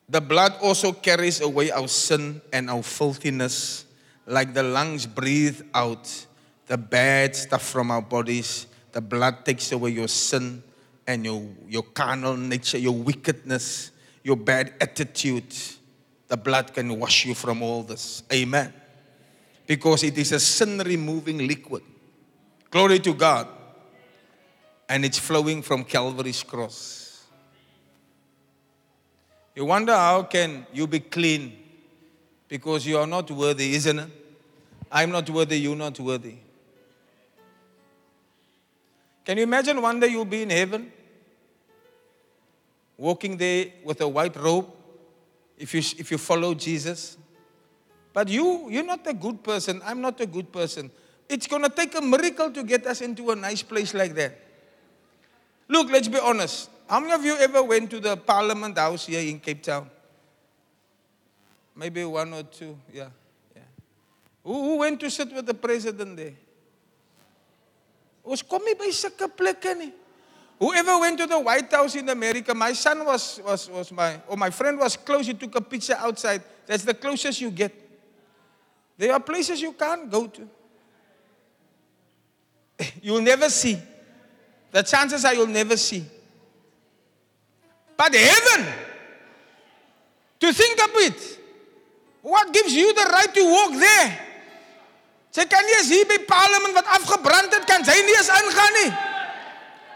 The 0.08 0.20
blood 0.20 0.54
also 0.62 0.92
carries 0.92 1.40
away 1.40 1.70
our 1.70 1.88
sin 1.88 2.40
and 2.52 2.70
our 2.70 2.82
filthiness, 2.82 3.84
like 4.26 4.54
the 4.54 4.62
lungs 4.62 5.04
breathe 5.04 5.60
out 5.74 6.26
the 6.66 6.78
bad 6.78 7.36
stuff 7.36 7.62
from 7.62 7.90
our 7.90 8.00
bodies. 8.00 8.66
The 8.92 9.02
blood 9.02 9.44
takes 9.44 9.70
away 9.72 9.90
your 9.90 10.08
sin 10.08 10.62
and 11.06 11.24
your, 11.24 11.42
your 11.68 11.82
carnal 11.82 12.36
nature, 12.36 12.78
your 12.78 12.94
wickedness, 12.94 13.90
your 14.22 14.36
bad 14.36 14.72
attitude. 14.80 15.54
The 16.28 16.36
blood 16.36 16.72
can 16.72 16.98
wash 16.98 17.26
you 17.26 17.34
from 17.34 17.62
all 17.62 17.82
this. 17.82 18.22
Amen. 18.32 18.72
Because 19.68 20.02
it 20.02 20.16
is 20.16 20.32
a 20.32 20.40
sin 20.40 20.78
removing 20.78 21.46
liquid. 21.46 21.82
Glory 22.70 22.98
to 23.00 23.12
God. 23.12 23.46
And 24.88 25.04
it's 25.04 25.18
flowing 25.18 25.60
from 25.60 25.84
Calvary's 25.84 26.42
cross. 26.42 27.26
You 29.54 29.66
wonder 29.66 29.92
how 29.92 30.22
can 30.22 30.66
you 30.72 30.86
be 30.86 31.00
clean? 31.00 31.52
Because 32.48 32.86
you 32.86 32.96
are 32.96 33.06
not 33.06 33.30
worthy, 33.30 33.74
isn't 33.74 33.98
it? 33.98 34.08
I'm 34.90 35.10
not 35.10 35.28
worthy, 35.28 35.60
you're 35.60 35.76
not 35.76 36.00
worthy. 36.00 36.36
Can 39.26 39.36
you 39.36 39.42
imagine 39.42 39.82
one 39.82 40.00
day 40.00 40.06
you'll 40.06 40.24
be 40.24 40.40
in 40.40 40.48
heaven, 40.48 40.90
walking 42.96 43.36
there 43.36 43.66
with 43.84 44.00
a 44.00 44.08
white 44.08 44.34
robe, 44.36 44.70
if 45.58 45.74
you, 45.74 45.80
if 45.98 46.10
you 46.10 46.16
follow 46.16 46.54
Jesus? 46.54 47.18
But 48.18 48.30
you, 48.30 48.66
you're 48.68 48.82
not 48.82 49.06
a 49.06 49.14
good 49.14 49.44
person. 49.44 49.80
I'm 49.86 50.00
not 50.00 50.20
a 50.20 50.26
good 50.26 50.50
person. 50.50 50.90
It's 51.28 51.46
going 51.46 51.62
to 51.62 51.68
take 51.68 51.94
a 51.94 52.00
miracle 52.00 52.50
to 52.50 52.64
get 52.64 52.84
us 52.84 53.00
into 53.00 53.30
a 53.30 53.36
nice 53.36 53.62
place 53.62 53.94
like 53.94 54.12
that. 54.16 54.36
Look, 55.68 55.88
let's 55.88 56.08
be 56.08 56.18
honest. 56.18 56.68
How 56.90 56.98
many 56.98 57.12
of 57.12 57.24
you 57.24 57.36
ever 57.36 57.62
went 57.62 57.92
to 57.92 58.00
the 58.00 58.16
Parliament 58.16 58.76
House 58.76 59.06
here 59.06 59.20
in 59.20 59.38
Cape 59.38 59.62
Town? 59.62 59.88
Maybe 61.76 62.04
one 62.04 62.34
or 62.34 62.42
two, 62.42 62.76
yeah. 62.92 63.06
yeah. 63.54 63.62
Who, 64.42 64.64
who 64.64 64.78
went 64.78 64.98
to 64.98 65.10
sit 65.10 65.32
with 65.32 65.46
the 65.46 65.54
president 65.54 66.16
there? 66.16 66.34
Ons 68.24 68.42
kom 68.42 68.66
by 68.66 68.90
sulke 68.90 69.30
plekke 69.30 69.78
nie. 69.78 69.92
Whoever 70.58 70.98
went 70.98 71.18
to 71.20 71.26
the 71.28 71.38
White 71.38 71.70
House 71.70 71.94
in 71.94 72.08
America, 72.08 72.52
my 72.52 72.72
son 72.72 73.04
was, 73.04 73.40
was, 73.46 73.70
was 73.70 73.92
my, 73.92 74.20
or 74.26 74.36
my 74.36 74.50
friend 74.50 74.76
was 74.76 74.96
close, 74.96 75.28
he 75.28 75.34
took 75.34 75.54
a 75.54 75.60
picture 75.60 75.94
outside. 75.96 76.42
That's 76.66 76.82
the 76.82 76.94
closest 76.94 77.40
you 77.40 77.52
get. 77.52 77.84
There 78.98 79.12
are 79.12 79.20
places 79.20 79.62
you 79.62 79.72
can't 79.72 80.10
go 80.10 80.26
to. 80.26 80.48
You'll 83.02 83.22
never 83.22 83.48
see. 83.48 83.78
The 84.70 84.82
chances 84.82 85.24
are 85.24 85.32
you'll 85.32 85.46
never 85.46 85.76
see. 85.78 86.04
But 87.96 88.14
heaven, 88.14 88.66
to 90.40 90.52
think 90.52 90.82
of 90.84 90.90
it, 90.96 91.38
what 92.20 92.52
gives 92.52 92.74
you 92.74 92.92
the 92.92 93.08
right 93.10 93.34
to 93.34 93.44
walk 93.44 93.80
there? 93.80 94.24
Sy 95.32 95.44
kan 95.44 95.64
nie 95.64 95.74
eens 95.76 95.88
hier 95.92 96.06
by 96.08 96.18
parlement 96.26 96.74
wat 96.74 96.88
afgebrand 96.98 97.52
het 97.52 97.64
kan 97.68 97.84
sy 97.84 97.94
nie 98.02 98.16
eens 98.16 98.30
ingaan 98.32 98.76
nie. 98.80 98.90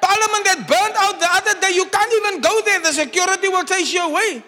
Parliament 0.02 0.44
that 0.44 0.60
burned 0.66 0.96
out 0.98 1.20
the 1.20 1.30
other 1.30 1.54
day, 1.60 1.72
you 1.74 1.86
can't 1.86 2.12
even 2.20 2.40
go 2.40 2.52
there. 2.66 2.80
The 2.80 2.92
security 2.92 3.48
will 3.48 3.64
chase 3.64 3.92
you 3.92 4.02
away. 4.02 4.42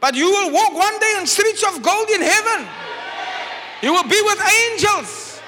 But 0.00 0.14
you 0.14 0.30
will 0.30 0.52
walk 0.52 0.72
one 0.72 0.98
day 1.00 1.12
on 1.18 1.26
streets 1.26 1.64
of 1.66 1.82
gold 1.82 2.08
in 2.10 2.22
heaven. 2.22 2.83
You 3.84 3.92
will 3.92 4.08
be 4.08 4.18
with 4.24 4.40
angels. 4.40 5.42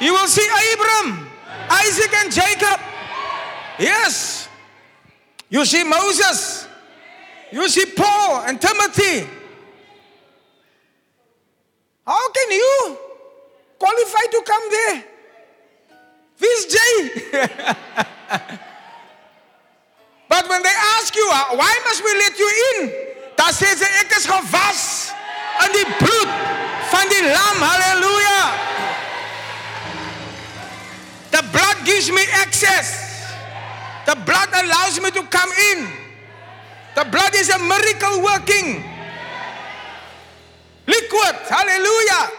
You 0.00 0.14
will 0.14 0.26
see 0.26 0.48
Abraham, 0.72 1.28
Isaac, 1.68 2.14
and 2.14 2.32
Jacob. 2.32 2.80
Yes. 3.78 4.48
You 5.50 5.66
see 5.66 5.84
Moses. 5.84 6.66
You 7.52 7.68
see 7.68 7.84
Paul 7.94 8.44
and 8.46 8.58
Timothy. 8.58 9.28
How 12.06 12.32
can 12.32 12.50
you 12.52 12.96
qualify 13.78 14.24
to 14.32 14.42
come 14.46 14.62
there? 14.70 15.04
This 16.38 16.64
day. 16.72 17.10
but 20.26 20.48
when 20.48 20.62
they 20.62 20.76
ask 20.96 21.14
you, 21.14 21.30
uh, 21.30 21.54
why 21.54 21.78
must 21.84 22.02
we 22.02 22.14
let 22.14 22.38
you 22.38 22.50
in? 22.80 22.90
Dan 23.36 23.52
sê 23.54 23.68
sy 23.76 23.86
ek 24.00 24.16
is 24.16 24.26
in 25.66 25.72
die 25.72 25.86
bloed 25.98 26.32
van 26.90 27.08
die 27.08 27.22
lam. 27.22 27.62
Halleluja. 27.62 28.42
The 31.30 31.42
blood 31.52 31.84
gives 31.84 32.10
me 32.10 32.24
access. 32.32 33.06
The 34.06 34.16
blood 34.24 34.48
allows 34.52 35.00
me 35.00 35.10
to 35.10 35.22
come 35.28 35.52
in. 35.72 35.88
The 36.94 37.04
blood 37.04 37.34
is 37.34 37.50
a 37.50 37.58
miracle 37.58 38.22
working. 38.22 38.82
Liquid. 40.86 41.36
Hallelujah. 41.48 42.30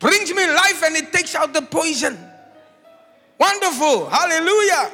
Brings 0.00 0.34
me 0.34 0.46
life 0.46 0.82
and 0.84 0.96
it 0.96 1.12
takes 1.12 1.34
out 1.34 1.52
the 1.52 1.62
poison. 1.62 2.18
Wonderful. 3.38 4.10
Hallelujah. 4.10 4.90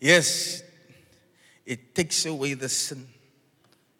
Yes, 0.00 0.64
it 1.64 1.94
takes 1.94 2.26
away 2.26 2.54
the 2.54 2.68
sin 2.68 3.11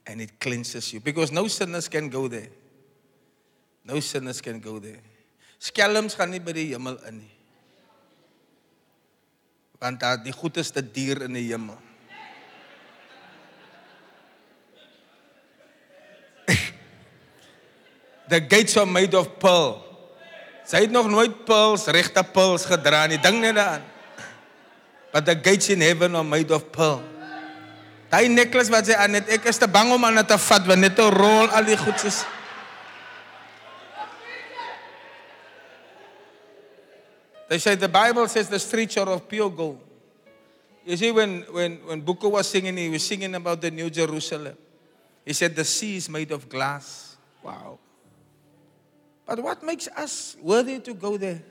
and 0.06 0.20
it 0.20 0.38
cleanses 0.40 0.92
you 0.92 1.00
because 1.00 1.32
no 1.32 1.48
sinners 1.48 1.88
can 1.88 2.08
go 2.08 2.28
there. 2.28 2.48
No 3.84 4.00
sinners 4.00 4.40
can 4.40 4.60
go 4.60 4.78
there. 4.78 5.00
Skelms 5.62 6.14
gaan 6.18 6.30
nie 6.34 6.40
by 6.42 6.52
die 6.56 6.74
hemel 6.74 6.98
in 7.06 7.18
nie. 7.22 7.30
Want 9.82 10.00
daar 10.02 10.18
die 10.22 10.32
goedeste 10.34 10.82
dier 10.82 11.22
in 11.26 11.34
die 11.38 11.46
hemel. 11.52 11.78
The 18.32 18.40
gates 18.40 18.76
are 18.76 18.86
made 18.86 19.14
of 19.18 19.38
pearl. 19.38 19.82
Sy 20.66 20.76
het 20.86 20.92
nog 20.94 21.08
nooit 21.10 21.44
pearls, 21.46 21.86
regte 21.90 22.22
pearls 22.24 22.64
gedra 22.70 23.06
nie. 23.10 23.18
Ding 23.22 23.40
net 23.42 23.54
daaraan. 23.58 23.82
But 25.12 25.26
the 25.26 25.34
gates 25.36 25.68
in 25.68 25.80
heaven 25.82 26.14
are 26.16 26.24
made 26.24 26.54
of 26.54 26.70
pearl. 26.72 27.02
Daai 28.12 28.28
necklace 28.28 28.68
wat 28.68 28.84
sy 28.84 28.92
aan 29.00 29.16
het, 29.16 29.30
ek 29.38 29.46
is 29.48 29.56
te 29.56 29.64
bang 29.72 29.88
om 29.94 30.02
aan 30.04 30.18
dit 30.20 30.28
te 30.28 30.36
vat 30.36 30.66
want 30.68 30.84
'n 30.84 31.10
rol 31.16 31.48
al 31.48 31.64
die 31.64 31.76
goedjies. 31.80 32.24
They 37.48 37.58
say 37.58 37.74
the 37.76 37.88
Bible 37.88 38.28
says 38.28 38.48
the 38.48 38.58
streets 38.58 38.96
are 38.96 39.08
of 39.08 39.28
pure 39.28 39.50
gold. 39.50 39.80
You 40.84 40.96
see, 40.96 41.10
when, 41.10 41.44
when, 41.52 41.76
when 41.86 42.02
Buko 42.02 42.30
was 42.30 42.48
singing, 42.48 42.76
he 42.76 42.88
was 42.88 43.04
singing 43.04 43.34
about 43.34 43.60
the 43.60 43.70
New 43.70 43.90
Jerusalem. 43.90 44.56
He 45.24 45.32
said 45.32 45.54
the 45.54 45.64
sea 45.64 45.96
is 45.96 46.08
made 46.08 46.32
of 46.32 46.48
glass. 46.48 47.16
Wow. 47.42 47.78
But 49.26 49.40
what 49.40 49.62
makes 49.62 49.86
us 49.88 50.36
worthy 50.40 50.80
to 50.80 50.94
go 50.94 51.16
there? 51.16 51.42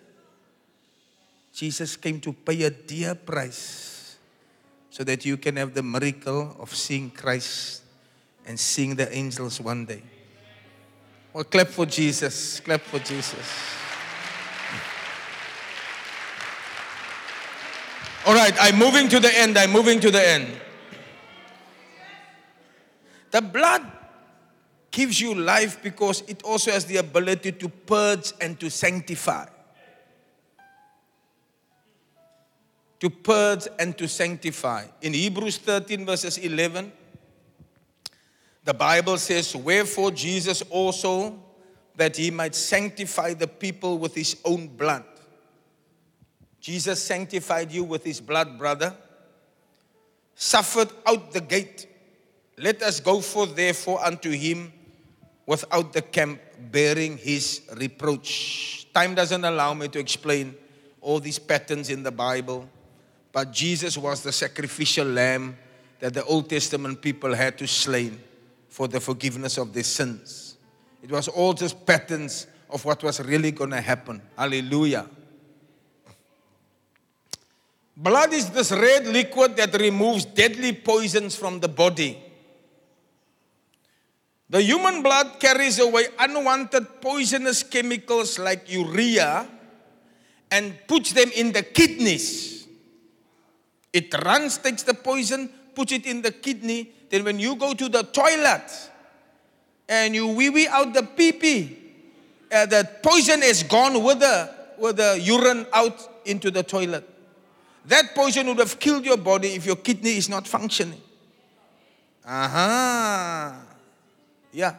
Jesus 1.53 1.95
came 1.95 2.19
to 2.19 2.33
pay 2.33 2.63
a 2.63 2.69
dear 2.69 3.15
price 3.15 3.90
so 4.91 5.05
that 5.05 5.25
you 5.25 5.37
can 5.37 5.55
have 5.55 5.73
the 5.73 5.81
miracle 5.81 6.55
of 6.59 6.75
seeing 6.75 7.09
Christ 7.09 7.81
and 8.45 8.59
seeing 8.59 8.95
the 8.95 9.11
angels 9.15 9.59
one 9.59 9.85
day. 9.85 10.03
Well, 11.33 11.45
clap 11.45 11.67
for 11.67 11.85
Jesus. 11.85 12.59
Clap 12.59 12.81
for 12.81 12.99
Jesus. 12.99 13.47
All 18.27 18.35
right, 18.35 18.53
I'm 18.59 18.77
moving 18.77 19.07
to 19.09 19.19
the 19.19 19.35
end. 19.35 19.57
I'm 19.57 19.71
moving 19.71 19.99
to 20.01 20.11
the 20.11 20.27
end. 20.27 20.47
The 23.31 23.41
blood 23.41 23.89
gives 24.91 25.21
you 25.21 25.33
life 25.33 25.81
because 25.81 26.21
it 26.27 26.43
also 26.43 26.69
has 26.69 26.83
the 26.83 26.97
ability 26.97 27.53
to 27.53 27.69
purge 27.69 28.33
and 28.41 28.59
to 28.59 28.69
sanctify. 28.69 29.45
To 33.01 33.09
purge 33.09 33.67
and 33.79 33.97
to 33.97 34.07
sanctify. 34.07 34.85
In 35.01 35.13
Hebrews 35.13 35.57
13, 35.57 36.05
verses 36.05 36.37
11, 36.37 36.91
the 38.63 38.73
Bible 38.73 39.17
says, 39.17 39.55
Wherefore 39.55 40.11
Jesus 40.11 40.61
also, 40.69 41.37
that 41.95 42.15
he 42.15 42.31
might 42.31 42.55
sanctify 42.55 43.33
the 43.33 43.47
people 43.47 43.97
with 43.97 44.15
his 44.15 44.37
own 44.45 44.67
blood. 44.67 45.03
Jesus 46.59 47.01
sanctified 47.01 47.71
you 47.71 47.83
with 47.83 48.03
his 48.03 48.21
blood, 48.21 48.57
brother. 48.57 48.95
Suffered 50.35 50.89
out 51.07 51.31
the 51.31 51.41
gate. 51.41 51.87
Let 52.57 52.83
us 52.83 52.99
go 52.99 53.19
forth, 53.19 53.55
therefore, 53.55 54.03
unto 54.05 54.29
him 54.29 54.71
without 55.47 55.91
the 55.91 56.03
camp, 56.03 56.39
bearing 56.71 57.17
his 57.17 57.61
reproach. 57.75 58.87
Time 58.93 59.15
doesn't 59.15 59.43
allow 59.43 59.73
me 59.73 59.87
to 59.87 59.97
explain 59.97 60.55
all 61.01 61.19
these 61.19 61.39
patterns 61.39 61.89
in 61.89 62.03
the 62.03 62.11
Bible, 62.11 62.69
but 63.31 63.51
Jesus 63.51 63.97
was 63.97 64.23
the 64.23 64.31
sacrificial 64.31 65.07
lamb 65.07 65.57
that 65.99 66.13
the 66.13 66.23
Old 66.25 66.49
Testament 66.49 67.01
people 67.01 67.33
had 67.33 67.57
to 67.59 67.67
slay 67.67 68.11
for 68.69 68.87
the 68.87 68.99
forgiveness 68.99 69.57
of 69.57 69.73
their 69.73 69.83
sins. 69.83 70.57
It 71.03 71.11
was 71.11 71.27
all 71.27 71.53
just 71.53 71.85
patterns 71.85 72.47
of 72.69 72.83
what 72.85 73.03
was 73.03 73.19
really 73.21 73.51
going 73.51 73.71
to 73.71 73.81
happen. 73.81 74.21
Hallelujah. 74.37 75.07
Blood 77.95 78.33
is 78.33 78.49
this 78.49 78.71
red 78.71 79.05
liquid 79.07 79.55
that 79.57 79.73
removes 79.79 80.25
deadly 80.25 80.73
poisons 80.73 81.35
from 81.35 81.59
the 81.59 81.67
body. 81.67 82.17
The 84.49 84.61
human 84.61 85.01
blood 85.01 85.39
carries 85.39 85.79
away 85.79 86.07
unwanted 86.19 86.99
poisonous 86.99 87.63
chemicals 87.63 88.39
like 88.39 88.71
urea 88.71 89.47
and 90.49 90.75
puts 90.87 91.13
them 91.13 91.29
in 91.35 91.51
the 91.51 91.63
kidneys. 91.63 92.60
It 93.93 94.13
runs, 94.23 94.57
takes 94.57 94.83
the 94.83 94.93
poison, 94.93 95.49
puts 95.75 95.91
it 95.91 96.05
in 96.05 96.21
the 96.21 96.31
kidney. 96.31 96.91
Then, 97.09 97.23
when 97.23 97.39
you 97.39 97.55
go 97.55 97.73
to 97.73 97.89
the 97.89 98.03
toilet 98.03 98.71
and 99.89 100.15
you 100.15 100.27
wee 100.27 100.49
wee 100.49 100.67
out 100.67 100.93
the 100.93 101.03
pee 101.03 101.33
pee, 101.33 101.77
uh, 102.51 102.65
the 102.65 102.89
poison 103.03 103.43
is 103.43 103.63
gone 103.63 104.03
with 104.03 104.19
the, 104.19 104.53
with 104.77 104.97
the 104.97 105.19
urine 105.21 105.65
out 105.73 106.25
into 106.25 106.51
the 106.51 106.63
toilet. 106.63 107.07
That 107.85 108.13
poison 108.13 108.47
would 108.47 108.59
have 108.59 108.79
killed 108.79 109.05
your 109.05 109.17
body 109.17 109.55
if 109.55 109.65
your 109.65 109.75
kidney 109.75 110.17
is 110.17 110.29
not 110.29 110.47
functioning. 110.47 111.01
Uh-huh. 112.25 113.53
Yeah. 114.51 114.75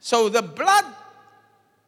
So 0.00 0.28
the 0.28 0.42
blood 0.42 0.84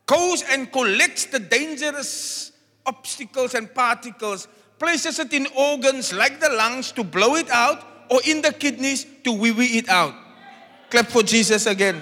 goes 0.07 0.43
and 0.43 0.73
collects 0.73 1.27
the 1.27 1.39
dangerous 1.39 2.53
obstacles 2.85 3.55
and 3.55 3.73
particles, 3.73 4.49
places 4.79 5.19
it 5.19 5.33
in 5.33 5.47
organs 5.57 6.13
like 6.13 6.41
the 6.41 6.49
lungs 6.51 6.93
to 6.93 7.05
blow 7.05 7.35
it 7.37 7.51
out, 7.51 7.85
or 8.11 8.21
in 8.25 8.41
the 8.43 8.53
kidneys 8.53 9.07
to 9.25 9.33
wee 9.33 9.53
wee 9.53 9.79
it 9.79 9.89
out. 9.89 10.15
Clap 10.91 11.07
for 11.09 11.23
Jesus 11.23 11.67
again. 11.67 12.01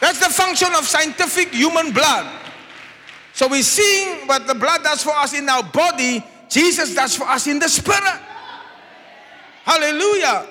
That's 0.00 0.18
the 0.18 0.32
function 0.32 0.68
of 0.74 0.84
scientific 0.84 1.54
human 1.54 1.92
blood. 1.92 2.26
So 3.32 3.48
we're 3.48 3.62
seeing 3.62 4.26
what 4.26 4.46
the 4.46 4.54
blood 4.54 4.82
does 4.82 5.02
for 5.02 5.14
us 5.14 5.32
in 5.32 5.48
our 5.48 5.62
body, 5.62 6.24
Jesus 6.48 6.94
does 6.94 7.14
for 7.14 7.24
us 7.24 7.46
in 7.46 7.58
the 7.58 7.68
spirit. 7.68 8.20
Hallelujah. 9.64 10.48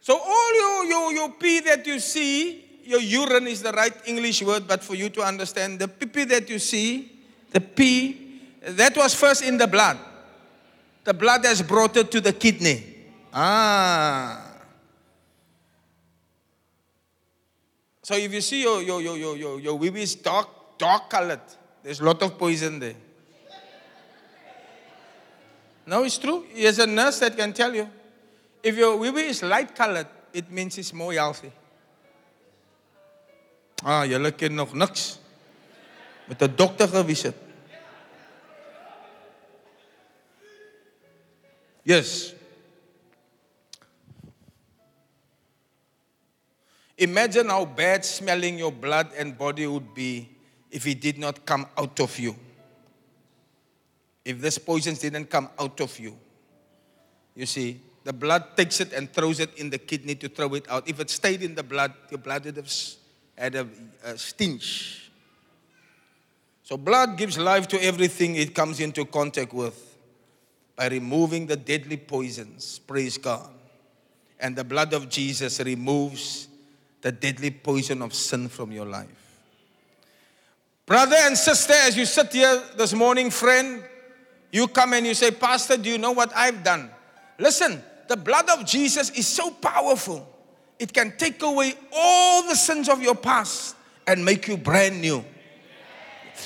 So 0.00 0.18
all 0.18 0.54
your, 0.54 0.84
your, 0.84 1.12
your 1.12 1.30
pee 1.30 1.60
that 1.60 1.86
you 1.86 1.98
see, 1.98 2.64
your 2.84 3.00
urine 3.00 3.46
is 3.46 3.62
the 3.62 3.72
right 3.72 3.94
English 4.06 4.42
word, 4.42 4.66
but 4.66 4.82
for 4.82 4.94
you 4.94 5.08
to 5.10 5.22
understand, 5.22 5.78
the 5.78 5.88
pee 5.88 6.24
that 6.24 6.48
you 6.48 6.58
see, 6.58 7.12
the 7.50 7.60
pee, 7.60 8.40
that 8.62 8.96
was 8.96 9.14
first 9.14 9.42
in 9.42 9.58
the 9.58 9.66
blood. 9.66 9.98
The 11.04 11.14
blood 11.14 11.44
has 11.44 11.62
brought 11.62 11.96
it 11.96 12.10
to 12.12 12.20
the 12.20 12.32
kidney. 12.32 12.84
Ah. 13.32 14.52
So 18.02 18.16
if 18.16 18.32
you 18.32 18.40
see 18.40 18.62
your, 18.62 18.82
your, 18.82 19.00
your, 19.00 19.16
your, 19.16 19.36
your, 19.36 19.60
your 19.60 19.74
wee 19.78 20.02
is 20.02 20.14
dark, 20.14 20.48
dark 20.78 21.08
colored, 21.08 21.40
there's 21.82 22.00
a 22.00 22.04
lot 22.04 22.22
of 22.22 22.38
poison 22.38 22.78
there. 22.78 22.94
No, 25.86 26.04
it's 26.04 26.18
true. 26.18 26.44
There's 26.54 26.78
a 26.78 26.86
nurse 26.86 27.18
that 27.20 27.36
can 27.36 27.52
tell 27.52 27.74
you. 27.74 27.88
If 28.62 28.76
your 28.76 28.96
wee 28.96 29.10
wee 29.10 29.26
is 29.28 29.42
light 29.42 29.74
colored, 29.74 30.06
it 30.32 30.50
means 30.50 30.78
it's 30.78 30.92
more 30.92 31.12
healthy. 31.12 31.50
Ah, 33.82 34.06
julle 34.06 34.30
ken 34.34 34.54
nog 34.54 34.74
niks. 34.74 35.18
Met 36.28 36.42
'n 36.42 36.54
dokter 36.56 36.94
het. 36.94 37.34
Yes. 41.82 42.34
Imagine 46.96 47.50
how 47.50 47.66
bad 47.66 48.04
smelling 48.04 48.58
your 48.58 48.72
blood 48.72 49.10
and 49.18 49.36
body 49.36 49.66
would 49.66 49.94
be 49.94 50.28
if 50.70 50.86
it 50.86 51.00
did 51.00 51.18
not 51.18 51.44
come 51.44 51.66
out 51.76 51.98
of 51.98 52.18
you. 52.18 52.36
If 54.24 54.40
this 54.40 54.58
poison 54.58 54.94
didn't 54.94 55.28
come 55.28 55.50
out 55.58 55.80
of 55.80 55.98
you. 55.98 56.16
You 57.34 57.46
see, 57.46 57.80
the 58.04 58.12
blood 58.12 58.56
takes 58.56 58.78
it 58.78 58.92
and 58.92 59.12
throws 59.12 59.40
it 59.40 59.50
in 59.56 59.70
the 59.70 59.78
kidney 59.78 60.14
to 60.14 60.28
throw 60.28 60.54
it 60.54 60.70
out. 60.70 60.88
If 60.88 61.00
it 61.00 61.10
stayed 61.10 61.42
in 61.42 61.56
the 61.56 61.64
blood, 61.64 61.92
your 62.10 62.18
blood 62.18 62.44
would 62.44 62.56
have 62.56 62.70
had 63.42 63.56
a, 63.56 63.66
a 64.04 64.16
stench. 64.16 65.10
So, 66.62 66.76
blood 66.76 67.18
gives 67.18 67.36
life 67.36 67.66
to 67.68 67.84
everything 67.84 68.36
it 68.36 68.54
comes 68.54 68.78
into 68.78 69.04
contact 69.04 69.52
with 69.52 69.98
by 70.76 70.86
removing 70.86 71.48
the 71.48 71.56
deadly 71.56 71.96
poisons. 71.96 72.78
Praise 72.78 73.18
God. 73.18 73.50
And 74.38 74.54
the 74.54 74.62
blood 74.62 74.92
of 74.92 75.08
Jesus 75.08 75.58
removes 75.58 76.46
the 77.00 77.10
deadly 77.10 77.50
poison 77.50 78.00
of 78.00 78.14
sin 78.14 78.48
from 78.48 78.70
your 78.70 78.86
life. 78.86 79.08
Brother 80.86 81.16
and 81.18 81.36
sister, 81.36 81.74
as 81.74 81.96
you 81.96 82.06
sit 82.06 82.32
here 82.32 82.62
this 82.76 82.92
morning, 82.92 83.30
friend, 83.30 83.82
you 84.52 84.68
come 84.68 84.92
and 84.92 85.04
you 85.04 85.14
say, 85.14 85.32
Pastor, 85.32 85.76
do 85.76 85.90
you 85.90 85.98
know 85.98 86.12
what 86.12 86.32
I've 86.36 86.62
done? 86.62 86.90
Listen, 87.38 87.82
the 88.08 88.16
blood 88.16 88.48
of 88.50 88.64
Jesus 88.64 89.10
is 89.10 89.26
so 89.26 89.50
powerful. 89.50 90.31
It 90.82 90.92
can 90.92 91.16
take 91.16 91.40
away 91.44 91.74
all 91.92 92.42
the 92.42 92.56
sins 92.56 92.88
of 92.88 93.00
your 93.00 93.14
past 93.14 93.76
and 94.04 94.24
make 94.24 94.48
you 94.48 94.56
brand 94.56 95.00
new. 95.00 95.24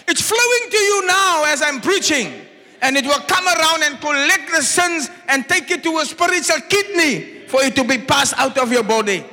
It's 0.06 0.20
flowing 0.20 0.70
to 0.70 0.76
you 0.76 1.06
now 1.06 1.44
as 1.46 1.62
I'm 1.62 1.80
preaching, 1.80 2.34
and 2.82 2.98
it 2.98 3.06
will 3.06 3.18
come 3.20 3.46
around 3.46 3.82
and 3.84 3.98
collect 3.98 4.50
the 4.50 4.60
sins 4.60 5.08
and 5.28 5.48
take 5.48 5.70
it 5.70 5.82
to 5.84 5.98
a 6.00 6.04
spiritual 6.04 6.60
kidney 6.68 7.46
for 7.48 7.62
it 7.62 7.74
to 7.76 7.84
be 7.84 7.96
passed 7.96 8.34
out 8.36 8.58
of 8.58 8.70
your 8.70 8.82
body. 8.82 9.24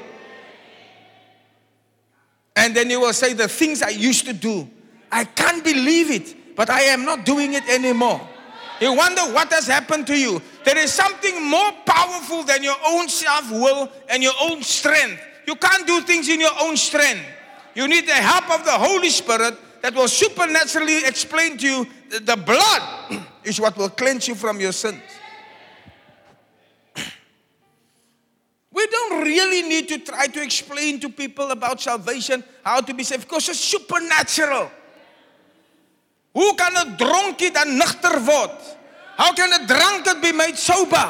And 2.55 2.73
then 2.73 2.89
you 2.89 3.01
will 3.01 3.11
say, 3.11 3.33
The 3.33 3.49
things 3.49 3.81
I 3.81 3.89
used 3.89 4.25
to 4.27 4.31
do, 4.33 4.69
I 5.11 5.25
can't 5.25 5.65
believe 5.65 6.11
it, 6.11 6.55
but 6.55 6.69
I 6.69 6.79
am 6.83 7.03
not 7.03 7.25
doing 7.25 7.55
it 7.55 7.67
anymore. 7.67 8.21
You 8.79 8.93
wonder 8.93 9.21
what 9.33 9.51
has 9.51 9.67
happened 9.67 10.07
to 10.07 10.17
you. 10.17 10.41
There 10.63 10.77
is 10.77 10.93
something 10.93 11.43
more 11.49 11.71
powerful 11.85 12.43
than 12.43 12.63
your 12.63 12.77
own 12.87 13.09
self 13.09 13.51
will 13.51 13.91
and 14.09 14.23
your 14.23 14.33
own 14.41 14.63
strength. 14.63 15.21
You 15.45 15.55
can't 15.55 15.85
do 15.85 16.01
things 16.01 16.29
in 16.29 16.39
your 16.39 16.55
own 16.61 16.77
strength. 16.77 17.25
You 17.75 17.87
need 17.87 18.07
the 18.07 18.13
help 18.13 18.49
of 18.51 18.65
the 18.65 18.71
Holy 18.71 19.09
Spirit 19.09 19.55
that 19.81 19.93
will 19.93 20.07
supernaturally 20.07 21.05
explain 21.05 21.57
to 21.57 21.67
you 21.67 21.87
the 22.09 22.37
blood 22.37 23.23
is 23.43 23.59
what 23.59 23.75
will 23.75 23.89
cleanse 23.89 24.27
you 24.27 24.35
from 24.35 24.59
your 24.59 24.71
sins. 24.71 25.01
We 28.71 28.87
don't 28.87 29.23
really 29.23 29.63
need 29.63 29.89
to 29.89 29.99
try 29.99 30.27
to 30.27 30.41
explain 30.41 30.99
to 31.01 31.09
people 31.09 31.51
about 31.51 31.81
salvation, 31.81 32.43
how 32.63 32.81
to 32.81 32.93
be 32.93 33.03
saved, 33.03 33.23
because 33.23 33.49
it's 33.49 33.59
supernatural. 33.59 34.71
Hoe 36.33 36.55
kan 36.57 36.73
'n 36.73 36.97
dronkie 36.97 37.53
dan 37.53 37.77
nugter 37.77 38.17
word? 38.25 38.57
How 39.15 39.33
can 39.33 39.53
a 39.53 39.67
drunkard 39.67 40.21
be 40.21 40.31
made 40.31 40.57
sober? 40.57 41.05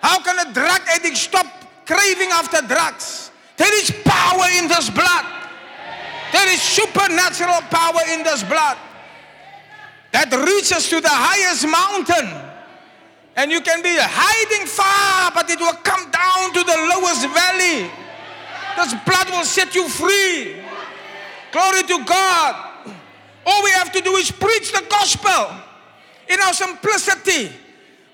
How 0.00 0.20
can 0.20 0.38
a 0.46 0.52
drug 0.52 0.80
addict 0.88 1.16
stop 1.16 1.46
craving 1.86 2.30
after 2.30 2.60
drugs? 2.66 3.30
There 3.56 3.72
is 3.80 3.90
power 4.04 4.46
in 4.58 4.68
this 4.68 4.90
blood. 4.90 5.24
There 6.32 6.52
is 6.52 6.60
supernatural 6.60 7.62
power 7.70 8.00
in 8.12 8.24
this 8.24 8.42
blood 8.42 8.76
that 10.12 10.30
reaches 10.30 10.88
to 10.90 11.00
the 11.00 11.08
highest 11.10 11.66
mountain. 11.66 12.26
And 13.36 13.50
you 13.50 13.60
can 13.60 13.82
be 13.82 13.94
hiding 13.98 14.66
far, 14.66 15.30
but 15.32 15.50
it 15.50 15.58
will 15.58 15.78
come 15.82 16.10
down 16.10 16.52
to 16.54 16.62
the 16.62 16.78
lowest 16.90 17.26
valley. 17.30 17.90
This 18.76 18.94
blood 19.06 19.30
will 19.30 19.44
set 19.44 19.74
you 19.74 19.88
free. 19.88 20.62
Glory 21.52 21.82
to 21.82 22.04
God. 22.04 22.92
All 23.46 23.62
we 23.62 23.70
have 23.70 23.92
to 23.92 24.00
do 24.00 24.16
is 24.16 24.30
preach 24.30 24.72
the 24.72 24.84
gospel 24.90 25.63
in 26.28 26.40
our 26.40 26.54
simplicity. 26.54 27.50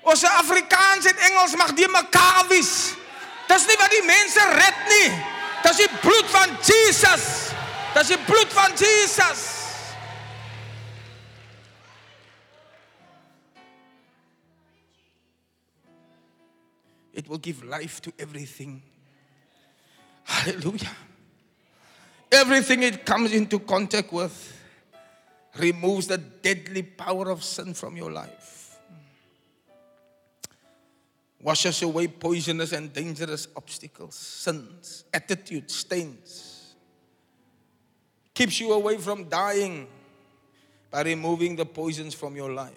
Ons 0.01 0.23
Afrikaans 0.25 1.05
en 1.05 1.23
Engels 1.29 1.55
mag 1.55 1.75
die 1.77 1.87
mekaar 1.87 2.47
wys. 2.49 2.95
Dis 3.51 3.67
nie 3.69 3.77
wat 3.77 3.93
die 3.93 4.05
mense 4.07 4.49
red 4.57 4.83
nie. 4.89 5.07
Dis 5.61 5.81
die 5.83 5.91
bloed 6.01 6.29
van 6.33 6.53
Jesus 6.65 7.51
Dis 7.93 8.07
die 8.07 8.19
bloed 8.23 8.53
van 8.55 8.71
Jesus. 8.71 9.59
It 17.13 17.27
will 17.27 17.37
give 17.37 17.63
life 17.63 18.01
to 18.01 18.13
everything. 18.17 18.81
Hallelujah. 20.23 20.95
Everything 22.31 22.83
it 22.83 23.05
comes 23.05 23.33
into 23.33 23.59
contact 23.59 24.13
with 24.13 24.31
removes 25.57 26.07
the 26.07 26.17
deadly 26.17 26.83
power 26.83 27.29
of 27.29 27.43
sin 27.43 27.73
from 27.73 27.97
your 27.97 28.11
life. 28.11 28.79
Washes 31.41 31.81
away 31.81 32.07
poisonous 32.07 32.71
and 32.71 32.93
dangerous 32.93 33.47
obstacles, 33.55 34.15
sins, 34.15 35.05
attitudes, 35.13 35.75
stains. 35.75 36.75
Keeps 38.33 38.59
you 38.59 38.71
away 38.73 38.97
from 38.97 39.27
dying 39.27 39.87
by 40.89 41.01
removing 41.01 41.55
the 41.55 41.65
poisons 41.65 42.13
from 42.13 42.35
your 42.35 42.51
life. 42.51 42.71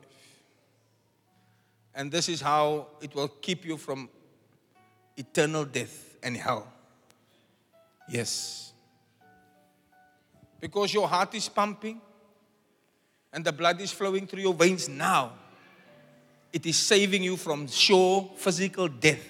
And 1.94 2.10
this 2.10 2.28
is 2.28 2.40
how 2.40 2.88
it 3.00 3.14
will 3.14 3.28
keep 3.28 3.64
you 3.64 3.76
from 3.76 4.08
eternal 5.16 5.64
death 5.64 6.16
and 6.22 6.36
hell. 6.36 6.66
Yes. 8.08 8.72
Because 10.58 10.92
your 10.92 11.06
heart 11.06 11.34
is 11.34 11.48
pumping 11.48 12.00
and 13.34 13.44
the 13.44 13.52
blood 13.52 13.80
is 13.80 13.90
flowing 13.90 14.28
through 14.28 14.42
your 14.42 14.54
veins 14.54 14.88
now. 14.88 15.32
It 16.52 16.64
is 16.64 16.76
saving 16.76 17.24
you 17.24 17.36
from 17.36 17.66
sure 17.66 18.30
physical 18.36 18.86
death. 18.86 19.28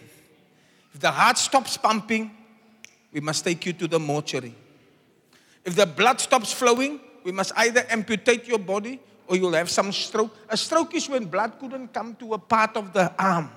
If 0.93 1.01
the 1.01 1.11
heart 1.11 1.39
stops 1.39 1.79
pumping, 1.79 2.31
we 3.11 3.21
must 3.21 3.43
take 3.43 3.65
you 3.65 3.73
to 3.73 3.89
the 3.89 3.99
mortuary. 3.99 4.55
If 5.65 5.75
the 5.75 5.87
blood 5.87 6.21
stops 6.21 6.53
flowing, 6.53 7.01
we 7.25 7.33
must 7.33 7.53
either 7.57 7.87
amputate 7.89 8.47
your 8.47 8.59
body 8.59 9.01
or 9.27 9.37
you'll 9.37 9.55
have 9.55 9.71
some 9.71 9.91
stroke. 9.91 10.37
A 10.51 10.57
stroke 10.57 10.95
is 10.95 11.09
when 11.09 11.25
blood 11.25 11.59
couldn't 11.59 11.95
come 11.95 12.15
to 12.17 12.35
a 12.35 12.39
part 12.39 12.77
of 12.77 12.93
the 12.93 13.11
arm. 13.19 13.51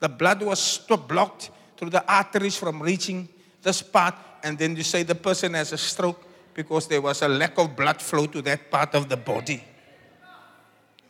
The 0.00 0.08
blood 0.08 0.42
was 0.42 0.60
stopped, 0.60 1.08
blocked 1.08 1.50
through 1.76 1.90
the 1.90 2.04
arteries 2.12 2.56
from 2.56 2.82
reaching 2.82 3.28
this 3.62 3.82
part, 3.82 4.16
and 4.42 4.58
then 4.58 4.74
you 4.74 4.82
say 4.82 5.04
the 5.04 5.14
person 5.14 5.54
has 5.54 5.72
a 5.72 5.78
stroke 5.78 6.26
because 6.54 6.86
there 6.86 7.00
was 7.00 7.22
a 7.22 7.28
lack 7.28 7.58
of 7.58 7.74
blood 7.74 8.00
flow 8.00 8.26
to 8.26 8.42
that 8.42 8.70
part 8.70 8.94
of 8.94 9.08
the 9.08 9.16
body. 9.16 9.64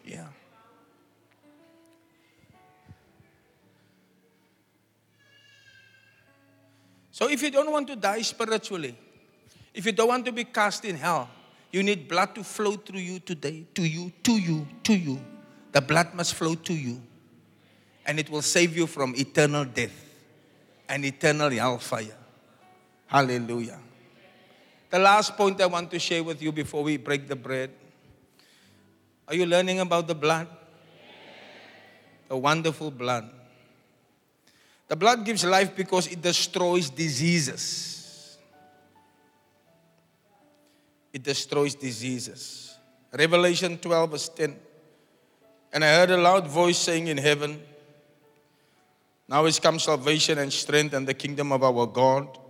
Yeah. 0.04 0.26
So 7.10 7.28
if 7.28 7.42
you 7.42 7.50
don't 7.50 7.70
want 7.70 7.86
to 7.88 7.96
die 7.96 8.22
spiritually, 8.22 8.96
if 9.74 9.86
you 9.86 9.92
don't 9.92 10.08
want 10.08 10.24
to 10.26 10.32
be 10.32 10.44
cast 10.44 10.84
in 10.84 10.96
hell, 10.96 11.28
you 11.70 11.82
need 11.82 12.08
blood 12.08 12.34
to 12.34 12.44
flow 12.44 12.76
through 12.76 13.00
you 13.00 13.18
today, 13.18 13.64
to 13.74 13.82
you, 13.82 14.12
to 14.22 14.32
you, 14.32 14.66
to 14.84 14.94
you. 14.94 15.20
The 15.72 15.80
blood 15.80 16.14
must 16.14 16.34
flow 16.34 16.54
to 16.54 16.74
you. 16.74 17.00
And 18.04 18.18
it 18.18 18.28
will 18.28 18.42
save 18.42 18.76
you 18.76 18.86
from 18.86 19.14
eternal 19.16 19.64
death 19.64 19.94
and 20.88 21.04
eternal 21.04 21.50
hellfire. 21.50 22.16
Hallelujah. 23.06 23.78
The 24.92 24.98
last 24.98 25.38
point 25.38 25.58
I 25.58 25.64
want 25.64 25.90
to 25.92 25.98
share 25.98 26.22
with 26.22 26.42
you 26.42 26.52
before 26.52 26.82
we 26.82 26.98
break 26.98 27.26
the 27.26 27.34
bread. 27.34 27.70
Are 29.26 29.34
you 29.34 29.46
learning 29.46 29.80
about 29.80 30.06
the 30.06 30.14
blood? 30.14 30.46
The 32.28 32.36
wonderful 32.36 32.90
blood. 32.90 33.30
The 34.88 34.96
blood 34.96 35.24
gives 35.24 35.46
life 35.46 35.74
because 35.74 36.08
it 36.08 36.20
destroys 36.20 36.90
diseases. 36.90 38.36
It 41.10 41.22
destroys 41.22 41.74
diseases. 41.74 42.76
Revelation 43.14 43.78
12, 43.78 44.10
verse 44.10 44.28
10. 44.28 44.54
And 45.72 45.82
I 45.86 45.88
heard 45.88 46.10
a 46.10 46.18
loud 46.18 46.46
voice 46.48 46.76
saying 46.76 47.06
in 47.06 47.16
heaven, 47.16 47.62
Now 49.26 49.46
is 49.46 49.58
come 49.58 49.78
salvation 49.78 50.36
and 50.36 50.52
strength 50.52 50.92
and 50.92 51.08
the 51.08 51.14
kingdom 51.14 51.50
of 51.50 51.62
our 51.62 51.86
God 51.86 52.41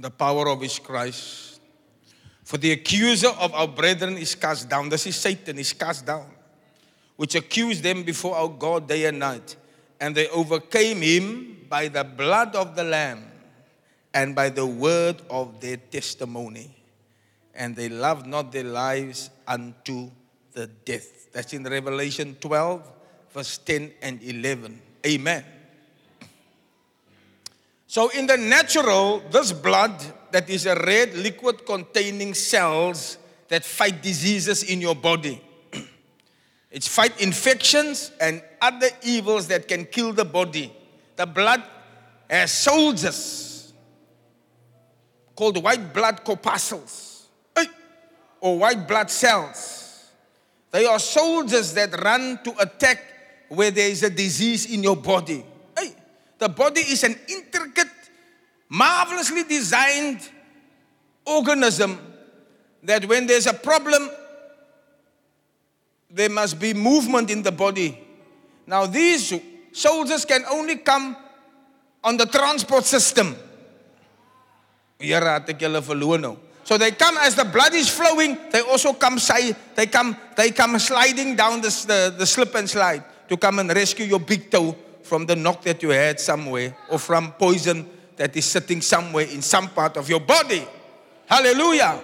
and 0.00 0.04
the 0.06 0.10
power 0.10 0.48
of 0.48 0.62
his 0.62 0.78
Christ. 0.78 1.60
For 2.42 2.56
the 2.56 2.72
accuser 2.72 3.28
of 3.38 3.52
our 3.52 3.68
brethren 3.68 4.16
is 4.16 4.34
cast 4.34 4.66
down. 4.66 4.88
This 4.88 5.06
is 5.06 5.14
Satan, 5.14 5.58
is 5.58 5.74
cast 5.74 6.06
down, 6.06 6.24
which 7.16 7.34
accused 7.34 7.82
them 7.82 8.02
before 8.02 8.34
our 8.34 8.48
God 8.48 8.88
day 8.88 9.04
and 9.04 9.18
night. 9.18 9.56
And 10.00 10.14
they 10.14 10.26
overcame 10.28 11.02
him 11.02 11.66
by 11.68 11.88
the 11.88 12.02
blood 12.02 12.56
of 12.56 12.76
the 12.76 12.82
Lamb 12.82 13.24
and 14.14 14.34
by 14.34 14.48
the 14.48 14.64
word 14.64 15.20
of 15.28 15.60
their 15.60 15.76
testimony. 15.76 16.74
And 17.54 17.76
they 17.76 17.90
loved 17.90 18.26
not 18.26 18.52
their 18.52 18.64
lives 18.64 19.28
unto 19.46 20.10
the 20.52 20.66
death. 20.66 21.30
That's 21.30 21.52
in 21.52 21.64
Revelation 21.64 22.38
12, 22.40 22.90
verse 23.34 23.58
10 23.58 23.92
and 24.00 24.22
11. 24.22 24.80
Amen. 25.04 25.44
So, 27.90 28.08
in 28.10 28.28
the 28.28 28.36
natural, 28.36 29.18
this 29.32 29.50
blood 29.50 30.00
that 30.30 30.48
is 30.48 30.64
a 30.64 30.76
red 30.76 31.12
liquid 31.12 31.66
containing 31.66 32.34
cells 32.34 33.18
that 33.48 33.64
fight 33.64 34.00
diseases 34.00 34.62
in 34.62 34.80
your 34.80 34.94
body. 34.94 35.42
It's 36.70 36.86
fight 36.86 37.20
infections 37.20 38.12
and 38.20 38.44
other 38.62 38.86
evils 39.02 39.48
that 39.48 39.66
can 39.66 39.86
kill 39.86 40.12
the 40.12 40.24
body. 40.24 40.72
The 41.16 41.26
blood 41.26 41.64
has 42.30 42.52
soldiers 42.52 43.72
called 45.34 45.60
white 45.60 45.92
blood 45.92 46.22
corpuscles 46.22 47.26
or 48.40 48.56
white 48.56 48.86
blood 48.86 49.10
cells. 49.10 50.12
They 50.70 50.86
are 50.86 51.00
soldiers 51.00 51.74
that 51.74 52.00
run 52.00 52.38
to 52.44 52.54
attack 52.60 53.02
where 53.48 53.72
there 53.72 53.88
is 53.88 54.04
a 54.04 54.10
disease 54.10 54.72
in 54.72 54.84
your 54.84 54.96
body. 54.96 55.44
The 56.40 56.48
body 56.48 56.80
is 56.80 57.04
an 57.04 57.14
intricate, 57.28 57.92
marvelously 58.70 59.44
designed 59.44 60.26
organism 61.26 62.00
that 62.82 63.04
when 63.04 63.26
there's 63.26 63.46
a 63.46 63.52
problem, 63.52 64.08
there 66.10 66.30
must 66.30 66.58
be 66.58 66.72
movement 66.72 67.30
in 67.30 67.42
the 67.42 67.52
body. 67.52 68.00
Now, 68.66 68.86
these 68.86 69.34
soldiers 69.72 70.24
can 70.24 70.44
only 70.50 70.76
come 70.76 71.14
on 72.02 72.16
the 72.16 72.24
transport 72.24 72.84
system. 72.84 73.36
So 76.64 76.78
they 76.78 76.92
come 76.92 77.18
as 77.18 77.34
the 77.34 77.44
blood 77.44 77.74
is 77.74 77.90
flowing, 77.90 78.38
they 78.50 78.60
also 78.62 78.94
come 78.94 79.18
they 79.74 79.86
come 79.86 80.16
they 80.36 80.52
come 80.52 80.78
sliding 80.78 81.36
down 81.36 81.60
the, 81.60 81.68
the, 81.86 82.14
the 82.16 82.26
slip 82.26 82.54
and 82.54 82.68
slide 82.68 83.04
to 83.28 83.36
come 83.36 83.58
and 83.58 83.68
rescue 83.74 84.06
your 84.06 84.20
big 84.20 84.50
toe 84.50 84.74
from 85.02 85.26
the 85.26 85.36
knock 85.36 85.62
that 85.62 85.82
you 85.82 85.90
had 85.90 86.20
somewhere 86.20 86.76
or 86.88 86.98
from 86.98 87.32
poison 87.32 87.88
that 88.16 88.36
is 88.36 88.44
sitting 88.44 88.82
somewhere 88.82 89.26
in 89.26 89.42
some 89.42 89.68
part 89.68 89.96
of 89.96 90.08
your 90.08 90.20
body. 90.20 90.66
Hallelujah. 91.26 92.00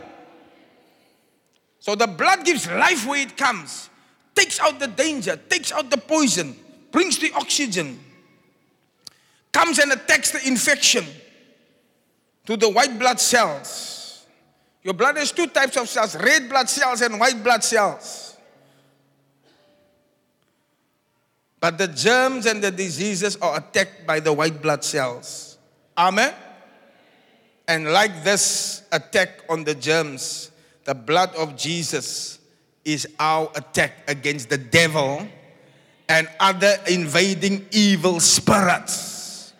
So 1.78 1.94
the 1.94 2.06
blood 2.06 2.44
gives 2.44 2.68
life 2.68 3.06
where 3.06 3.20
it 3.20 3.36
comes, 3.36 3.90
takes 4.34 4.58
out 4.60 4.78
the 4.78 4.88
danger, 4.88 5.36
takes 5.36 5.72
out 5.72 5.90
the 5.90 5.98
poison, 5.98 6.56
brings 6.90 7.18
the 7.18 7.32
oxygen, 7.34 8.00
comes 9.52 9.78
and 9.78 9.92
attacks 9.92 10.30
the 10.30 10.46
infection 10.46 11.04
to 12.46 12.56
the 12.56 12.68
white 12.68 12.98
blood 12.98 13.20
cells. 13.20 14.26
Your 14.82 14.94
blood 14.94 15.16
has 15.16 15.32
two 15.32 15.48
types 15.48 15.76
of 15.76 15.88
cells 15.88 16.16
red 16.16 16.48
blood 16.48 16.68
cells 16.68 17.02
and 17.02 17.18
white 17.18 17.42
blood 17.42 17.62
cells. 17.62 18.35
But 21.66 21.78
the 21.78 21.88
germs 21.88 22.46
and 22.46 22.62
the 22.62 22.70
diseases 22.70 23.34
are 23.42 23.58
attacked 23.58 24.06
by 24.06 24.20
the 24.20 24.32
white 24.32 24.62
blood 24.62 24.84
cells. 24.84 25.58
Amen? 25.98 26.32
And 27.66 27.92
like 27.92 28.22
this 28.22 28.82
attack 28.92 29.42
on 29.48 29.64
the 29.64 29.74
germs, 29.74 30.52
the 30.84 30.94
blood 30.94 31.34
of 31.34 31.56
Jesus 31.56 32.38
is 32.84 33.08
our 33.18 33.50
attack 33.56 34.04
against 34.06 34.48
the 34.48 34.58
devil 34.58 35.26
and 36.08 36.28
other 36.38 36.76
invading 36.88 37.66
evil 37.72 38.20
spirits. 38.20 39.52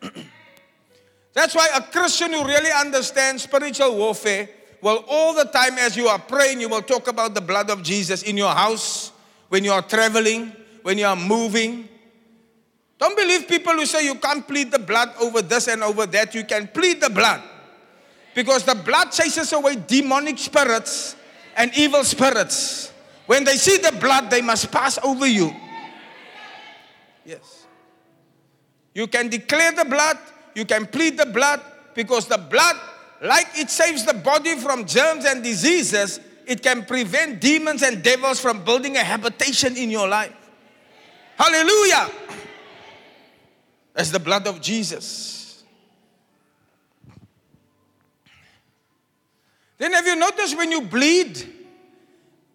That's 1.34 1.54
why 1.54 1.68
a 1.74 1.82
Christian 1.82 2.32
who 2.32 2.42
really 2.42 2.72
understands 2.72 3.42
spiritual 3.42 3.98
warfare 3.98 4.48
will 4.80 5.04
all 5.06 5.34
the 5.34 5.44
time 5.44 5.76
as 5.76 5.94
you 5.94 6.08
are 6.08 6.18
praying, 6.18 6.62
you 6.62 6.70
will 6.70 6.80
talk 6.80 7.06
about 7.06 7.34
the 7.34 7.42
blood 7.42 7.68
of 7.68 7.82
Jesus 7.82 8.22
in 8.22 8.38
your 8.38 8.54
house, 8.54 9.12
when 9.50 9.62
you 9.62 9.72
are 9.72 9.82
traveling, 9.82 10.54
when 10.88 10.96
you 10.96 11.04
are 11.04 11.14
moving. 11.14 11.86
Don't 12.98 13.14
believe 13.14 13.46
people 13.46 13.74
who 13.74 13.84
say 13.84 14.06
you 14.06 14.14
can't 14.14 14.48
plead 14.48 14.70
the 14.70 14.78
blood 14.78 15.10
over 15.20 15.42
this 15.42 15.68
and 15.68 15.82
over 15.82 16.06
that. 16.06 16.34
You 16.34 16.44
can 16.44 16.66
plead 16.66 17.02
the 17.02 17.10
blood. 17.10 17.42
Because 18.34 18.64
the 18.64 18.74
blood 18.74 19.10
chases 19.12 19.52
away 19.52 19.76
demonic 19.86 20.38
spirits 20.38 21.14
and 21.58 21.70
evil 21.76 22.04
spirits. 22.04 22.90
When 23.26 23.44
they 23.44 23.56
see 23.56 23.76
the 23.76 23.92
blood, 24.00 24.30
they 24.30 24.40
must 24.40 24.72
pass 24.72 24.98
over 25.04 25.26
you. 25.26 25.54
Yes. 27.26 27.66
You 28.94 29.08
can 29.08 29.28
declare 29.28 29.72
the 29.72 29.84
blood, 29.84 30.16
you 30.54 30.64
can 30.64 30.86
plead 30.86 31.18
the 31.18 31.26
blood, 31.26 31.60
Because 31.94 32.28
the 32.28 32.38
blood, 32.38 32.76
like 33.20 33.48
it 33.56 33.68
saves 33.68 34.06
the 34.06 34.14
body 34.14 34.56
from 34.56 34.86
germs 34.86 35.26
and 35.26 35.44
diseases, 35.44 36.18
it 36.46 36.62
can 36.62 36.86
prevent 36.86 37.42
demons 37.42 37.82
and 37.82 38.02
devils 38.02 38.40
from 38.40 38.64
building 38.64 38.96
a 38.96 39.04
habitation 39.04 39.76
in 39.76 39.90
your 39.90 40.08
life. 40.08 40.32
Hallelujah. 41.38 42.10
That's 43.94 44.10
the 44.10 44.18
blood 44.18 44.46
of 44.48 44.60
Jesus. 44.60 45.62
Then 49.78 49.92
have 49.92 50.04
you 50.04 50.16
noticed 50.16 50.56
when 50.56 50.72
you 50.72 50.80
bleed, 50.80 51.40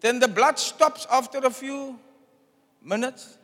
then 0.00 0.20
the 0.20 0.28
blood 0.28 0.58
stops 0.58 1.06
after 1.10 1.38
a 1.38 1.50
few 1.50 1.98
minutes? 2.82 3.38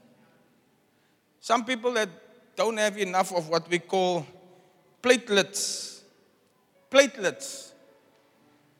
Some 1.40 1.64
people 1.64 1.94
that 1.94 2.10
don't 2.54 2.76
have 2.76 2.98
enough 2.98 3.32
of 3.32 3.48
what 3.48 3.66
we 3.70 3.78
call 3.78 4.26
platelets, 5.02 6.02
platelets, 6.90 7.70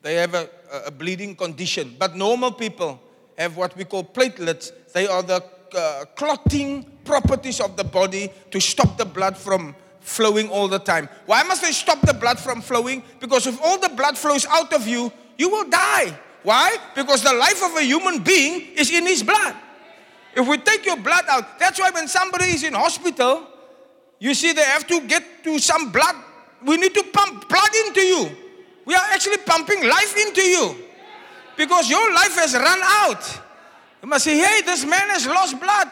they 0.03 0.17
have 0.17 0.35
a, 0.35 0.51
a 0.87 0.91
bleeding 0.91 1.35
condition. 1.35 1.97
But 1.99 2.17
normal 2.17 2.53
people 2.53 3.01
have 3.39 3.57
what 3.57 3.75
we 3.77 3.85
call 3.85 4.05
platelets. 4.05 4.71
They 4.93 5.07
are 5.07 5.23
the 5.23 5.43
uh, 5.75 6.05
clotting 6.17 6.85
properties 7.05 7.61
of 7.61 7.77
the 7.77 7.85
body 7.85 8.31
to 8.51 8.61
stop 8.61 8.97
the 8.97 9.05
blood 9.05 9.37
from 9.37 9.75
flowing 10.01 10.49
all 10.49 10.69
the 10.69 10.79
time. 10.79 11.09
Why 11.27 11.43
must 11.43 11.63
they 11.63 11.73
stop 11.73 12.01
the 12.01 12.15
blood 12.15 12.39
from 12.39 12.61
flowing? 12.61 13.03
Because 13.21 13.47
if 13.47 13.61
all 13.63 13.79
the 13.79 13.91
blood 13.91 14.17
flows 14.17 14.47
out 14.47 14.73
of 14.73 14.87
you, 14.87 15.13
you 15.39 15.49
will 15.49 15.69
die. 15.69 16.17
Why? 16.43 16.77
Because 16.95 17.23
the 17.23 17.33
life 17.33 17.63
of 17.63 17.77
a 17.77 17.83
human 17.83 18.23
being 18.23 18.75
is 18.77 18.91
in 18.91 19.07
his 19.07 19.23
blood. 19.23 19.55
If 20.35 20.47
we 20.47 20.59
take 20.59 20.87
your 20.87 20.97
blood 20.97 21.25
out, 21.29 21.59
that's 21.59 21.79
why 21.79 21.91
when 21.91 22.09
somebody 22.09 22.47
is 22.47 22.63
in 22.63 22.75
hospital, 22.75 23.47
you 24.19 24.35
see 24.35 24.53
they 24.53 24.63
have 24.63 24.87
to 24.87 25.01
get 25.07 25.45
to 25.45 25.59
some 25.59 25.91
blood. 25.91 26.15
We 26.65 26.77
need 26.77 26.95
to 26.95 27.03
pump 27.13 27.49
blood 27.49 27.71
into 27.87 28.01
you. 28.01 28.31
We 28.85 28.95
are 28.95 29.07
actually 29.13 29.39
pumping 29.39 29.83
life 29.87 30.17
into 30.17 30.43
you 30.43 30.77
because 31.57 31.91
your 31.91 32.13
life 32.13 32.37
has 32.37 32.55
run 32.55 32.81
out. 32.83 33.41
You 34.03 34.09
must 34.09 34.25
say, 34.25 34.39
hey, 34.39 34.63
this 34.63 34.85
man 34.85 35.09
has 35.11 35.27
lost 35.27 35.61
blood. 35.61 35.91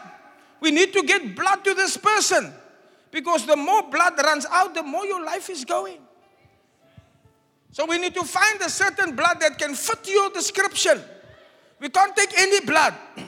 We 0.60 0.70
need 0.70 0.92
to 0.92 1.02
get 1.02 1.36
blood 1.36 1.64
to 1.64 1.74
this 1.74 1.96
person 1.96 2.52
because 3.10 3.46
the 3.46 3.56
more 3.56 3.82
blood 3.90 4.14
runs 4.18 4.46
out, 4.50 4.74
the 4.74 4.82
more 4.82 5.04
your 5.06 5.24
life 5.24 5.50
is 5.50 5.64
going. 5.64 5.98
So 7.72 7.86
we 7.86 7.98
need 7.98 8.14
to 8.14 8.24
find 8.24 8.60
a 8.62 8.70
certain 8.70 9.14
blood 9.14 9.40
that 9.40 9.58
can 9.58 9.74
fit 9.74 10.08
your 10.08 10.30
description. 10.30 11.00
We 11.80 11.88
can't 11.90 12.16
take 12.16 12.36
any 12.38 12.60
blood. 12.64 12.94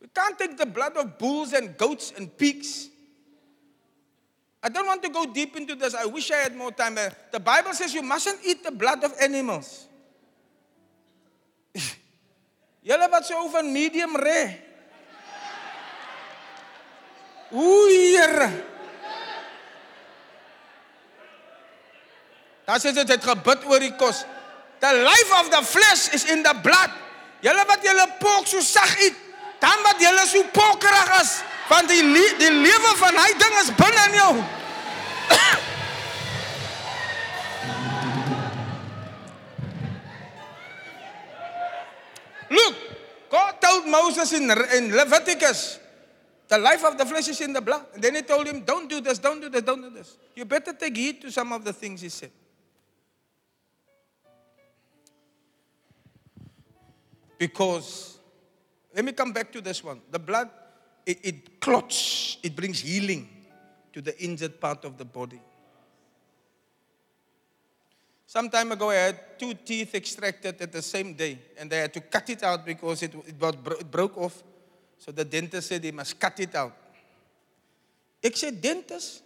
We 0.00 0.08
can't 0.22 0.38
take 0.38 0.56
the 0.56 0.66
blood 0.66 0.96
of 0.96 1.16
bulls 1.18 1.52
and 1.52 1.76
goats 1.76 2.12
and 2.16 2.36
pigs. 2.36 2.88
I 4.62 4.68
don't 4.68 4.86
want 4.86 5.02
to 5.02 5.08
go 5.08 5.26
deep 5.26 5.56
into 5.56 5.74
this. 5.74 5.94
I 5.94 6.04
wish 6.06 6.30
I 6.30 6.36
had 6.36 6.56
more 6.56 6.72
time. 6.72 6.98
Uh, 6.98 7.10
The 7.30 7.38
Bible 7.38 7.72
says 7.74 7.94
you 7.94 8.02
mustn't 8.02 8.40
eat 8.44 8.64
the 8.64 8.72
blood 8.72 9.04
of 9.04 9.14
animals. 9.20 9.86
Julle 12.88 13.10
wat 13.10 13.26
so 13.26 13.48
van 13.48 13.72
medium 13.72 14.16
rare. 14.16 14.58
Oei, 17.54 18.18
Here. 18.18 18.50
Daar 22.68 22.80
sê 22.80 22.92
dit 22.92 23.08
het 23.08 23.24
gebid 23.24 23.62
oor 23.64 23.80
die 23.80 23.94
kos. 23.96 24.26
The 24.82 24.90
life 24.92 25.32
of 25.40 25.48
the 25.48 25.62
flesh 25.64 26.12
is 26.12 26.26
in 26.28 26.42
the 26.44 26.52
blood. 26.62 26.92
Julle 27.40 27.64
wat 27.64 27.80
julle 27.86 28.04
pork 28.20 28.44
so 28.50 28.60
sag 28.60 28.92
eet, 29.00 29.16
dan 29.62 29.80
wat 29.86 30.02
julle 30.02 30.26
so 30.28 30.42
pokkerig 30.52 31.14
is, 31.22 31.38
want 31.68 31.88
die 31.88 32.02
die 32.38 32.50
lewe 32.50 32.94
van 32.96 33.16
hy 33.16 33.32
ding 33.38 33.54
is 33.60 33.70
jou. 34.16 34.32
Look, 42.50 42.74
God 43.28 43.60
told 43.60 43.86
Moses 43.86 44.32
in, 44.32 44.50
in 44.72 44.96
Leviticus, 44.96 45.78
the 46.48 46.56
life 46.58 46.82
of 46.84 46.96
the 46.96 47.04
flesh 47.04 47.28
is 47.28 47.40
in 47.40 47.52
the 47.52 47.60
blood. 47.60 47.84
And 47.92 48.02
then 48.02 48.14
he 48.14 48.22
told 48.22 48.46
him, 48.46 48.64
don't 48.64 48.88
do 48.88 49.00
this, 49.00 49.18
don't 49.18 49.40
do 49.40 49.50
this, 49.50 49.62
don't 49.62 49.82
do 49.82 49.90
this. 49.90 50.16
You 50.34 50.46
better 50.46 50.72
take 50.72 50.96
heed 50.96 51.20
to 51.22 51.30
some 51.30 51.52
of 51.52 51.64
the 51.64 51.72
things 51.72 52.00
he 52.00 52.08
said. 52.08 52.30
Because, 57.36 58.18
let 58.94 59.04
me 59.04 59.12
come 59.12 59.32
back 59.32 59.52
to 59.52 59.60
this 59.60 59.84
one. 59.84 60.00
The 60.10 60.18
blood, 60.18 60.48
it, 61.08 61.18
it 61.22 61.60
clots, 61.60 62.36
it 62.42 62.54
brings 62.54 62.80
healing 62.80 63.26
to 63.94 64.02
the 64.02 64.16
injured 64.22 64.60
part 64.60 64.84
of 64.84 64.98
the 64.98 65.04
body. 65.06 65.40
Some 68.26 68.50
time 68.50 68.72
ago, 68.72 68.90
I 68.90 68.94
had 68.94 69.38
two 69.38 69.54
teeth 69.54 69.94
extracted 69.94 70.60
at 70.60 70.70
the 70.70 70.82
same 70.82 71.14
day, 71.14 71.38
and 71.58 71.70
they 71.70 71.78
had 71.78 71.94
to 71.94 72.00
cut 72.00 72.28
it 72.28 72.42
out 72.42 72.66
because 72.66 73.02
it, 73.02 73.14
it, 73.26 73.40
was, 73.40 73.54
it 73.80 73.90
broke 73.90 74.18
off. 74.18 74.42
So 74.98 75.10
the 75.10 75.24
dentist 75.24 75.68
said 75.68 75.80
they 75.80 75.92
must 75.92 76.20
cut 76.20 76.38
it 76.40 76.54
out. 76.54 76.76
Ek 78.22 78.36
sê 78.36 78.50
dentist. 78.50 79.22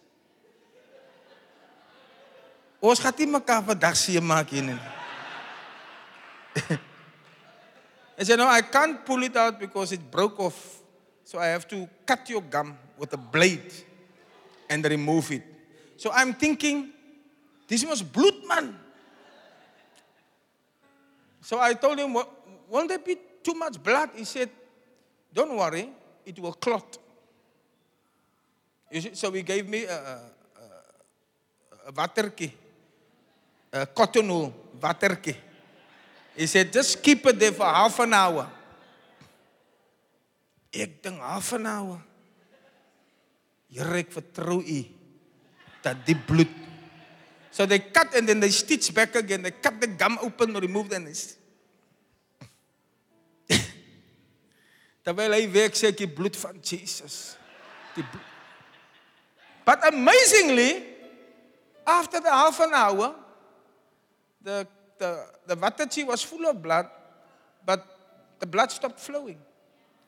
Ons 2.83 3.01
gaan 3.01 3.15
nie 3.19 3.27
mekaar 3.31 3.63
vandag 3.65 3.97
seer 3.97 4.23
maak 4.23 4.51
hier 4.53 4.63
nie. 4.67 4.79
I 8.19 8.23
said, 8.23 8.39
no, 8.39 8.47
I 8.47 8.61
can't 8.61 9.05
pull 9.07 9.23
it 9.25 9.35
out 9.35 9.59
because 9.59 9.91
it 9.93 10.11
broke 10.11 10.39
off. 10.39 10.82
So 11.25 11.39
I 11.39 11.47
have 11.47 11.67
to 11.69 11.89
cut 12.07 12.29
your 12.29 12.43
gum 12.43 12.77
with 12.99 13.13
a 13.13 13.17
blade 13.17 13.73
and 14.69 14.85
remove 14.85 15.31
it. 15.33 15.43
So 15.97 16.11
I'm 16.13 16.35
thinking, 16.35 16.91
this 17.69 17.85
was 17.85 18.03
blood, 18.03 18.35
man. 18.47 18.77
So 21.41 21.59
I 21.61 21.75
told 21.75 21.99
him, 21.99 22.15
"Wa- 22.15 22.27
won't 22.69 22.89
there 22.89 22.99
be 22.99 23.17
too 23.43 23.55
much 23.55 23.83
blood? 23.83 24.11
He 24.15 24.25
said, 24.25 24.51
don't 25.33 25.57
worry, 25.57 25.91
it 26.27 26.39
will 26.39 26.53
clot. 26.53 26.99
So 29.15 29.31
he 29.33 29.43
gave 29.43 29.69
me 29.69 29.85
a, 29.85 29.95
a, 29.97 30.21
a, 31.91 31.93
a 33.73 33.87
cotton 33.87 34.29
wool 34.29 34.53
waterkie. 34.79 35.37
He 36.37 36.47
said, 36.47 36.73
just 36.73 37.03
keep 37.03 37.27
it 37.27 37.39
there 37.39 37.53
for 37.53 37.65
half 37.65 37.99
an 38.01 38.13
hour. 38.15 38.49
Ek 40.73 41.03
dink 41.05 41.21
half 41.21 41.53
an 41.53 41.67
hour. 41.69 42.01
Here 43.73 44.01
ek 44.01 44.13
vertrou 44.13 44.61
u 44.65 44.81
dat 45.85 46.01
die 46.07 46.17
bloed. 46.17 46.49
So 47.53 47.67
they 47.67 47.79
cut 47.79 48.15
and 48.17 48.29
then 48.29 48.41
they 48.41 48.49
stitch 48.49 48.95
back 48.95 49.15
again. 49.15 49.43
They 49.43 49.51
cut 49.53 49.81
the 49.81 49.87
gum 49.87 50.19
open, 50.23 50.55
remove 50.55 50.89
the 50.89 50.97
it's 51.05 51.37
Terwyl 55.05 55.35
hy 55.37 55.47
werk 55.53 55.77
sê 55.77 55.91
ek 55.93 55.99
die 56.01 56.09
bloed 56.09 56.37
van 56.41 56.57
Jesus. 56.65 57.37
Die 57.97 58.05
bloed. 58.05 58.29
But 59.65 59.85
amazingly, 59.87 60.83
after 61.87 62.21
the 62.21 62.31
half 62.31 62.59
an 62.61 62.75
hour, 62.75 63.15
the, 64.43 64.67
the, 64.99 65.27
the 65.47 65.57
waterchi 65.57 66.07
was 66.07 66.23
full 66.23 66.49
of 66.49 66.61
blood, 66.63 66.89
but 67.65 67.85
the 68.41 68.47
blood 68.47 68.73
stopped 68.73 68.99
flowing. 68.99 69.39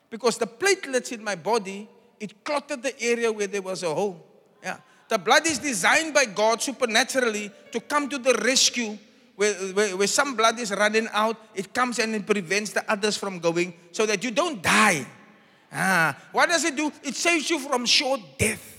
Because 0.09 0.37
the 0.37 0.47
platelets 0.47 1.11
in 1.11 1.23
my 1.23 1.35
body, 1.35 1.89
it 2.19 2.43
clotted 2.43 2.83
the 2.83 2.99
area 3.01 3.31
where 3.31 3.47
there 3.47 3.61
was 3.61 3.83
a 3.83 3.93
hole. 3.93 4.25
Yeah. 4.63 4.77
The 5.07 5.17
blood 5.17 5.45
is 5.45 5.59
designed 5.59 6.13
by 6.13 6.25
God 6.25 6.61
supernaturally 6.61 7.51
to 7.71 7.79
come 7.79 8.09
to 8.09 8.17
the 8.17 8.33
rescue. 8.43 8.97
Where, 9.35 9.53
where, 9.53 9.97
where 9.97 10.07
some 10.07 10.35
blood 10.35 10.59
is 10.59 10.71
running 10.71 11.09
out, 11.11 11.37
it 11.53 11.73
comes 11.73 11.99
and 11.99 12.15
it 12.15 12.25
prevents 12.25 12.71
the 12.71 12.89
others 12.89 13.17
from 13.17 13.39
going 13.39 13.73
so 13.91 14.05
that 14.05 14.23
you 14.23 14.31
don't 14.31 14.63
die. 14.63 15.05
Ah, 15.73 16.15
what 16.31 16.47
does 16.47 16.63
it 16.63 16.75
do? 16.75 16.89
It 17.03 17.15
saves 17.15 17.49
you 17.49 17.59
from 17.59 17.85
short 17.85 18.21
death. 18.37 18.71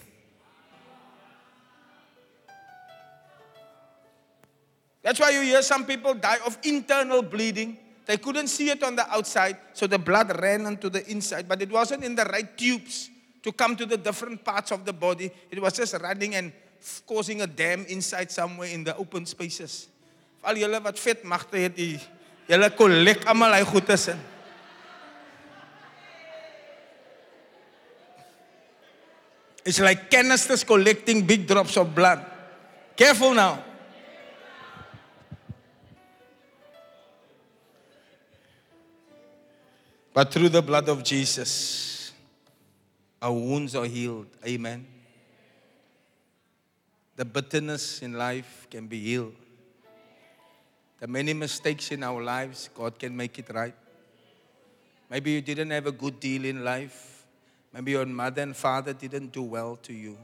That's 5.02 5.20
why 5.20 5.30
you 5.30 5.42
hear 5.42 5.62
some 5.62 5.84
people 5.84 6.14
die 6.14 6.38
of 6.44 6.58
internal 6.64 7.22
bleeding. 7.22 7.78
They 8.06 8.16
couldn't 8.18 8.46
see 8.46 8.70
it 8.70 8.82
on 8.84 8.94
the 8.94 9.08
outside, 9.10 9.58
so 9.74 9.86
the 9.86 9.98
blood 9.98 10.40
ran 10.40 10.64
onto 10.64 10.88
the 10.88 11.04
inside, 11.10 11.48
but 11.48 11.60
it 11.60 11.70
wasn't 11.70 12.04
in 12.04 12.14
the 12.14 12.24
right 12.24 12.56
tubes 12.56 13.10
to 13.42 13.50
come 13.52 13.74
to 13.76 13.84
the 13.84 13.96
different 13.96 14.44
parts 14.44 14.70
of 14.70 14.84
the 14.84 14.92
body. 14.92 15.30
It 15.50 15.60
was 15.60 15.72
just 15.74 15.94
running 16.00 16.36
and 16.36 16.52
causing 17.04 17.42
a 17.42 17.48
dam 17.48 17.84
inside 17.88 18.30
somewhere 18.30 18.68
in 18.68 18.84
the 18.84 18.96
open 18.96 19.26
spaces. 19.26 19.88
Al 20.46 20.54
julle 20.54 20.78
wat 20.78 20.98
vet 21.02 21.24
magte 21.26 21.58
het, 21.58 21.74
julle 22.46 22.70
kollek 22.78 23.26
almal 23.26 23.56
hy 23.58 23.64
goed 23.66 23.90
is 23.90 24.08
in. 24.14 24.20
It's 29.66 29.80
like 29.82 30.06
canisters 30.08 30.62
collecting 30.62 31.26
big 31.26 31.48
drops 31.48 31.76
of 31.76 31.92
blood. 31.92 32.22
Careful 32.94 33.34
now. 33.34 33.64
But 40.16 40.32
through 40.32 40.48
the 40.48 40.62
blood 40.62 40.88
of 40.88 41.05
Jesus, 41.05 42.10
our 43.20 43.34
wounds 43.34 43.74
are 43.74 43.84
healed. 43.84 44.28
Amen. 44.47 44.86
The 47.16 47.26
bitterness 47.26 48.01
in 48.01 48.14
life 48.14 48.66
can 48.70 48.86
be 48.86 48.98
healed. 48.98 49.34
The 51.01 51.06
many 51.06 51.34
mistakes 51.34 51.93
in 51.93 52.02
our 52.02 52.22
lives, 52.22 52.70
God 52.74 52.98
can 52.98 53.14
make 53.14 53.38
it 53.38 53.51
right. 53.52 53.74
Maybe 55.10 55.32
you 55.32 55.43
didn't 55.43 55.70
have 55.70 55.86
a 55.86 55.93
good 55.93 56.18
deal 56.18 56.47
in 56.47 56.64
life. 56.64 57.26
Maybe 57.74 57.90
your 57.90 58.06
mother 58.06 58.40
and 58.40 58.56
father 58.56 58.94
didn't 58.94 59.32
do 59.32 59.43
well 59.43 59.76
to 59.82 59.93
you. 59.93 60.16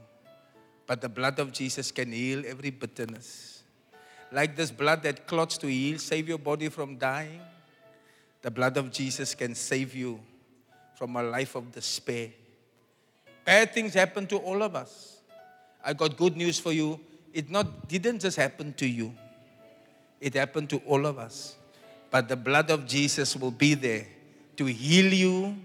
But 0.87 1.01
the 1.01 1.09
blood 1.09 1.37
of 1.37 1.51
Jesus 1.51 1.91
can 1.91 2.11
heal 2.11 2.41
every 2.47 2.71
bitterness. 2.71 3.61
Like 4.31 4.55
this 4.55 4.71
blood 4.71 5.03
that 5.03 5.27
clots 5.27 5.59
to 5.59 5.67
heal, 5.67 5.99
save 5.99 6.27
your 6.27 6.39
body 6.39 6.69
from 6.69 6.97
dying. 6.97 7.41
The 8.43 8.51
blood 8.51 8.77
of 8.77 8.91
Jesus 8.91 9.33
can 9.33 9.55
save 9.55 9.95
you 9.95 10.19
from 10.95 11.15
a 11.15 11.23
life 11.23 11.55
of 11.55 11.71
despair. 11.71 12.29
Bad 13.45 13.73
things 13.73 13.93
happen 13.93 14.27
to 14.27 14.37
all 14.37 14.61
of 14.61 14.75
us. 14.75 15.17
I 15.83 15.93
got 15.93 16.15
good 16.17 16.37
news 16.37 16.59
for 16.59 16.71
you. 16.71 16.99
It 17.33 17.49
not 17.49 17.87
didn't 17.87 18.19
just 18.19 18.37
happen 18.37 18.73
to 18.73 18.85
you. 18.85 19.13
It 20.19 20.35
happened 20.35 20.69
to 20.71 20.77
all 20.85 21.05
of 21.05 21.17
us. 21.17 21.55
But 22.11 22.27
the 22.27 22.35
blood 22.35 22.69
of 22.69 22.85
Jesus 22.85 23.35
will 23.35 23.51
be 23.51 23.73
there 23.73 24.05
to 24.57 24.65
heal 24.65 25.11
you, 25.11 25.55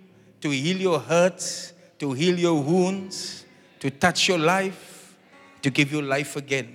to 0.40 0.50
heal 0.50 0.76
your 0.76 1.00
hurts, 1.00 1.72
to 1.98 2.12
heal 2.12 2.38
your 2.38 2.62
wounds, 2.62 3.44
to 3.80 3.90
touch 3.90 4.28
your 4.28 4.38
life, 4.38 5.16
to 5.62 5.70
give 5.70 5.92
you 5.92 6.00
life 6.00 6.36
again. 6.36 6.74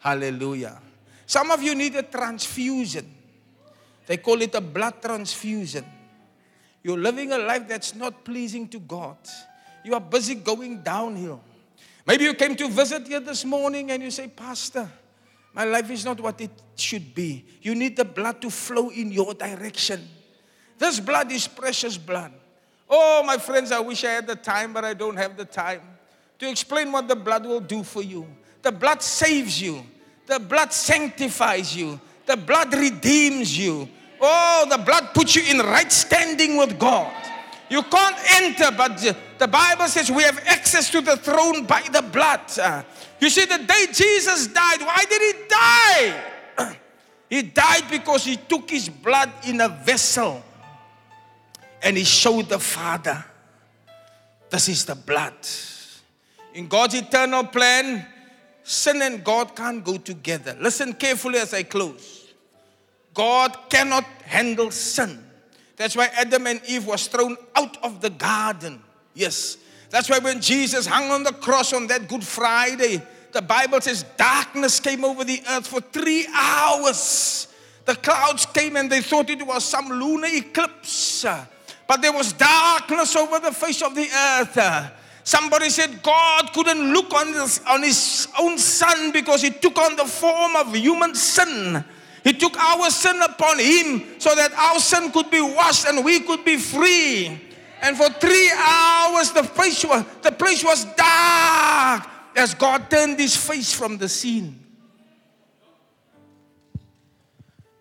Hallelujah. 0.00 0.80
Some 1.26 1.50
of 1.50 1.62
you 1.62 1.74
need 1.74 1.96
a 1.96 2.02
transfusion. 2.02 3.21
They 4.12 4.18
call 4.18 4.42
it 4.42 4.54
a 4.54 4.60
blood 4.60 5.00
transfusion. 5.00 5.86
You're 6.82 6.98
living 6.98 7.32
a 7.32 7.38
life 7.38 7.66
that's 7.66 7.94
not 7.94 8.26
pleasing 8.26 8.68
to 8.68 8.78
God. 8.78 9.16
You 9.86 9.94
are 9.94 10.02
busy 10.02 10.34
going 10.34 10.82
downhill. 10.82 11.40
Maybe 12.06 12.24
you 12.24 12.34
came 12.34 12.54
to 12.56 12.68
visit 12.68 13.08
here 13.08 13.20
this 13.20 13.46
morning 13.46 13.90
and 13.90 14.02
you 14.02 14.10
say, 14.10 14.28
Pastor, 14.28 14.86
my 15.54 15.64
life 15.64 15.90
is 15.90 16.04
not 16.04 16.20
what 16.20 16.38
it 16.42 16.50
should 16.76 17.14
be. 17.14 17.46
You 17.62 17.74
need 17.74 17.96
the 17.96 18.04
blood 18.04 18.42
to 18.42 18.50
flow 18.50 18.90
in 18.90 19.10
your 19.12 19.32
direction. 19.32 20.06
This 20.76 21.00
blood 21.00 21.32
is 21.32 21.48
precious 21.48 21.96
blood. 21.96 22.34
Oh, 22.90 23.22
my 23.24 23.38
friends, 23.38 23.72
I 23.72 23.80
wish 23.80 24.04
I 24.04 24.10
had 24.10 24.26
the 24.26 24.36
time, 24.36 24.74
but 24.74 24.84
I 24.84 24.92
don't 24.92 25.16
have 25.16 25.38
the 25.38 25.46
time 25.46 25.80
to 26.38 26.50
explain 26.50 26.92
what 26.92 27.08
the 27.08 27.16
blood 27.16 27.46
will 27.46 27.60
do 27.60 27.82
for 27.82 28.02
you. 28.02 28.26
The 28.60 28.72
blood 28.72 29.00
saves 29.00 29.58
you, 29.58 29.82
the 30.26 30.38
blood 30.38 30.70
sanctifies 30.70 31.74
you, 31.74 31.98
the 32.26 32.36
blood 32.36 32.74
redeems 32.74 33.56
you. 33.56 33.88
Oh, 34.24 34.66
the 34.70 34.78
blood 34.78 35.08
puts 35.12 35.34
you 35.34 35.42
in 35.42 35.58
right 35.58 35.90
standing 35.90 36.56
with 36.56 36.78
God. 36.78 37.12
You 37.68 37.82
can't 37.82 38.16
enter, 38.34 38.70
but 38.70 38.98
the 39.38 39.48
Bible 39.48 39.88
says 39.88 40.10
we 40.12 40.22
have 40.22 40.38
access 40.46 40.90
to 40.90 41.00
the 41.00 41.16
throne 41.16 41.66
by 41.66 41.82
the 41.90 42.02
blood. 42.02 42.40
You 43.18 43.28
see, 43.30 43.46
the 43.46 43.58
day 43.58 43.86
Jesus 43.92 44.46
died, 44.46 44.80
why 44.80 45.04
did 45.08 45.22
he 45.22 45.48
die? 45.48 46.76
he 47.30 47.42
died 47.42 47.84
because 47.90 48.24
he 48.24 48.36
took 48.36 48.70
his 48.70 48.88
blood 48.88 49.32
in 49.48 49.60
a 49.60 49.68
vessel 49.68 50.40
and 51.82 51.96
he 51.96 52.04
showed 52.04 52.48
the 52.48 52.60
Father, 52.60 53.24
this 54.50 54.68
is 54.68 54.84
the 54.84 54.94
blood. 54.94 55.34
In 56.54 56.68
God's 56.68 56.94
eternal 56.94 57.44
plan, 57.44 58.06
sin 58.62 59.02
and 59.02 59.24
God 59.24 59.56
can't 59.56 59.82
go 59.82 59.96
together. 59.96 60.56
Listen 60.60 60.92
carefully 60.92 61.38
as 61.38 61.54
I 61.54 61.64
close. 61.64 62.21
God 63.14 63.56
cannot 63.68 64.04
handle 64.24 64.70
sin. 64.70 65.22
That's 65.76 65.96
why 65.96 66.08
Adam 66.14 66.46
and 66.46 66.60
Eve 66.66 66.86
was 66.86 67.06
thrown 67.06 67.36
out 67.56 67.82
of 67.82 68.00
the 68.00 68.10
garden. 68.10 68.82
Yes. 69.14 69.58
That's 69.90 70.08
why 70.08 70.18
when 70.20 70.40
Jesus 70.40 70.86
hung 70.86 71.10
on 71.10 71.22
the 71.22 71.32
cross 71.32 71.72
on 71.72 71.86
that 71.88 72.08
Good 72.08 72.24
Friday, 72.24 73.02
the 73.32 73.42
Bible 73.42 73.80
says 73.80 74.04
darkness 74.16 74.80
came 74.80 75.04
over 75.04 75.24
the 75.24 75.42
earth 75.50 75.66
for 75.66 75.80
three 75.80 76.26
hours. 76.34 77.48
The 77.84 77.96
clouds 77.96 78.46
came 78.46 78.76
and 78.76 78.90
they 78.90 79.00
thought 79.00 79.28
it 79.28 79.44
was 79.46 79.64
some 79.64 79.88
lunar 79.88 80.28
eclipse. 80.30 81.26
But 81.86 82.00
there 82.00 82.12
was 82.12 82.32
darkness 82.32 83.16
over 83.16 83.38
the 83.40 83.52
face 83.52 83.82
of 83.82 83.94
the 83.94 84.08
earth. 84.08 84.92
Somebody 85.24 85.68
said 85.68 86.02
God 86.02 86.52
couldn't 86.52 86.92
look 86.92 87.12
on 87.12 87.32
his, 87.32 87.60
on 87.68 87.82
his 87.82 88.28
own 88.38 88.58
son 88.58 89.12
because 89.12 89.42
he 89.42 89.50
took 89.50 89.78
on 89.78 89.96
the 89.96 90.04
form 90.04 90.56
of 90.56 90.74
human 90.74 91.14
sin. 91.14 91.84
He 92.24 92.32
took 92.32 92.56
our 92.56 92.88
sin 92.90 93.20
upon 93.20 93.58
him 93.58 94.20
so 94.20 94.34
that 94.34 94.52
our 94.52 94.78
sin 94.78 95.10
could 95.10 95.30
be 95.30 95.40
washed 95.40 95.86
and 95.86 96.04
we 96.04 96.20
could 96.20 96.44
be 96.44 96.56
free. 96.56 97.40
And 97.80 97.96
for 97.96 98.08
three 98.10 98.50
hours, 98.56 99.32
the 99.32 99.42
place 99.42 99.84
was, 99.84 100.04
the 100.22 100.30
place 100.30 100.62
was 100.62 100.84
dark 100.94 102.08
as 102.36 102.54
God 102.54 102.88
turned 102.88 103.18
his 103.18 103.36
face 103.36 103.72
from 103.72 103.98
the 103.98 104.08
scene. 104.08 104.58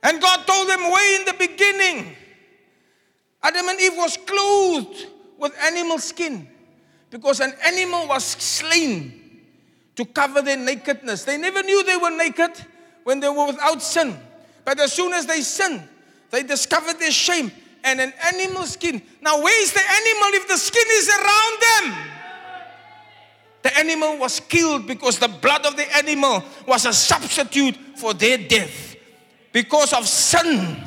And 0.03 0.19
God 0.19 0.47
told 0.47 0.67
them 0.67 0.91
way 0.91 1.17
in 1.19 1.25
the 1.25 1.35
beginning, 1.37 2.15
Adam 3.43 3.69
and 3.69 3.79
Eve 3.79 3.95
was 3.95 4.17
clothed 4.17 5.05
with 5.37 5.55
animal 5.61 5.99
skin 5.99 6.47
because 7.11 7.39
an 7.39 7.53
animal 7.63 8.07
was 8.07 8.23
slain 8.23 9.21
to 9.95 10.05
cover 10.05 10.41
their 10.41 10.57
nakedness. 10.57 11.25
They 11.25 11.37
never 11.37 11.61
knew 11.61 11.83
they 11.83 11.97
were 11.97 12.09
naked 12.09 12.51
when 13.03 13.19
they 13.19 13.29
were 13.29 13.47
without 13.47 13.83
sin. 13.83 14.17
But 14.63 14.79
as 14.79 14.93
soon 14.93 15.13
as 15.13 15.25
they 15.25 15.41
sinned, 15.41 15.87
they 16.29 16.43
discovered 16.43 16.99
their 16.99 17.11
shame 17.11 17.51
and 17.83 17.99
an 17.99 18.13
animal 18.33 18.63
skin. 18.63 19.01
Now, 19.21 19.41
where 19.41 19.61
is 19.61 19.73
the 19.73 19.79
animal 19.79 20.39
if 20.39 20.47
the 20.47 20.57
skin 20.57 20.85
is 20.89 21.09
around 21.09 21.61
them? 21.61 22.07
The 23.63 23.77
animal 23.77 24.17
was 24.17 24.39
killed 24.39 24.87
because 24.87 25.19
the 25.19 25.27
blood 25.27 25.65
of 25.65 25.75
the 25.77 25.97
animal 25.97 26.43
was 26.67 26.85
a 26.85 26.93
substitute 26.93 27.75
for 27.95 28.13
their 28.13 28.37
death. 28.37 28.95
Because 29.51 29.93
of 29.93 30.07
sin, 30.07 30.77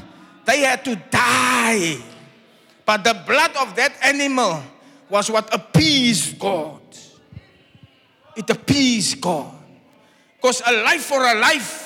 they 0.44 0.60
had 0.60 0.84
to 0.84 0.96
die. 1.10 1.98
But 2.84 3.04
the 3.04 3.14
blood 3.26 3.52
of 3.56 3.76
that 3.76 3.92
animal 4.02 4.62
was 5.08 5.30
what 5.30 5.54
appeased 5.54 6.38
God. 6.38 6.80
It 8.36 8.50
appeased 8.50 9.20
God. 9.20 9.54
Because 10.36 10.62
a 10.66 10.82
life 10.82 11.02
for 11.02 11.22
a 11.24 11.34
life 11.34 11.83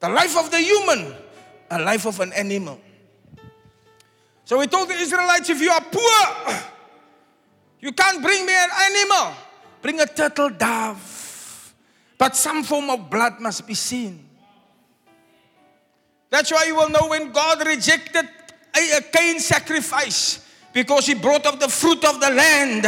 the 0.00 0.08
life 0.08 0.36
of 0.36 0.50
the 0.50 0.60
human, 0.60 1.14
a 1.70 1.80
life 1.80 2.06
of 2.06 2.20
an 2.20 2.32
animal. 2.32 2.80
So 4.44 4.58
we 4.58 4.66
told 4.66 4.88
the 4.88 4.94
Israelites 4.94 5.50
if 5.50 5.60
you 5.60 5.70
are 5.70 5.80
poor, 5.80 6.54
you 7.80 7.92
can't 7.92 8.22
bring 8.22 8.46
me 8.46 8.52
an 8.54 8.70
animal. 8.80 9.34
Bring 9.82 10.00
a 10.00 10.06
turtle 10.06 10.50
dove. 10.50 11.74
But 12.18 12.34
some 12.34 12.64
form 12.64 12.90
of 12.90 13.10
blood 13.10 13.40
must 13.40 13.66
be 13.66 13.74
seen. 13.74 14.24
That's 16.30 16.50
why 16.50 16.64
you 16.64 16.74
will 16.74 16.88
know 16.88 17.08
when 17.08 17.32
God 17.32 17.66
rejected 17.66 18.28
a 18.74 19.00
Cain 19.12 19.40
sacrifice 19.40 20.44
because 20.72 21.06
he 21.06 21.14
brought 21.14 21.46
of 21.46 21.60
the 21.60 21.68
fruit 21.68 22.04
of 22.04 22.20
the 22.20 22.30
land. 22.30 22.82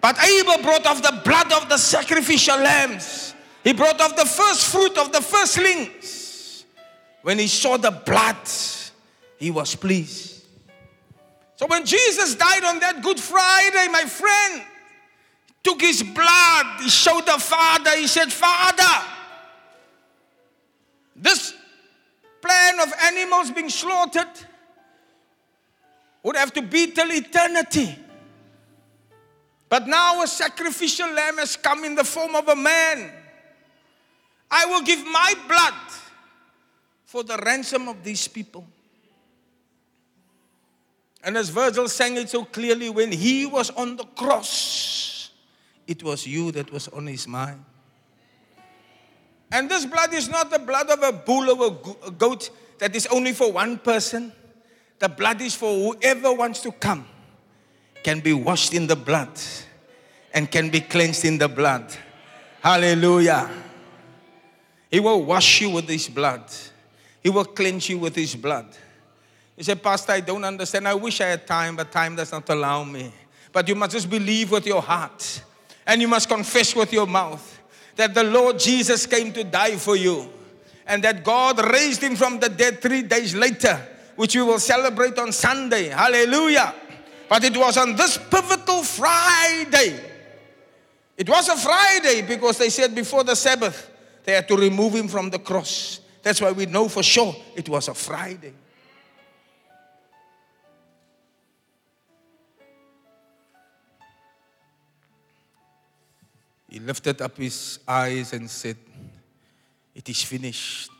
But 0.00 0.18
Abel 0.22 0.62
brought 0.62 0.86
of 0.86 1.02
the 1.02 1.20
blood 1.24 1.52
of 1.52 1.68
the 1.68 1.76
sacrificial 1.76 2.56
lambs. 2.56 3.34
He 3.64 3.72
brought 3.72 4.00
of 4.00 4.16
the 4.16 4.24
first 4.24 4.66
fruit 4.72 4.96
of 4.96 5.12
the 5.12 5.20
firstlings. 5.20 6.17
When 7.28 7.38
he 7.38 7.46
saw 7.46 7.76
the 7.76 7.90
blood, 7.90 8.38
he 9.36 9.50
was 9.50 9.74
pleased. 9.74 10.46
So 11.56 11.66
when 11.66 11.84
Jesus 11.84 12.34
died 12.34 12.64
on 12.64 12.80
that 12.80 13.02
Good 13.02 13.20
Friday, 13.20 13.86
my 13.92 14.04
friend, 14.04 14.62
took 15.62 15.82
his 15.82 16.02
blood, 16.02 16.80
he 16.80 16.88
showed 16.88 17.26
the 17.26 17.38
Father, 17.38 17.98
he 17.98 18.06
said, 18.06 18.32
Father, 18.32 19.06
this 21.14 21.52
plan 22.40 22.80
of 22.80 22.90
animals 23.02 23.50
being 23.50 23.68
slaughtered 23.68 24.32
would 26.22 26.36
have 26.36 26.54
to 26.54 26.62
be 26.62 26.92
till 26.92 27.12
eternity. 27.12 27.94
But 29.68 29.86
now 29.86 30.22
a 30.22 30.26
sacrificial 30.26 31.12
lamb 31.12 31.36
has 31.36 31.58
come 31.58 31.84
in 31.84 31.94
the 31.94 32.04
form 32.04 32.34
of 32.34 32.48
a 32.48 32.56
man. 32.56 33.12
I 34.50 34.64
will 34.64 34.80
give 34.80 35.04
my 35.04 35.34
blood 35.46 35.74
for 37.08 37.22
the 37.22 37.38
ransom 37.38 37.88
of 37.88 38.04
these 38.04 38.28
people. 38.28 38.66
And 41.24 41.38
as 41.38 41.48
Virgil 41.48 41.88
sang 41.88 42.18
it 42.18 42.28
so 42.28 42.44
clearly, 42.44 42.90
when 42.90 43.10
he 43.10 43.46
was 43.46 43.70
on 43.70 43.96
the 43.96 44.04
cross, 44.04 45.30
it 45.86 46.02
was 46.02 46.26
you 46.26 46.52
that 46.52 46.70
was 46.70 46.86
on 46.88 47.06
his 47.06 47.26
mind. 47.26 47.64
And 49.50 49.70
this 49.70 49.86
blood 49.86 50.12
is 50.12 50.28
not 50.28 50.50
the 50.50 50.58
blood 50.58 50.90
of 50.90 51.02
a 51.02 51.10
bull 51.10 51.50
or 51.50 51.78
a 52.06 52.10
goat 52.10 52.50
that 52.78 52.94
is 52.94 53.06
only 53.06 53.32
for 53.32 53.50
one 53.50 53.78
person. 53.78 54.30
The 54.98 55.08
blood 55.08 55.40
is 55.40 55.54
for 55.54 55.94
whoever 55.94 56.34
wants 56.34 56.60
to 56.60 56.72
come, 56.72 57.06
can 58.02 58.20
be 58.20 58.34
washed 58.34 58.74
in 58.74 58.86
the 58.86 58.96
blood 58.96 59.30
and 60.34 60.50
can 60.50 60.68
be 60.68 60.82
cleansed 60.82 61.24
in 61.24 61.38
the 61.38 61.48
blood. 61.48 61.90
Hallelujah. 62.60 63.50
He 64.90 65.00
will 65.00 65.24
wash 65.24 65.62
you 65.62 65.70
with 65.70 65.88
his 65.88 66.06
blood. 66.06 66.44
He 67.28 67.30
will 67.30 67.44
cleanse 67.44 67.90
you 67.90 67.98
with 67.98 68.16
His 68.16 68.34
blood. 68.34 68.64
You 69.54 69.62
say, 69.62 69.74
Pastor, 69.74 70.12
I 70.12 70.20
don't 70.20 70.42
understand. 70.44 70.88
I 70.88 70.94
wish 70.94 71.20
I 71.20 71.26
had 71.26 71.46
time, 71.46 71.76
but 71.76 71.92
time 71.92 72.16
does 72.16 72.32
not 72.32 72.48
allow 72.48 72.82
me. 72.84 73.12
But 73.52 73.68
you 73.68 73.74
must 73.74 73.92
just 73.92 74.08
believe 74.08 74.50
with 74.50 74.66
your 74.66 74.80
heart 74.80 75.42
and 75.86 76.00
you 76.00 76.08
must 76.08 76.26
confess 76.26 76.74
with 76.74 76.90
your 76.90 77.06
mouth 77.06 77.60
that 77.96 78.14
the 78.14 78.24
Lord 78.24 78.58
Jesus 78.58 79.04
came 79.04 79.30
to 79.34 79.44
die 79.44 79.76
for 79.76 79.94
you 79.94 80.26
and 80.86 81.04
that 81.04 81.22
God 81.22 81.62
raised 81.70 82.02
him 82.02 82.16
from 82.16 82.40
the 82.40 82.48
dead 82.48 82.80
three 82.80 83.02
days 83.02 83.34
later, 83.34 83.78
which 84.16 84.34
we 84.34 84.40
will 84.40 84.58
celebrate 84.58 85.18
on 85.18 85.30
Sunday. 85.30 85.88
Hallelujah. 85.88 86.74
But 87.28 87.44
it 87.44 87.54
was 87.54 87.76
on 87.76 87.94
this 87.94 88.16
pivotal 88.16 88.82
Friday. 88.82 90.00
It 91.14 91.28
was 91.28 91.46
a 91.50 91.58
Friday 91.58 92.22
because 92.22 92.56
they 92.56 92.70
said 92.70 92.94
before 92.94 93.22
the 93.22 93.36
Sabbath 93.36 93.90
they 94.24 94.32
had 94.32 94.48
to 94.48 94.56
remove 94.56 94.94
him 94.94 95.08
from 95.08 95.28
the 95.28 95.38
cross. 95.38 96.00
That's 96.28 96.42
why 96.42 96.52
we 96.52 96.66
know 96.66 96.90
for 96.90 97.02
sure 97.02 97.34
it 97.56 97.66
was 97.70 97.88
a 97.88 97.94
Friday. 97.94 98.52
He 106.68 106.80
lifted 106.80 107.22
up 107.22 107.34
his 107.38 107.78
eyes 107.88 108.34
and 108.34 108.50
said, 108.50 108.76
It 109.94 110.06
is 110.06 110.22
finished. 110.22 110.90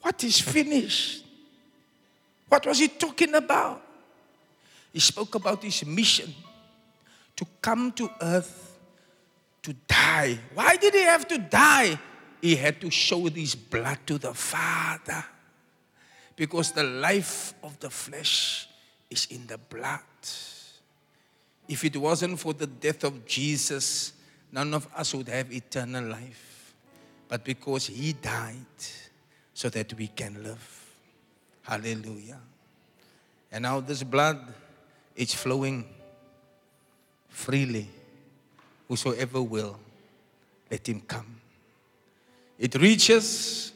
What 0.00 0.22
is 0.22 0.38
finished? 0.38 1.24
What 2.48 2.64
was 2.64 2.78
he 2.78 2.86
talking 2.86 3.34
about? 3.34 3.82
He 4.92 5.00
spoke 5.00 5.34
about 5.34 5.64
his 5.64 5.84
mission 5.84 6.32
to 7.34 7.44
come 7.60 7.90
to 7.90 8.08
earth 8.22 8.67
to 9.68 9.74
die. 9.86 10.38
Why 10.54 10.76
did 10.76 10.94
he 10.94 11.02
have 11.02 11.28
to 11.28 11.36
die? 11.36 11.98
He 12.40 12.56
had 12.56 12.80
to 12.80 12.90
show 12.90 13.24
his 13.26 13.54
blood 13.54 13.98
to 14.06 14.16
the 14.16 14.32
Father. 14.32 15.22
Because 16.34 16.72
the 16.72 16.84
life 16.84 17.52
of 17.62 17.78
the 17.78 17.90
flesh 17.90 18.66
is 19.10 19.26
in 19.30 19.46
the 19.46 19.58
blood. 19.58 20.00
If 21.68 21.84
it 21.84 21.98
wasn't 21.98 22.40
for 22.40 22.54
the 22.54 22.66
death 22.66 23.04
of 23.04 23.26
Jesus, 23.26 24.14
none 24.50 24.72
of 24.72 24.88
us 24.96 25.14
would 25.14 25.28
have 25.28 25.52
eternal 25.52 26.04
life. 26.04 26.74
But 27.28 27.44
because 27.44 27.88
he 27.88 28.14
died, 28.14 28.54
so 29.52 29.68
that 29.68 29.92
we 29.94 30.06
can 30.06 30.40
live. 30.40 30.86
Hallelujah. 31.62 32.38
And 33.52 33.64
now 33.64 33.80
this 33.80 34.04
blood 34.04 34.38
is 35.16 35.34
flowing 35.34 35.84
freely. 37.28 37.88
Whosoever 38.88 39.42
will, 39.42 39.78
let 40.70 40.88
him 40.88 41.00
come. 41.02 41.40
It 42.58 42.74
reaches 42.74 43.72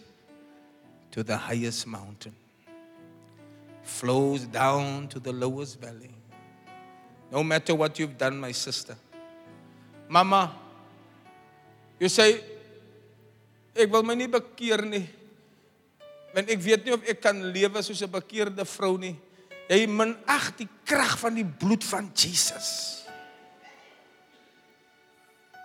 to 1.12 1.22
the 1.22 1.36
highest 1.36 1.86
mountain, 1.86 2.34
flows 3.82 4.44
down 4.44 5.08
to 5.08 5.20
the 5.20 5.32
lowest 5.32 5.78
valley. 5.78 6.10
No 7.30 7.42
matter 7.42 7.74
what 7.74 7.98
you've 7.98 8.16
done, 8.16 8.40
my 8.40 8.52
sister. 8.52 8.96
Mama, 10.08 10.52
you 12.00 12.08
say, 12.08 12.40
ek 13.76 13.88
wil 13.92 14.02
my 14.02 14.16
nie 14.16 14.28
bekeer 14.28 14.84
nie. 14.84 15.04
Want 16.32 16.48
ek 16.48 16.60
weet 16.64 16.84
nie 16.84 16.96
of 16.96 17.04
ek 17.08 17.20
kan 17.20 17.36
lewe 17.52 17.80
soos 17.84 18.00
'n 18.02 18.08
bekeerde 18.08 18.64
vrou 18.64 18.96
nie. 18.96 19.16
Jy 19.68 19.86
minag 19.86 20.56
die 20.56 20.68
krag 20.84 21.16
van 21.20 21.36
die 21.36 21.44
bloed 21.44 21.84
van 21.84 22.10
Jesus. 22.12 23.01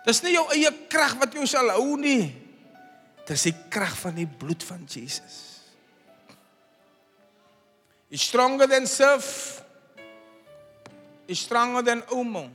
Dis 0.08 0.22
nie 0.24 0.32
jou 0.32 0.46
eie 0.54 0.70
krag 0.88 1.18
wat 1.20 1.34
jou 1.36 1.44
sal 1.44 1.68
hou 1.74 1.98
nie. 2.00 2.30
Dis 3.28 3.44
die 3.50 3.56
krag 3.68 3.92
van 4.00 4.16
die 4.16 4.24
bloed 4.24 4.64
van 4.64 4.86
Jesus. 4.88 5.36
Is 8.08 8.24
stronger 8.24 8.64
than 8.70 8.88
surf. 8.88 9.60
Is 11.28 11.44
stronger 11.44 11.84
than 11.84 12.00
omo. 12.08 12.46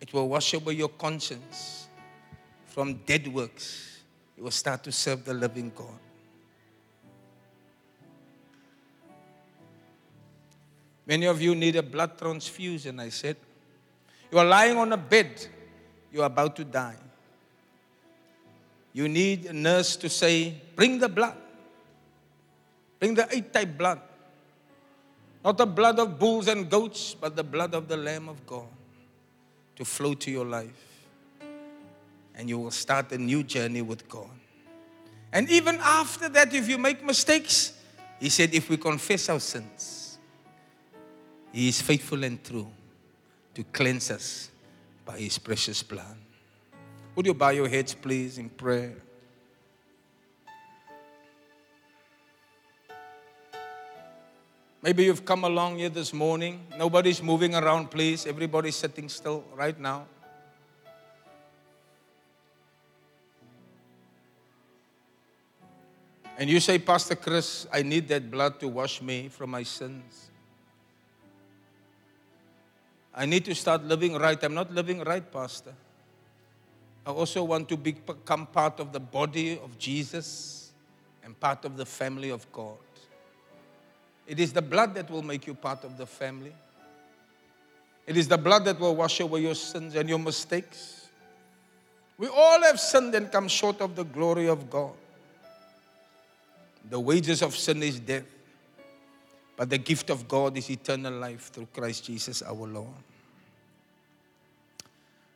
It 0.00 0.12
will 0.12 0.26
wash 0.28 0.52
away 0.58 0.74
your 0.74 0.90
conscience 0.90 1.86
from 2.66 2.98
dead 3.06 3.28
works. 3.28 4.02
You 4.36 4.42
will 4.42 4.50
start 4.50 4.82
to 4.84 4.92
serve 4.92 5.24
the 5.24 5.34
living 5.34 5.70
God. 5.70 6.02
Many 11.06 11.26
of 11.26 11.40
you 11.40 11.54
need 11.54 11.76
a 11.76 11.82
blood 11.82 12.18
transfusion, 12.18 12.98
I 12.98 13.10
said. 13.10 13.36
You 14.34 14.40
are 14.40 14.44
lying 14.44 14.76
on 14.76 14.92
a 14.92 14.96
bed, 14.96 15.46
you 16.12 16.20
are 16.22 16.26
about 16.26 16.56
to 16.56 16.64
die. 16.64 16.96
You 18.92 19.08
need 19.08 19.46
a 19.46 19.52
nurse 19.52 19.94
to 19.94 20.08
say, 20.08 20.60
Bring 20.74 20.98
the 20.98 21.08
blood. 21.08 21.36
Bring 22.98 23.14
the 23.14 23.28
eight 23.30 23.52
type 23.52 23.78
blood. 23.78 24.00
Not 25.44 25.56
the 25.56 25.66
blood 25.66 26.00
of 26.00 26.18
bulls 26.18 26.48
and 26.48 26.68
goats, 26.68 27.14
but 27.14 27.36
the 27.36 27.44
blood 27.44 27.74
of 27.74 27.86
the 27.86 27.96
Lamb 27.96 28.28
of 28.28 28.44
God 28.44 28.66
to 29.76 29.84
flow 29.84 30.14
to 30.14 30.32
your 30.32 30.46
life. 30.46 31.06
And 32.34 32.48
you 32.48 32.58
will 32.58 32.72
start 32.72 33.12
a 33.12 33.18
new 33.18 33.44
journey 33.44 33.82
with 33.82 34.08
God. 34.08 34.30
And 35.32 35.48
even 35.48 35.78
after 35.80 36.28
that, 36.30 36.52
if 36.52 36.68
you 36.68 36.76
make 36.76 37.04
mistakes, 37.04 37.72
He 38.18 38.30
said, 38.30 38.52
if 38.52 38.68
we 38.68 38.78
confess 38.78 39.28
our 39.28 39.38
sins, 39.38 40.18
He 41.52 41.68
is 41.68 41.80
faithful 41.80 42.24
and 42.24 42.42
true 42.42 42.66
to 43.54 43.64
cleanse 43.64 44.10
us 44.10 44.50
by 45.04 45.18
His 45.18 45.38
precious 45.38 45.82
blood. 45.82 46.16
Would 47.14 47.26
you 47.26 47.34
bow 47.34 47.50
your 47.50 47.68
heads, 47.68 47.94
please, 47.94 48.38
in 48.38 48.48
prayer? 48.48 48.94
Maybe 54.82 55.04
you've 55.04 55.24
come 55.24 55.44
along 55.44 55.78
here 55.78 55.88
this 55.88 56.12
morning. 56.12 56.66
Nobody's 56.76 57.22
moving 57.22 57.54
around, 57.54 57.90
please. 57.90 58.26
Everybody's 58.26 58.76
sitting 58.76 59.08
still 59.08 59.42
right 59.54 59.78
now. 59.80 60.06
And 66.36 66.50
you 66.50 66.60
say, 66.60 66.78
Pastor 66.78 67.14
Chris, 67.14 67.66
I 67.72 67.82
need 67.82 68.08
that 68.08 68.30
blood 68.30 68.58
to 68.60 68.68
wash 68.68 69.00
me 69.00 69.28
from 69.28 69.50
my 69.50 69.62
sins. 69.62 70.30
I 73.14 73.26
need 73.26 73.44
to 73.44 73.54
start 73.54 73.84
living 73.84 74.14
right. 74.14 74.42
I'm 74.42 74.54
not 74.54 74.72
living 74.72 75.00
right, 75.00 75.30
Pastor. 75.32 75.72
I 77.06 77.10
also 77.10 77.44
want 77.44 77.68
to 77.68 77.76
become 77.76 78.46
part 78.46 78.80
of 78.80 78.92
the 78.92 79.00
body 79.00 79.58
of 79.58 79.78
Jesus 79.78 80.72
and 81.22 81.38
part 81.38 81.64
of 81.64 81.76
the 81.76 81.86
family 81.86 82.30
of 82.30 82.50
God. 82.52 82.78
It 84.26 84.40
is 84.40 84.52
the 84.52 84.62
blood 84.62 84.94
that 84.94 85.10
will 85.10 85.22
make 85.22 85.46
you 85.46 85.54
part 85.54 85.84
of 85.84 85.98
the 85.98 86.06
family. 86.06 86.54
It 88.06 88.16
is 88.16 88.26
the 88.26 88.38
blood 88.38 88.64
that 88.64 88.80
will 88.80 88.96
wash 88.96 89.20
away 89.20 89.40
your 89.40 89.54
sins 89.54 89.94
and 89.94 90.08
your 90.08 90.18
mistakes. 90.18 91.08
We 92.16 92.28
all 92.28 92.62
have 92.62 92.80
sinned 92.80 93.14
and 93.14 93.30
come 93.30 93.48
short 93.48 93.80
of 93.80 93.96
the 93.96 94.04
glory 94.04 94.48
of 94.48 94.70
God. 94.70 94.92
The 96.88 97.00
wages 97.00 97.42
of 97.42 97.56
sin 97.56 97.82
is 97.82 97.98
death, 97.98 98.24
but 99.56 99.70
the 99.70 99.78
gift 99.78 100.10
of 100.10 100.26
God 100.26 100.56
is 100.56 100.70
eternal 100.70 101.12
life 101.12 101.52
through 101.52 101.68
Christ 101.72 102.04
Jesus 102.04 102.42
our 102.42 102.54
Lord. 102.54 102.88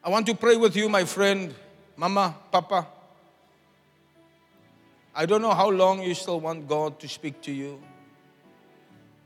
I 0.03 0.11
want 0.11 0.27
to 0.27 0.35
pray 0.35 0.57
with 0.57 0.77
you, 0.77 0.89
my 0.89 1.05
friend, 1.05 1.55
Mama, 1.97 2.35
Papa. 2.51 2.87
I 5.15 5.27
don't 5.27 5.43
know 5.43 5.55
how 5.55 5.69
long 5.69 6.03
you 6.03 6.15
still 6.15 6.41
want 6.41 6.69
God 6.69 6.99
to 7.01 7.09
speak 7.09 7.41
to 7.43 7.53
you. 7.53 7.81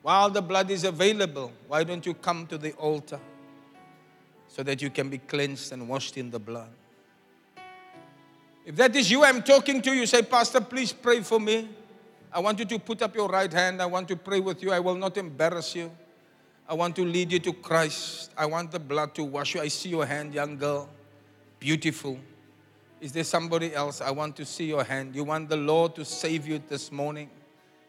While 0.03 0.31
the 0.31 0.43
blood 0.43 0.71
is 0.71 0.85
available, 0.85 1.53
why 1.69 1.85
don't 1.85 2.05
you 2.05 2.15
come 2.15 2.47
to 2.49 2.59
the 2.59 2.73
altar 2.73 3.21
so 4.49 4.63
that 4.63 4.83
you 4.83 4.91
can 4.91 5.09
be 5.09 5.19
cleansed 5.19 5.73
and 5.73 5.89
washed 5.89 6.17
in 6.17 6.31
the 6.31 6.39
blood? 6.39 6.71
If 8.65 8.77
that 8.77 8.95
is 8.97 9.11
you 9.11 9.25
I'm 9.25 9.43
talking 9.43 9.83
to, 9.83 9.93
you 9.93 10.07
say, 10.07 10.23
Pastor, 10.23 10.61
please 10.61 10.93
pray 10.93 11.21
for 11.21 11.39
me. 11.39 11.69
I 12.33 12.41
want 12.41 12.59
you 12.59 12.65
to 12.65 12.79
put 12.79 13.03
up 13.03 13.15
your 13.15 13.29
right 13.29 13.53
hand. 13.53 13.83
I 13.83 13.87
want 13.87 14.09
to 14.09 14.17
pray 14.17 14.41
with 14.41 14.63
you. 14.63 14.73
I 14.73 14.81
will 14.81 14.95
not 14.95 15.17
embarrass 15.17 15.75
you. 15.75 15.91
I 16.67 16.75
want 16.75 16.97
to 16.97 17.05
lead 17.05 17.31
you 17.33 17.39
to 17.41 17.53
Christ. 17.53 18.31
I 18.37 18.47
want 18.47 18.71
the 18.71 18.79
blood 18.79 19.15
to 19.17 19.25
wash 19.25 19.55
you. 19.55 19.61
I 19.61 19.69
see 19.69 19.91
your 19.91 20.07
hand, 20.07 20.33
young 20.33 20.57
girl. 20.57 20.89
Beautiful. 21.59 22.19
Is 23.01 23.13
there 23.13 23.25
somebody 23.25 23.75
else? 23.75 24.01
I 24.01 24.11
want 24.13 24.37
to 24.37 24.47
see 24.47 24.65
your 24.65 24.85
hand. 24.85 25.15
You 25.15 25.25
want 25.25 25.49
the 25.49 25.57
Lord 25.57 25.95
to 25.97 26.05
save 26.05 26.47
you 26.47 26.63
this 26.69 26.91
morning? 26.91 27.29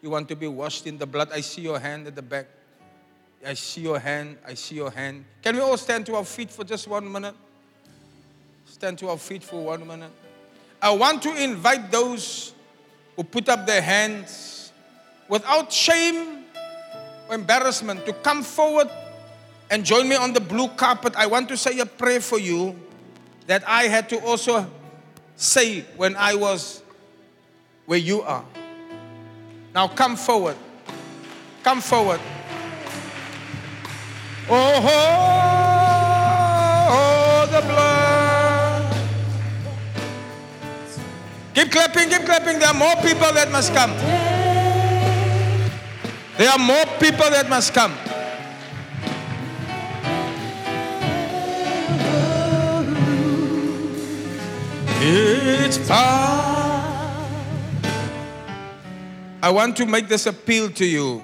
You 0.01 0.09
want 0.09 0.27
to 0.29 0.35
be 0.35 0.47
washed 0.47 0.87
in 0.87 0.97
the 0.97 1.05
blood? 1.05 1.29
I 1.31 1.39
see 1.39 1.61
your 1.61 1.79
hand 1.79 2.07
at 2.07 2.15
the 2.15 2.21
back. 2.21 2.47
I 3.45 3.53
see 3.53 3.81
your 3.81 3.99
hand. 3.99 4.37
I 4.45 4.55
see 4.55 4.75
your 4.75 4.91
hand. 4.91 5.23
Can 5.41 5.55
we 5.55 5.61
all 5.61 5.77
stand 5.77 6.05
to 6.07 6.15
our 6.15 6.25
feet 6.25 6.51
for 6.51 6.65
just 6.65 6.87
one 6.87 7.09
minute? 7.09 7.35
Stand 8.65 8.97
to 8.99 9.09
our 9.09 9.17
feet 9.17 9.43
for 9.43 9.63
one 9.63 9.87
minute. 9.87 10.11
I 10.81 10.91
want 10.91 11.21
to 11.23 11.41
invite 11.41 11.91
those 11.91 12.53
who 13.15 13.23
put 13.23 13.49
up 13.49 13.65
their 13.65 13.81
hands 13.81 14.71
without 15.27 15.71
shame 15.71 16.43
or 17.29 17.35
embarrassment 17.35 18.05
to 18.05 18.13
come 18.13 18.43
forward 18.43 18.89
and 19.69 19.85
join 19.85 20.07
me 20.07 20.15
on 20.15 20.33
the 20.33 20.39
blue 20.39 20.67
carpet. 20.69 21.15
I 21.15 21.25
want 21.27 21.49
to 21.49 21.57
say 21.57 21.79
a 21.79 21.85
prayer 21.85 22.21
for 22.21 22.39
you 22.39 22.79
that 23.47 23.67
I 23.67 23.83
had 23.83 24.09
to 24.09 24.19
also 24.23 24.69
say 25.35 25.81
when 25.97 26.15
I 26.15 26.35
was 26.35 26.81
where 27.85 27.99
you 27.99 28.21
are. 28.21 28.45
Now 29.73 29.87
come 29.87 30.15
forward. 30.15 30.55
Come 31.63 31.81
forward. 31.81 32.19
Oh, 34.49 34.81
oh, 36.89 37.47
the 37.51 37.61
blood. 37.61 37.92
Keep 41.53 41.71
clapping, 41.71 42.09
keep 42.09 42.25
clapping. 42.25 42.57
There 42.59 42.67
are 42.67 42.73
more 42.73 42.95
people 42.95 43.31
that 43.31 43.51
must 43.51 43.73
come. 43.73 43.91
There 46.37 46.49
are 46.49 46.57
more 46.57 46.85
people 46.99 47.29
that 47.29 47.47
must 47.47 47.73
come. 47.75 47.93
It's. 55.05 55.77
I 59.43 59.49
want 59.51 59.77
to 59.77 59.85
make 59.85 60.07
this 60.07 60.25
appeal 60.25 60.71
to 60.71 60.85
you. 60.85 61.23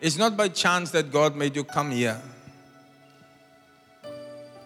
It's 0.00 0.16
not 0.16 0.36
by 0.36 0.48
chance 0.48 0.90
that 0.90 1.12
God 1.12 1.36
made 1.36 1.54
you 1.54 1.62
come 1.62 1.92
here. 1.92 2.20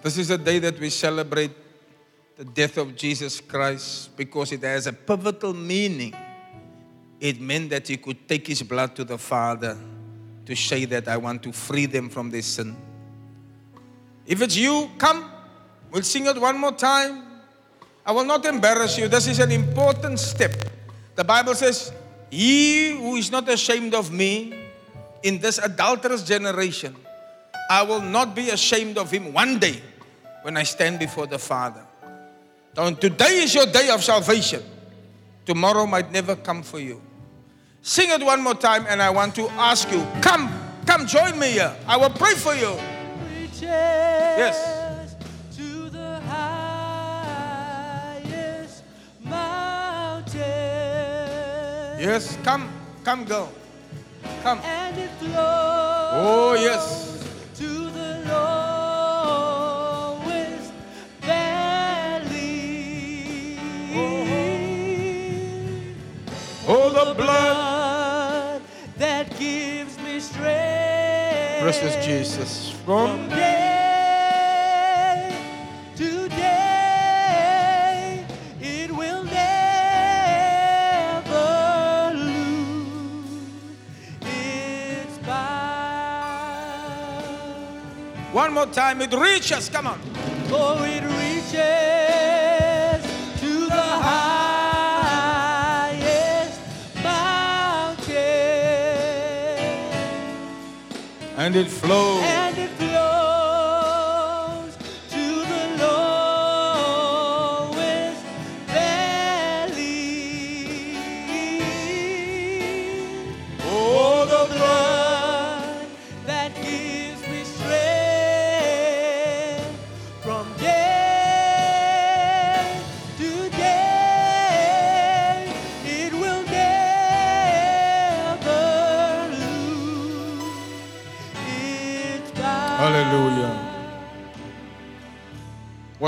This 0.02 0.16
is 0.16 0.30
a 0.30 0.38
day 0.38 0.58
that 0.60 0.80
we 0.80 0.88
celebrate 0.88 1.50
the 2.40 2.46
death 2.46 2.78
of 2.78 2.96
Jesus 2.96 3.38
Christ 3.38 4.16
because 4.16 4.50
it 4.50 4.62
has 4.62 4.86
a 4.86 4.94
pivotal 4.94 5.52
meaning. 5.52 6.14
It 7.20 7.38
meant 7.38 7.68
that 7.68 7.86
he 7.86 7.98
could 7.98 8.26
take 8.26 8.46
his 8.46 8.62
blood 8.62 8.96
to 8.96 9.04
the 9.04 9.18
Father 9.18 9.76
to 10.46 10.56
say 10.56 10.86
that 10.86 11.06
I 11.06 11.18
want 11.18 11.42
to 11.42 11.52
free 11.52 11.84
them 11.84 12.08
from 12.08 12.30
their 12.30 12.40
sin. 12.40 12.74
If 14.24 14.40
it's 14.40 14.56
you, 14.56 14.88
come. 14.96 15.30
We'll 15.90 16.02
sing 16.02 16.24
it 16.24 16.40
one 16.40 16.56
more 16.56 16.72
time. 16.72 17.24
I 18.06 18.12
will 18.12 18.24
not 18.24 18.46
embarrass 18.46 18.96
you. 18.96 19.06
This 19.06 19.26
is 19.26 19.38
an 19.38 19.52
important 19.52 20.18
step. 20.18 20.54
The 21.16 21.24
Bible 21.24 21.54
says, 21.54 21.92
He 22.30 22.96
who 22.96 23.16
is 23.16 23.30
not 23.30 23.50
ashamed 23.50 23.92
of 23.92 24.10
me 24.10 24.54
in 25.22 25.40
this 25.40 25.58
adulterous 25.58 26.22
generation, 26.22 26.96
I 27.68 27.82
will 27.82 28.00
not 28.00 28.34
be 28.34 28.48
ashamed 28.48 28.96
of 28.96 29.10
him 29.10 29.34
one 29.34 29.58
day 29.58 29.82
when 30.40 30.56
I 30.56 30.62
stand 30.62 30.98
before 30.98 31.26
the 31.26 31.38
Father. 31.38 31.84
Now, 32.76 32.90
today 32.90 33.42
is 33.42 33.54
your 33.54 33.66
day 33.66 33.90
of 33.90 34.02
salvation. 34.04 34.62
Tomorrow 35.44 35.86
might 35.86 36.12
never 36.12 36.36
come 36.36 36.62
for 36.62 36.78
you. 36.78 37.00
Sing 37.82 38.10
it 38.10 38.22
one 38.24 38.40
more 38.42 38.54
time, 38.54 38.86
and 38.88 39.02
I 39.02 39.10
want 39.10 39.34
to 39.36 39.48
ask 39.50 39.90
you 39.90 40.06
come, 40.20 40.48
come, 40.86 41.06
join 41.06 41.38
me 41.38 41.52
here. 41.52 41.74
I 41.86 41.96
will 41.96 42.10
pray 42.10 42.34
for 42.34 42.54
you. 42.54 42.76
Yes. 43.60 45.16
To 45.56 45.90
the 45.90 46.20
highest 46.20 47.64
mountain. 49.24 50.40
Yes, 51.98 52.38
come, 52.44 52.70
come, 53.04 53.24
girl. 53.24 53.52
Come. 54.42 54.60
And 54.60 54.98
it 54.98 55.10
flows. 55.18 55.34
Oh, 55.34 56.54
yes. 56.58 57.10
The 67.04 67.14
blood. 67.14 68.62
that 68.98 69.38
gives 69.38 69.98
me 69.98 70.20
strength. 70.20 71.62
Precious 71.62 72.04
Jesus. 72.04 72.70
From 72.84 73.18
From 73.18 73.28
day 73.30 75.34
to 75.96 76.28
day, 76.28 78.24
it 78.60 78.90
will 78.90 79.24
never 79.24 79.40
lose 82.14 83.30
its 84.22 85.18
power. 85.18 86.50
one 88.32 88.52
more 88.52 88.66
time, 88.66 89.00
it 89.02 89.12
reaches. 89.14 89.68
Come 89.68 89.86
on. 89.86 90.00
Oh, 90.52 90.82
it 90.84 91.02
And 101.50 101.56
it 101.56 101.66
flows. 101.66 102.39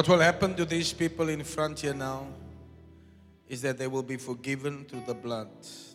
What 0.03 0.09
will 0.09 0.19
happen 0.19 0.57
to 0.57 0.65
these 0.65 0.93
people 0.93 1.29
in 1.29 1.45
front 1.45 1.79
here 1.79 1.95
now 1.95 2.27
is 3.49 3.63
that 3.63 3.79
they 3.79 3.87
will 3.87 4.03
be 4.03 4.17
forgiven 4.17 4.85
through 4.85 5.05
the 5.07 5.15
blood. 5.15 5.47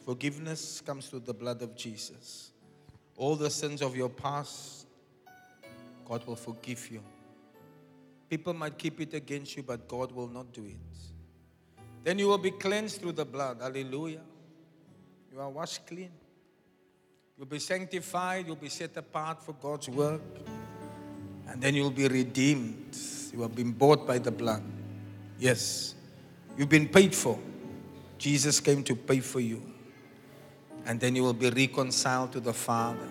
Forgiveness 0.05 0.79
comes 0.79 1.09
through 1.09 1.23
the 1.25 1.33
blood 1.33 1.61
of 1.61 1.75
Jesus. 1.75 2.51
All 3.17 3.35
the 3.35 3.49
sins 3.49 3.81
of 3.81 3.97
your 3.97 4.07
past, 4.07 4.87
God 6.05 6.25
will 6.25 6.37
forgive 6.37 6.89
you. 6.89 7.03
People 8.29 8.53
might 8.53 8.77
keep 8.77 9.01
it 9.01 9.13
against 9.13 9.57
you, 9.57 9.63
but 9.63 9.89
God 9.89 10.13
will 10.13 10.29
not 10.29 10.53
do 10.53 10.63
it. 10.63 10.97
Then 12.01 12.17
you 12.17 12.29
will 12.29 12.37
be 12.37 12.51
cleansed 12.51 13.01
through 13.01 13.11
the 13.11 13.25
blood. 13.25 13.57
Hallelujah. 13.59 14.23
You 15.33 15.41
are 15.41 15.49
washed 15.49 15.85
clean. 15.85 16.11
You'll 17.37 17.45
be 17.45 17.59
sanctified. 17.59 18.47
You'll 18.47 18.55
be 18.55 18.69
set 18.69 18.95
apart 18.95 19.43
for 19.43 19.51
God's 19.51 19.89
work. 19.89 20.21
And 21.49 21.61
then 21.61 21.75
you'll 21.75 21.91
be 21.91 22.07
redeemed. 22.07 22.97
You 23.37 23.43
have 23.43 23.55
been 23.55 23.71
bought 23.71 24.07
by 24.07 24.17
the 24.17 24.31
blood. 24.31 24.63
Yes. 25.37 25.93
You've 26.57 26.69
been 26.69 26.87
paid 26.87 27.13
for. 27.13 27.37
Jesus 28.17 28.59
came 28.59 28.83
to 28.85 28.95
pay 28.95 29.19
for 29.19 29.39
you. 29.39 29.61
And 30.87 30.99
then 30.99 31.15
you 31.15 31.21
will 31.21 31.33
be 31.33 31.51
reconciled 31.51 32.31
to 32.31 32.39
the 32.39 32.53
Father. 32.53 33.07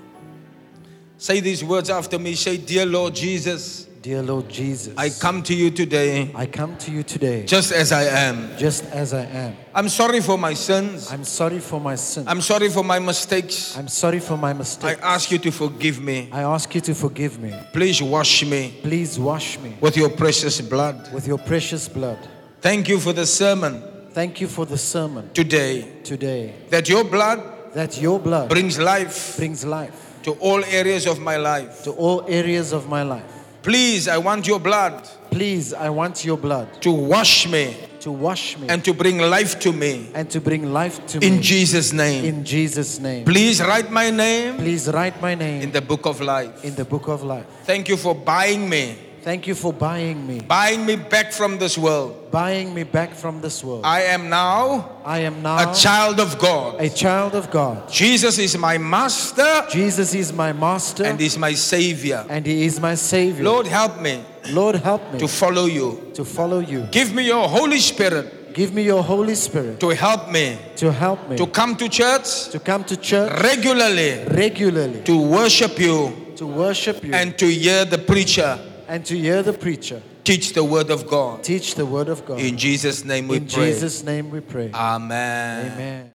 Say 1.16 1.38
these 1.38 1.62
words 1.62 1.90
after 1.90 2.18
me. 2.18 2.34
Say, 2.34 2.56
Dear 2.56 2.86
Lord 2.86 3.14
Jesus, 3.14 3.85
Dear 4.06 4.22
Lord 4.22 4.48
Jesus, 4.48 4.94
I 4.96 5.10
come 5.10 5.42
to 5.42 5.52
you 5.52 5.68
today 5.68 6.30
I 6.32 6.46
come 6.46 6.76
to 6.76 6.92
you 6.92 7.02
today 7.02 7.44
just 7.44 7.72
as 7.72 7.90
I 7.90 8.04
am. 8.04 8.56
just 8.56 8.84
as 8.92 9.12
I 9.12 9.24
am. 9.24 9.56
I'm 9.74 9.88
sorry 9.88 10.20
for 10.20 10.38
my 10.38 10.54
sins. 10.54 11.10
I'm 11.10 11.24
sorry 11.24 11.58
for 11.58 11.80
my 11.80 11.96
sins. 11.96 12.28
I'm 12.28 12.40
sorry 12.40 12.68
for 12.68 12.84
my 12.84 13.00
mistakes. 13.00 13.76
I'm 13.76 13.88
sorry 13.88 14.20
for 14.20 14.36
my 14.36 14.52
mistakes. 14.52 15.02
I 15.02 15.14
ask 15.14 15.32
you 15.32 15.38
to 15.38 15.50
forgive 15.50 16.00
me. 16.00 16.28
I 16.30 16.42
ask 16.42 16.72
you 16.72 16.80
to 16.82 16.94
forgive 16.94 17.40
me. 17.40 17.52
Please 17.72 18.00
wash 18.00 18.44
me 18.44 18.78
Please 18.80 19.18
wash 19.18 19.58
me 19.58 19.74
with 19.80 19.96
your 19.96 20.10
precious 20.10 20.60
blood. 20.60 21.12
with 21.12 21.26
your 21.26 21.38
precious 21.38 21.88
blood. 21.88 22.20
Thank 22.60 22.88
you 22.88 23.00
for 23.00 23.12
the 23.12 23.26
sermon 23.26 23.82
Thank 24.12 24.40
you 24.40 24.46
for 24.46 24.66
the 24.66 24.78
sermon 24.78 25.30
today. 25.34 25.82
today 26.04 26.54
That 26.70 26.88
your 26.88 27.02
blood 27.02 27.42
that 27.74 28.00
your 28.00 28.20
blood 28.20 28.50
brings 28.50 28.78
life 28.78 29.36
brings 29.36 29.64
life 29.64 30.20
to 30.22 30.30
all 30.34 30.64
areas 30.64 31.06
of 31.06 31.18
my 31.18 31.36
life. 31.36 31.82
to 31.82 31.90
all 31.90 32.24
areas 32.28 32.72
of 32.72 32.88
my 32.88 33.02
life. 33.02 33.35
Please, 33.66 34.06
I 34.06 34.16
want 34.18 34.46
your 34.46 34.60
blood 34.60 35.02
Please, 35.28 35.74
I 35.74 35.90
want 35.90 36.24
your 36.24 36.38
blood 36.38 36.80
to 36.82 36.92
wash 36.92 37.48
me 37.48 37.76
to 37.98 38.12
wash 38.12 38.56
me 38.58 38.68
and 38.68 38.84
to 38.84 38.94
bring 38.94 39.18
life 39.18 39.58
to 39.58 39.72
me. 39.72 40.08
and 40.14 40.30
to 40.30 40.40
bring 40.40 40.72
life 40.72 41.04
to 41.08 41.18
In 41.18 41.20
me. 41.20 41.36
In 41.36 41.42
Jesus' 41.42 41.92
name. 41.92 42.24
In 42.24 42.44
Jesus' 42.44 43.00
name. 43.00 43.24
Please 43.24 43.60
write 43.60 43.90
my 43.90 44.10
name 44.10 44.56
Please 44.58 44.86
write 44.88 45.20
my 45.20 45.34
name 45.34 45.62
in 45.62 45.72
the 45.72 45.82
book 45.82 46.06
of 46.06 46.20
life. 46.20 46.64
in 46.64 46.76
the 46.76 46.84
book 46.84 47.08
of 47.08 47.24
life. 47.24 47.44
Thank 47.64 47.88
you 47.88 47.96
for 47.96 48.14
buying 48.14 48.68
me, 48.68 48.96
Thank 49.26 49.48
you 49.48 49.56
for 49.56 49.72
buying 49.72 50.24
me, 50.24 50.38
buying 50.38 50.86
me 50.86 50.94
back 50.94 51.32
from 51.32 51.58
this 51.58 51.76
world. 51.76 52.30
buying 52.30 52.72
me 52.72 52.84
back 52.84 53.12
from 53.12 53.40
this 53.40 53.64
world. 53.64 53.84
I 53.84 54.02
am 54.02 54.28
now 54.28 55.00
I 55.04 55.18
am 55.26 55.42
now 55.42 55.68
a 55.68 55.74
child 55.74 56.20
of 56.20 56.38
God. 56.38 56.80
a 56.80 56.88
child 56.88 57.34
of 57.34 57.50
God. 57.50 57.90
Jesus 57.90 58.38
is 58.38 58.56
my 58.56 58.78
master 58.78 59.66
Jesus 59.68 60.14
is 60.14 60.32
my 60.32 60.52
master 60.52 61.02
and 61.04 61.20
is 61.20 61.36
my 61.36 61.54
savior. 61.54 62.24
and 62.28 62.46
he 62.46 62.66
is 62.66 62.78
my 62.78 62.94
savior. 62.94 63.42
Lord, 63.42 63.66
help 63.66 64.00
me 64.00 64.22
Lord, 64.50 64.76
help 64.76 65.02
me 65.12 65.18
to 65.18 65.26
follow 65.26 65.66
you. 65.66 66.12
to 66.14 66.24
follow 66.24 66.60
you. 66.60 66.86
Give 66.92 67.12
me 67.12 67.26
your 67.26 67.48
Holy 67.48 67.80
Spirit 67.80 68.54
Give 68.54 68.72
me 68.72 68.84
your 68.84 69.02
Holy 69.02 69.34
Spirit 69.34 69.80
to 69.80 69.88
help 69.88 70.30
me 70.30 70.56
to 70.76 70.92
help 70.92 71.28
me 71.28 71.36
to 71.36 71.48
come 71.48 71.74
to 71.74 71.88
church 71.88 72.50
to 72.50 72.60
come 72.60 72.84
to 72.84 72.96
church 72.96 73.32
regularly, 73.42 74.24
regularly, 74.28 75.02
to 75.02 75.18
worship 75.18 75.80
you, 75.80 76.14
to 76.36 76.46
worship 76.46 77.02
you, 77.02 77.12
and 77.12 77.36
to 77.36 77.46
hear 77.48 77.84
the 77.84 77.98
preacher 77.98 78.56
and 78.88 79.04
to 79.06 79.18
hear 79.18 79.42
the 79.42 79.52
preacher 79.52 80.02
teach 80.24 80.52
the 80.52 80.64
word 80.64 80.90
of 80.90 81.06
God. 81.06 81.42
teach 81.44 81.74
the 81.74 81.86
word 81.86 82.08
of 82.08 82.26
God. 82.26 82.40
In 82.40 82.56
Jesus' 82.58 83.04
name 83.04 83.28
we 83.28 83.36
In 83.38 83.46
pray. 83.46 83.72
Jesus' 83.72 84.02
name 84.02 84.30
we 84.30 84.40
pray. 84.40 84.70
Amen. 84.72 85.72
Amen. 85.72 86.12